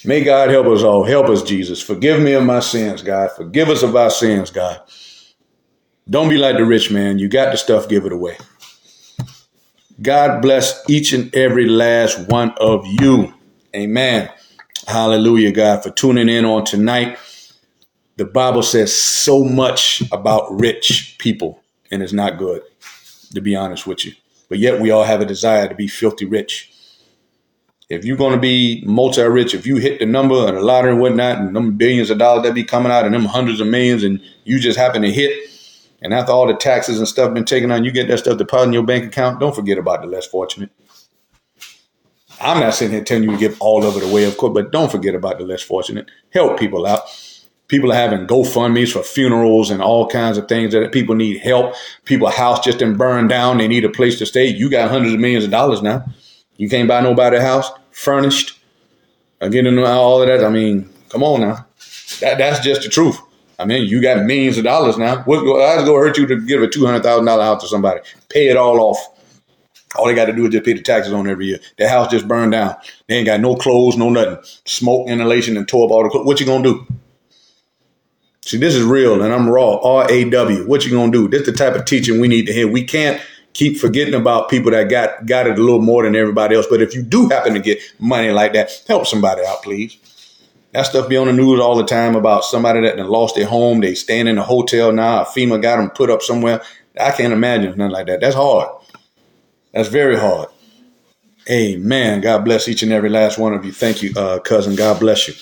May 0.05 0.23
God 0.23 0.51
help 0.51 0.67
us 0.67 0.83
all. 0.83 1.05
Help 1.05 1.29
us, 1.29 1.43
Jesus. 1.43 1.83
Forgive 1.83 2.21
me 2.21 2.33
of 2.33 2.45
my 2.45 2.61
sins, 2.61 3.03
God. 3.03 3.31
Forgive 3.33 3.69
us 3.69 3.83
of 3.83 3.95
our 3.95 4.11
sins, 4.11 4.51
God. 4.51 4.81
Don't 6.09 6.29
be 6.29 6.37
like 6.37 6.57
the 6.57 6.65
rich 6.65 6.91
man. 6.91 7.19
You 7.19 7.29
got 7.29 7.51
the 7.51 7.59
stuff, 7.59 7.89
give 7.89 8.07
it 8.07 8.13
away. 8.13 8.37
God 10.01 10.41
bless 10.43 10.89
each 10.89 11.13
and 11.13 11.35
every 11.35 11.69
last 11.69 12.29
one 12.29 12.55
of 12.61 12.87
you. 12.87 13.35
Amen. 13.75 14.31
Hallelujah, 14.87 15.51
God, 15.53 15.83
for 15.83 15.91
tuning 15.91 16.29
in 16.29 16.45
on 16.45 16.65
tonight 16.65 17.19
the 18.17 18.25
Bible 18.25 18.63
says 18.63 18.93
so 18.97 19.45
much 19.45 20.03
about 20.11 20.51
rich 20.51 21.17
people, 21.19 21.63
and 21.91 22.03
it's 22.03 22.13
not 22.13 22.39
good, 22.39 22.63
to 23.35 23.41
be 23.41 23.55
honest 23.55 23.87
with 23.87 24.05
you. 24.05 24.13
But 24.49 24.59
yet 24.59 24.81
we 24.81 24.91
all 24.91 25.05
have 25.05 25.21
a 25.21 25.27
desire 25.27 25.69
to 25.69 25.75
be 25.75 25.87
filthy 25.87 26.25
rich. 26.25 26.73
If 27.89 28.05
you're 28.05 28.17
going 28.17 28.33
to 28.33 28.41
be 28.41 28.83
multi-rich, 28.87 29.55
if 29.55 29.67
you 29.67 29.77
hit 29.77 30.01
the 30.01 30.07
number 30.07 30.49
and 30.49 30.57
a 30.57 30.61
lottery 30.61 30.93
and 30.93 31.01
whatnot, 31.01 31.39
and 31.39 31.55
them 31.55 31.77
billions 31.77 32.11
of 32.11 32.19
dollars 32.19 32.45
that 32.45 32.55
be 32.55 32.65
coming 32.65 32.91
out, 32.91 33.05
and 33.05 33.15
them 33.15 33.27
hundreds 33.27 33.61
of 33.61 33.69
millions, 33.69 34.03
and 34.03 34.21
you 34.45 34.59
just 34.59 34.79
happen 34.79 35.03
to 35.03 35.13
hit, 35.13 35.51
and 36.03 36.13
after 36.15 36.33
all 36.33 36.47
the 36.47 36.55
taxes 36.55 36.99
and 36.99 37.07
stuff 37.07 37.35
been 37.35 37.45
taken 37.45 37.71
on, 37.71 37.85
you 37.85 37.93
get 37.93 38.09
that 38.09 38.19
stuff 38.19 38.39
deposited 38.39 38.69
in 38.69 38.73
your 38.73 38.83
bank 38.83 39.05
account. 39.05 39.41
Don't 39.41 39.55
forget 39.55 39.79
about 39.79 40.01
the 40.01 40.09
less 40.09 40.27
fortunate. 40.27 40.71
I'm 42.41 42.61
not 42.61 42.75
sitting 42.75 42.95
here 42.95 43.05
telling 43.05 43.25
you 43.25 43.33
to 43.33 43.37
give 43.39 43.61
all 43.61 43.85
of 43.85 43.97
it 43.97 44.03
away, 44.03 44.25
of 44.25 44.37
course, 44.37 44.53
but 44.53 44.73
don't 44.73 44.91
forget 44.91 45.15
about 45.15 45.39
the 45.39 45.45
less 45.45 45.63
fortunate. 45.63 46.11
Help 46.31 46.59
people 46.59 46.87
out 46.87 47.03
people 47.69 47.91
are 47.93 47.97
having 47.97 48.27
GoFundMe's 48.27 48.93
for 48.93 49.03
funerals 49.03 49.71
and 49.71 49.83
all 49.83 50.09
kinds 50.09 50.39
of 50.39 50.49
things 50.49 50.73
that 50.73 50.93
people 50.93 51.15
need 51.15 51.39
help. 51.39 51.75
People 52.05 52.29
house 52.29 52.65
just 52.65 52.79
been 52.79 52.97
burned 52.97 53.29
down. 53.29 53.59
They 53.59 53.69
need 53.69 53.85
a 53.85 53.91
place 53.91 54.19
to 54.19 54.27
stay. 54.27 54.47
You 54.47 54.71
got 54.71 54.91
hundreds 54.91 55.15
of 55.15 55.21
millions 55.21 55.45
of 55.45 55.51
dollars 55.51 55.83
now. 55.83 56.05
You 56.57 56.69
can't 56.69 56.89
buy 56.89 57.01
nobody 57.01 57.37
a 57.37 57.43
house 57.43 57.71
furnished. 57.91 58.59
Again, 59.41 59.79
all 59.79 60.23
of 60.23 60.29
that. 60.29 60.45
I 60.45 60.49
mean, 60.49 60.89
come 61.09 61.23
on 61.23 61.41
now. 61.41 61.67
That, 62.21 62.39
that's 62.39 62.61
just 62.61 62.83
the 62.83 62.89
truth. 62.89 63.21
I 63.59 63.65
mean, 63.65 63.87
you 63.89 64.03
got 64.03 64.25
millions 64.25 64.59
of 64.59 64.65
dollars 64.65 64.99
now. 64.99 65.23
What, 65.23 65.39
how's 65.39 65.83
it 65.83 65.87
going 65.87 66.01
to 66.01 66.07
hurt 66.07 66.19
you 66.19 66.27
to 66.27 66.41
give 66.41 66.63
a 66.63 66.67
$200,000 66.67 67.43
house 67.43 67.63
to 67.63 67.69
somebody? 67.69 68.01
Pay 68.29 68.49
it 68.49 68.57
all 68.57 68.79
off. 68.81 68.99
All 69.97 70.07
they 70.07 70.15
got 70.15 70.27
to 70.27 70.33
do 70.33 70.45
is 70.45 70.53
just 70.53 70.65
pay 70.65 70.75
the 70.75 70.83
taxes 70.83 71.13
on 71.13 71.27
every 71.27 71.47
year. 71.47 71.59
The 71.79 71.89
house 71.89 72.11
just 72.11 72.29
burned 72.29 72.53
down. 72.53 72.77
They 73.07 73.17
ain't 73.17 73.27
got 73.27 73.41
no 73.41 73.57
clothes, 73.57 73.97
no 73.97 74.11
nothing. 74.11 74.39
Smoke, 74.67 75.09
inhalation, 75.09 75.57
and 75.57 75.67
tore 75.67 75.87
up 75.87 75.91
all 75.91 76.03
the 76.03 76.11
clothes. 76.11 76.27
What 76.27 76.41
you 76.41 76.45
going 76.45 76.63
to 76.65 76.75
do? 76.75 76.87
See, 78.47 78.59
this 78.59 78.77
is 78.77 78.85
real, 78.85 79.23
and 79.23 79.35
I'm 79.35 79.51
raw. 79.51 79.81
R 79.83 80.07
A 80.09 80.31
W. 80.31 80.69
What 80.69 80.85
you 80.85 80.93
gonna 80.93 81.11
do? 81.11 81.27
This 81.27 81.41
is 81.41 81.47
the 81.47 81.53
type 81.53 81.75
of 81.75 81.85
teaching 81.85 82.21
we 82.21 82.29
need 82.29 82.47
to 82.47 82.53
hear. 82.53 82.69
We 82.69 82.85
can't 82.85 83.21
keep 83.55 83.77
forgetting 83.77 84.15
about 84.15 84.49
people 84.49 84.71
that 84.71 84.89
got 84.89 85.27
got 85.27 85.49
it 85.49 85.59
a 85.59 85.63
little 85.63 85.83
more 85.83 86.05
than 86.05 86.15
everybody 86.15 86.55
else. 86.55 86.67
But 86.71 86.81
if 86.81 86.95
you 86.95 87.03
do 87.03 87.29
happen 87.29 87.55
to 87.55 87.61
get 87.61 87.81
money 87.99 88.31
like 88.31 88.53
that, 88.53 88.71
help 88.87 89.09
somebody 89.09 89.43
out, 89.45 89.65
please. 89.65 89.99
That 90.71 90.83
stuff 90.87 91.09
be 91.09 91.17
on 91.17 91.27
the 91.27 91.33
news 91.33 91.59
all 91.59 91.75
the 91.75 91.85
time 91.85 92.15
about 92.15 92.45
somebody 92.45 92.83
that 92.83 92.99
lost 93.09 93.35
their 93.35 93.47
home. 93.47 93.81
They 93.81 93.97
stand 93.97 94.29
in 94.29 94.39
a 94.39 94.45
hotel 94.45 94.93
now. 94.93 95.23
a 95.23 95.25
FEMA 95.25 95.61
got 95.61 95.79
them 95.79 95.91
put 95.91 96.09
up 96.09 96.23
somewhere. 96.23 96.63
I 97.01 97.11
can't 97.11 97.33
imagine 97.33 97.77
nothing 97.77 97.91
like 97.91 98.07
that. 98.07 98.21
That's 98.21 98.37
hard. 98.37 98.69
That's 99.73 99.89
very 99.89 100.17
hard. 100.17 100.51
Amen. 101.51 102.21
God 102.21 102.45
bless 102.45 102.69
each 102.69 102.85
and 102.85 102.93
every 102.93 103.09
last 103.09 103.39
one 103.39 103.55
of 103.55 103.65
you. 103.65 103.73
Thank 103.73 104.03
you, 104.03 104.13
uh, 104.17 104.39
cousin. 104.39 104.77
God 104.77 105.01
bless 105.01 105.27
you. 105.27 105.35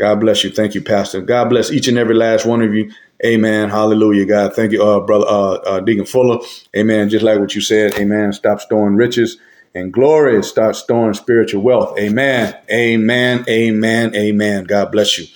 God 0.00 0.18
bless 0.18 0.42
you. 0.42 0.50
Thank 0.50 0.74
you, 0.74 0.80
Pastor. 0.80 1.20
God 1.20 1.50
bless 1.50 1.70
each 1.70 1.86
and 1.86 1.98
every 1.98 2.14
last 2.14 2.46
one 2.46 2.62
of 2.62 2.72
you. 2.72 2.90
Amen. 3.22 3.68
Hallelujah, 3.68 4.24
God. 4.24 4.54
Thank 4.54 4.72
you, 4.72 4.82
uh, 4.82 4.98
brother 5.00 5.26
uh, 5.28 5.56
uh, 5.56 5.80
Deacon 5.80 6.06
Fuller. 6.06 6.38
Amen. 6.74 7.10
Just 7.10 7.22
like 7.22 7.38
what 7.38 7.54
you 7.54 7.60
said. 7.60 7.94
Amen. 7.98 8.32
Stop 8.32 8.62
storing 8.62 8.96
riches 8.96 9.36
and 9.74 9.92
glory. 9.92 10.42
Start 10.42 10.76
storing 10.76 11.12
spiritual 11.12 11.60
wealth. 11.60 11.98
Amen. 11.98 12.56
Amen. 12.72 13.44
Amen. 13.46 14.16
Amen. 14.16 14.64
God 14.64 14.90
bless 14.90 15.18
you. 15.18 15.26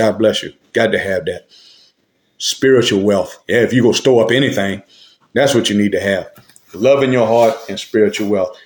God 0.00 0.18
bless 0.18 0.44
you. 0.44 0.52
Got 0.72 0.92
to 0.92 1.00
have 1.00 1.24
that 1.24 1.48
spiritual 2.38 3.02
wealth. 3.02 3.42
Yeah. 3.48 3.62
If 3.62 3.72
you 3.72 3.82
go 3.82 3.90
store 3.90 4.22
up 4.22 4.30
anything, 4.30 4.84
that's 5.34 5.52
what 5.52 5.68
you 5.68 5.76
need 5.76 5.90
to 5.92 6.00
have. 6.00 6.30
Love 6.74 7.02
in 7.02 7.10
your 7.10 7.26
heart 7.26 7.56
and 7.68 7.78
spiritual 7.80 8.28
wealth. 8.28 8.56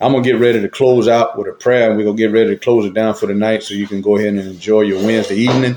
I'm 0.00 0.12
gonna 0.12 0.24
get 0.24 0.38
ready 0.38 0.60
to 0.60 0.68
close 0.68 1.08
out 1.08 1.38
with 1.38 1.48
a 1.48 1.52
prayer, 1.52 1.88
and 1.88 1.98
we're 1.98 2.04
gonna 2.04 2.16
get 2.16 2.32
ready 2.32 2.50
to 2.50 2.56
close 2.56 2.84
it 2.84 2.94
down 2.94 3.14
for 3.14 3.26
the 3.26 3.34
night, 3.34 3.62
so 3.62 3.74
you 3.74 3.86
can 3.86 4.00
go 4.00 4.16
ahead 4.16 4.28
and 4.34 4.40
enjoy 4.40 4.82
your 4.82 5.04
Wednesday 5.04 5.36
evening. 5.36 5.76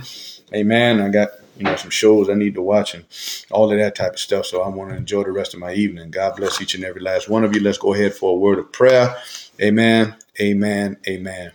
Amen. 0.54 1.02
I 1.02 1.10
got 1.10 1.30
you 1.58 1.64
know 1.64 1.76
some 1.76 1.90
shows 1.90 2.30
I 2.30 2.34
need 2.34 2.56
to 2.56 2.62
watch 2.62 2.94
and 2.94 3.06
all 3.52 3.72
of 3.72 3.78
that 3.78 3.96
type 3.96 4.14
of 4.14 4.20
stuff. 4.20 4.46
So 4.46 4.62
I 4.62 4.68
want 4.70 4.92
to 4.92 4.98
enjoy 4.98 5.24
the 5.24 5.32
rest 5.32 5.54
of 5.54 5.60
my 5.60 5.74
evening. 5.74 6.12
God 6.12 6.36
bless 6.36 6.62
each 6.62 6.76
and 6.76 6.84
every 6.84 7.02
last 7.02 7.30
one 7.30 7.44
of 7.44 7.56
you. 7.56 7.62
Let's 7.62 7.78
go 7.78 7.94
ahead 7.94 8.14
for 8.14 8.32
a 8.32 8.36
word 8.36 8.60
of 8.60 8.72
prayer. 8.72 9.16
Amen. 9.62 10.16
Amen. 10.40 10.98
Amen. 11.08 11.52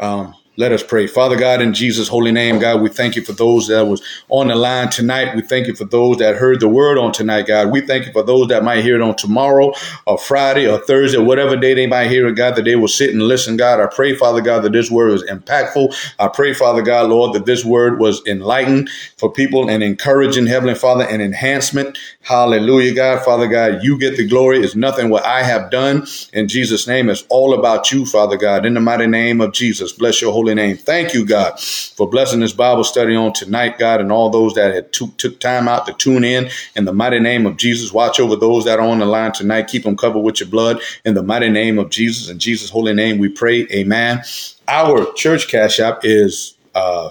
Um, 0.00 0.34
let 0.56 0.70
us 0.70 0.82
pray. 0.82 1.06
Father 1.08 1.36
God, 1.36 1.60
in 1.60 1.74
Jesus' 1.74 2.06
holy 2.06 2.30
name, 2.30 2.60
God, 2.60 2.80
we 2.80 2.88
thank 2.88 3.16
you 3.16 3.22
for 3.22 3.32
those 3.32 3.66
that 3.68 3.86
was 3.86 4.02
on 4.28 4.48
the 4.48 4.54
line 4.54 4.88
tonight. 4.88 5.34
We 5.34 5.42
thank 5.42 5.66
you 5.66 5.74
for 5.74 5.84
those 5.84 6.18
that 6.18 6.36
heard 6.36 6.60
the 6.60 6.68
word 6.68 6.96
on 6.96 7.12
tonight, 7.12 7.46
God. 7.46 7.72
We 7.72 7.80
thank 7.80 8.06
you 8.06 8.12
for 8.12 8.22
those 8.22 8.48
that 8.48 8.62
might 8.62 8.84
hear 8.84 8.94
it 8.94 9.02
on 9.02 9.16
tomorrow 9.16 9.72
or 10.06 10.16
Friday 10.16 10.68
or 10.68 10.78
Thursday, 10.78 11.18
whatever 11.18 11.56
day 11.56 11.74
they 11.74 11.88
might 11.88 12.08
hear 12.08 12.28
it, 12.28 12.36
God, 12.36 12.54
that 12.54 12.64
they 12.64 12.76
will 12.76 12.88
sit 12.88 13.10
and 13.10 13.22
listen, 13.22 13.56
God. 13.56 13.80
I 13.80 13.86
pray, 13.86 14.14
Father 14.14 14.40
God, 14.40 14.62
that 14.62 14.72
this 14.72 14.90
word 14.90 15.12
is 15.12 15.24
impactful. 15.24 15.94
I 16.20 16.28
pray, 16.28 16.54
Father 16.54 16.82
God, 16.82 17.10
Lord, 17.10 17.34
that 17.34 17.46
this 17.46 17.64
word 17.64 17.98
was 17.98 18.24
enlightened 18.26 18.90
for 19.16 19.32
people 19.32 19.68
and 19.68 19.82
encouraging, 19.82 20.46
Heavenly 20.46 20.76
Father, 20.76 21.04
and 21.04 21.20
enhancement. 21.20 21.98
Hallelujah, 22.22 22.94
God. 22.94 23.24
Father 23.24 23.48
God, 23.48 23.82
you 23.82 23.98
get 23.98 24.16
the 24.16 24.26
glory. 24.26 24.60
It's 24.60 24.76
nothing 24.76 25.10
what 25.10 25.24
I 25.24 25.42
have 25.42 25.70
done. 25.70 26.06
In 26.32 26.46
Jesus' 26.46 26.86
name, 26.86 27.10
it's 27.10 27.24
all 27.28 27.58
about 27.58 27.90
you, 27.90 28.06
Father 28.06 28.36
God. 28.36 28.64
In 28.64 28.74
the 28.74 28.80
mighty 28.80 29.06
name 29.06 29.40
of 29.40 29.52
Jesus, 29.52 29.92
bless 29.92 30.22
your 30.22 30.32
holy 30.32 30.43
holy 30.44 30.54
name. 30.54 30.76
Thank 30.76 31.14
you, 31.14 31.24
God, 31.24 31.58
for 31.58 32.06
blessing 32.06 32.40
this 32.40 32.52
Bible 32.52 32.84
study 32.84 33.16
on 33.16 33.32
tonight, 33.32 33.78
God, 33.78 34.02
and 34.02 34.12
all 34.12 34.28
those 34.28 34.52
that 34.54 34.74
had 34.74 34.92
took, 34.92 35.16
took 35.16 35.40
time 35.40 35.68
out 35.68 35.86
to 35.86 35.94
tune 35.94 36.22
in. 36.22 36.50
In 36.76 36.84
the 36.84 36.92
mighty 36.92 37.18
name 37.18 37.46
of 37.46 37.56
Jesus, 37.56 37.94
watch 37.94 38.20
over 38.20 38.36
those 38.36 38.66
that 38.66 38.78
are 38.78 38.86
on 38.86 38.98
the 38.98 39.06
line 39.06 39.32
tonight. 39.32 39.68
Keep 39.68 39.84
them 39.84 39.96
covered 39.96 40.20
with 40.20 40.40
your 40.40 40.50
blood. 40.50 40.82
In 41.06 41.14
the 41.14 41.22
mighty 41.22 41.48
name 41.48 41.78
of 41.78 41.88
Jesus, 41.88 42.28
in 42.28 42.38
Jesus' 42.38 42.68
holy 42.68 42.92
name, 42.92 43.16
we 43.16 43.30
pray. 43.30 43.66
Amen. 43.72 44.22
Our 44.68 45.10
church 45.14 45.48
cash 45.48 45.80
app 45.80 46.00
is 46.02 46.54
uh, 46.74 47.08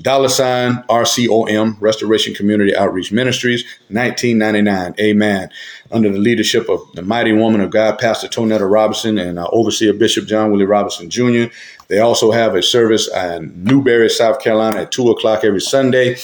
dollar 0.00 0.28
sign 0.28 0.82
RCOM, 0.88 1.76
Restoration 1.80 2.34
Community 2.34 2.74
Outreach 2.74 3.12
Ministries, 3.12 3.62
1999. 3.88 4.94
Amen. 4.98 5.50
Under 5.90 6.10
the 6.10 6.18
leadership 6.18 6.68
of 6.70 6.80
the 6.94 7.02
mighty 7.02 7.32
woman 7.32 7.60
of 7.60 7.70
God, 7.70 7.98
Pastor 7.98 8.28
Tonetta 8.28 8.70
Robinson, 8.70 9.18
and 9.18 9.38
uh, 9.38 9.46
Overseer 9.52 9.92
Bishop 9.92 10.26
John 10.26 10.50
Willie 10.50 10.64
Robinson 10.64 11.10
Jr. 11.10 11.52
They 11.88 11.98
also 11.98 12.32
have 12.32 12.54
a 12.54 12.62
service 12.62 13.06
in 13.14 13.64
Newberry, 13.64 14.08
South 14.08 14.40
Carolina 14.40 14.82
at 14.82 14.92
2 14.92 15.10
o'clock 15.10 15.44
every 15.44 15.60
Sunday. 15.60 16.16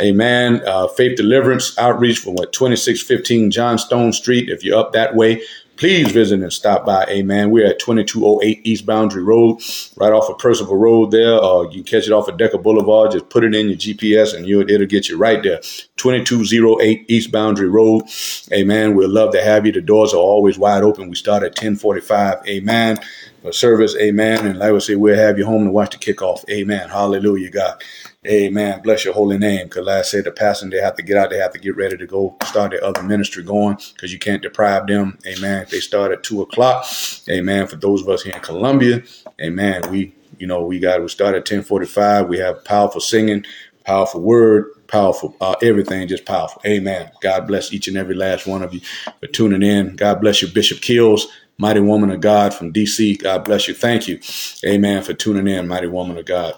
Amen. 0.00 0.62
Uh, 0.64 0.86
Faith 0.86 1.16
Deliverance 1.16 1.76
Outreach 1.78 2.20
from 2.20 2.34
what 2.34 2.52
2615 2.52 3.50
Johnstone 3.50 4.12
Street. 4.12 4.48
If 4.48 4.62
you're 4.62 4.78
up 4.78 4.92
that 4.92 5.16
way, 5.16 5.42
please 5.76 6.10
visit 6.12 6.40
and 6.40 6.52
stop 6.52 6.84
by. 6.86 7.04
Amen. 7.06 7.50
We're 7.50 7.66
at 7.66 7.78
2208 7.78 8.60
East 8.64 8.86
Boundary 8.86 9.22
Road, 9.22 9.60
right 9.96 10.12
off 10.12 10.28
of 10.30 10.38
Percival 10.38 10.76
Road 10.76 11.10
there. 11.10 11.34
Uh, 11.42 11.62
you 11.62 11.82
can 11.82 11.84
catch 11.84 12.06
it 12.06 12.12
off 12.12 12.28
of 12.28 12.38
Decker 12.38 12.58
Boulevard. 12.58 13.12
Just 13.12 13.28
put 13.28 13.44
it 13.44 13.54
in 13.54 13.68
your 13.68 13.78
GPS 13.78 14.34
and 14.34 14.46
you 14.46 14.60
it'll 14.62 14.86
get 14.86 15.08
you 15.08 15.16
right 15.16 15.42
there. 15.42 15.60
2208 15.96 17.04
East 17.08 17.30
Boundary 17.30 17.68
Road. 17.68 18.04
Amen. 18.52 18.94
We'd 18.94 19.08
love 19.08 19.32
to 19.32 19.42
have 19.42 19.66
you. 19.66 19.72
The 19.72 19.80
doors 19.80 20.12
are 20.12 20.18
always 20.18 20.58
wide 20.58 20.82
open. 20.82 21.08
We 21.08 21.16
start 21.16 21.42
at 21.42 21.50
1045. 21.50 22.46
Amen 22.48 22.98
For 23.42 23.52
service. 23.52 23.96
Amen. 23.96 24.46
And 24.46 24.58
like 24.58 24.72
I 24.72 24.78
say, 24.78 24.96
we'll 24.96 25.16
have 25.16 25.38
you 25.38 25.46
home 25.46 25.66
to 25.66 25.70
watch 25.70 25.98
the 25.98 26.14
kickoff. 26.14 26.48
Amen. 26.50 26.88
Hallelujah, 26.88 27.50
God. 27.50 27.82
Amen. 28.26 28.82
Bless 28.82 29.04
your 29.04 29.14
holy 29.14 29.38
name. 29.38 29.66
Because 29.66 29.86
like 29.86 29.98
I 29.98 30.02
said, 30.02 30.24
the 30.24 30.32
pastor, 30.32 30.68
they 30.70 30.80
have 30.80 30.96
to 30.96 31.02
get 31.02 31.16
out. 31.16 31.30
They 31.30 31.38
have 31.38 31.52
to 31.52 31.58
get 31.58 31.76
ready 31.76 31.96
to 31.96 32.06
go 32.06 32.36
start 32.44 32.72
their 32.72 32.84
other 32.84 33.02
ministry 33.02 33.42
going 33.42 33.78
because 33.94 34.12
you 34.12 34.18
can't 34.18 34.42
deprive 34.42 34.86
them. 34.86 35.18
Amen. 35.26 35.66
They 35.70 35.80
start 35.80 36.12
at 36.12 36.22
2 36.22 36.42
o'clock. 36.42 36.86
Amen. 37.30 37.66
For 37.66 37.76
those 37.76 38.02
of 38.02 38.08
us 38.10 38.22
here 38.22 38.34
in 38.34 38.42
Columbia, 38.42 39.02
amen. 39.40 39.82
We, 39.90 40.14
you 40.38 40.46
know, 40.46 40.64
we 40.64 40.78
got, 40.80 41.02
we 41.02 41.08
start 41.08 41.34
at 41.34 41.50
1045. 41.50 42.28
We 42.28 42.38
have 42.38 42.64
powerful 42.64 43.00
singing, 43.00 43.44
powerful 43.84 44.20
word, 44.22 44.66
powerful, 44.88 45.36
uh, 45.40 45.56
everything 45.62 46.08
just 46.08 46.26
powerful. 46.26 46.62
Amen. 46.66 47.10
God 47.22 47.46
bless 47.46 47.72
each 47.72 47.88
and 47.88 47.96
every 47.96 48.14
last 48.14 48.46
one 48.46 48.62
of 48.62 48.74
you 48.74 48.80
for 49.20 49.28
tuning 49.28 49.62
in. 49.62 49.96
God 49.96 50.20
bless 50.20 50.42
you, 50.42 50.48
Bishop 50.48 50.80
Kills 50.80 51.26
mighty 51.58 51.80
woman 51.80 52.10
of 52.10 52.20
God 52.20 52.54
from 52.54 52.72
DC. 52.72 53.22
God 53.22 53.44
bless 53.44 53.68
you. 53.68 53.74
Thank 53.74 54.08
you. 54.08 54.20
Amen 54.64 55.02
for 55.02 55.14
tuning 55.14 55.46
in, 55.48 55.68
mighty 55.68 55.86
woman 55.86 56.18
of 56.18 56.26
God. 56.26 56.54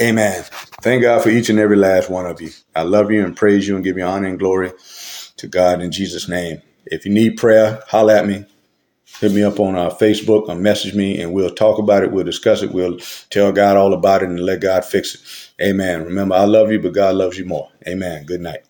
Amen. 0.00 0.44
Thank 0.82 1.02
God 1.02 1.22
for 1.22 1.28
each 1.28 1.50
and 1.50 1.58
every 1.58 1.76
last 1.76 2.10
one 2.10 2.26
of 2.26 2.40
you. 2.40 2.50
I 2.74 2.82
love 2.82 3.10
you 3.10 3.24
and 3.24 3.36
praise 3.36 3.68
you 3.68 3.76
and 3.76 3.84
give 3.84 3.96
you 3.98 4.04
honor 4.04 4.28
and 4.28 4.38
glory 4.38 4.72
to 5.36 5.48
God 5.48 5.82
in 5.82 5.92
Jesus' 5.92 6.28
name. 6.28 6.62
If 6.86 7.04
you 7.06 7.12
need 7.12 7.36
prayer, 7.36 7.82
holler 7.88 8.14
at 8.14 8.26
me. 8.26 8.46
Hit 9.20 9.32
me 9.32 9.44
up 9.44 9.60
on 9.60 9.76
our 9.76 9.90
uh, 9.90 9.94
Facebook 9.94 10.48
or 10.48 10.56
message 10.56 10.94
me 10.94 11.20
and 11.20 11.32
we'll 11.32 11.54
talk 11.54 11.78
about 11.78 12.02
it. 12.02 12.12
We'll 12.12 12.24
discuss 12.24 12.62
it. 12.62 12.72
We'll 12.72 12.98
tell 13.30 13.52
God 13.52 13.76
all 13.76 13.94
about 13.94 14.22
it 14.22 14.30
and 14.30 14.40
let 14.40 14.60
God 14.60 14.84
fix 14.84 15.14
it. 15.14 15.64
Amen. 15.64 16.04
Remember, 16.04 16.34
I 16.34 16.44
love 16.44 16.72
you, 16.72 16.80
but 16.80 16.94
God 16.94 17.14
loves 17.16 17.38
you 17.38 17.44
more. 17.44 17.70
Amen. 17.86 18.24
Good 18.24 18.40
night. 18.40 18.64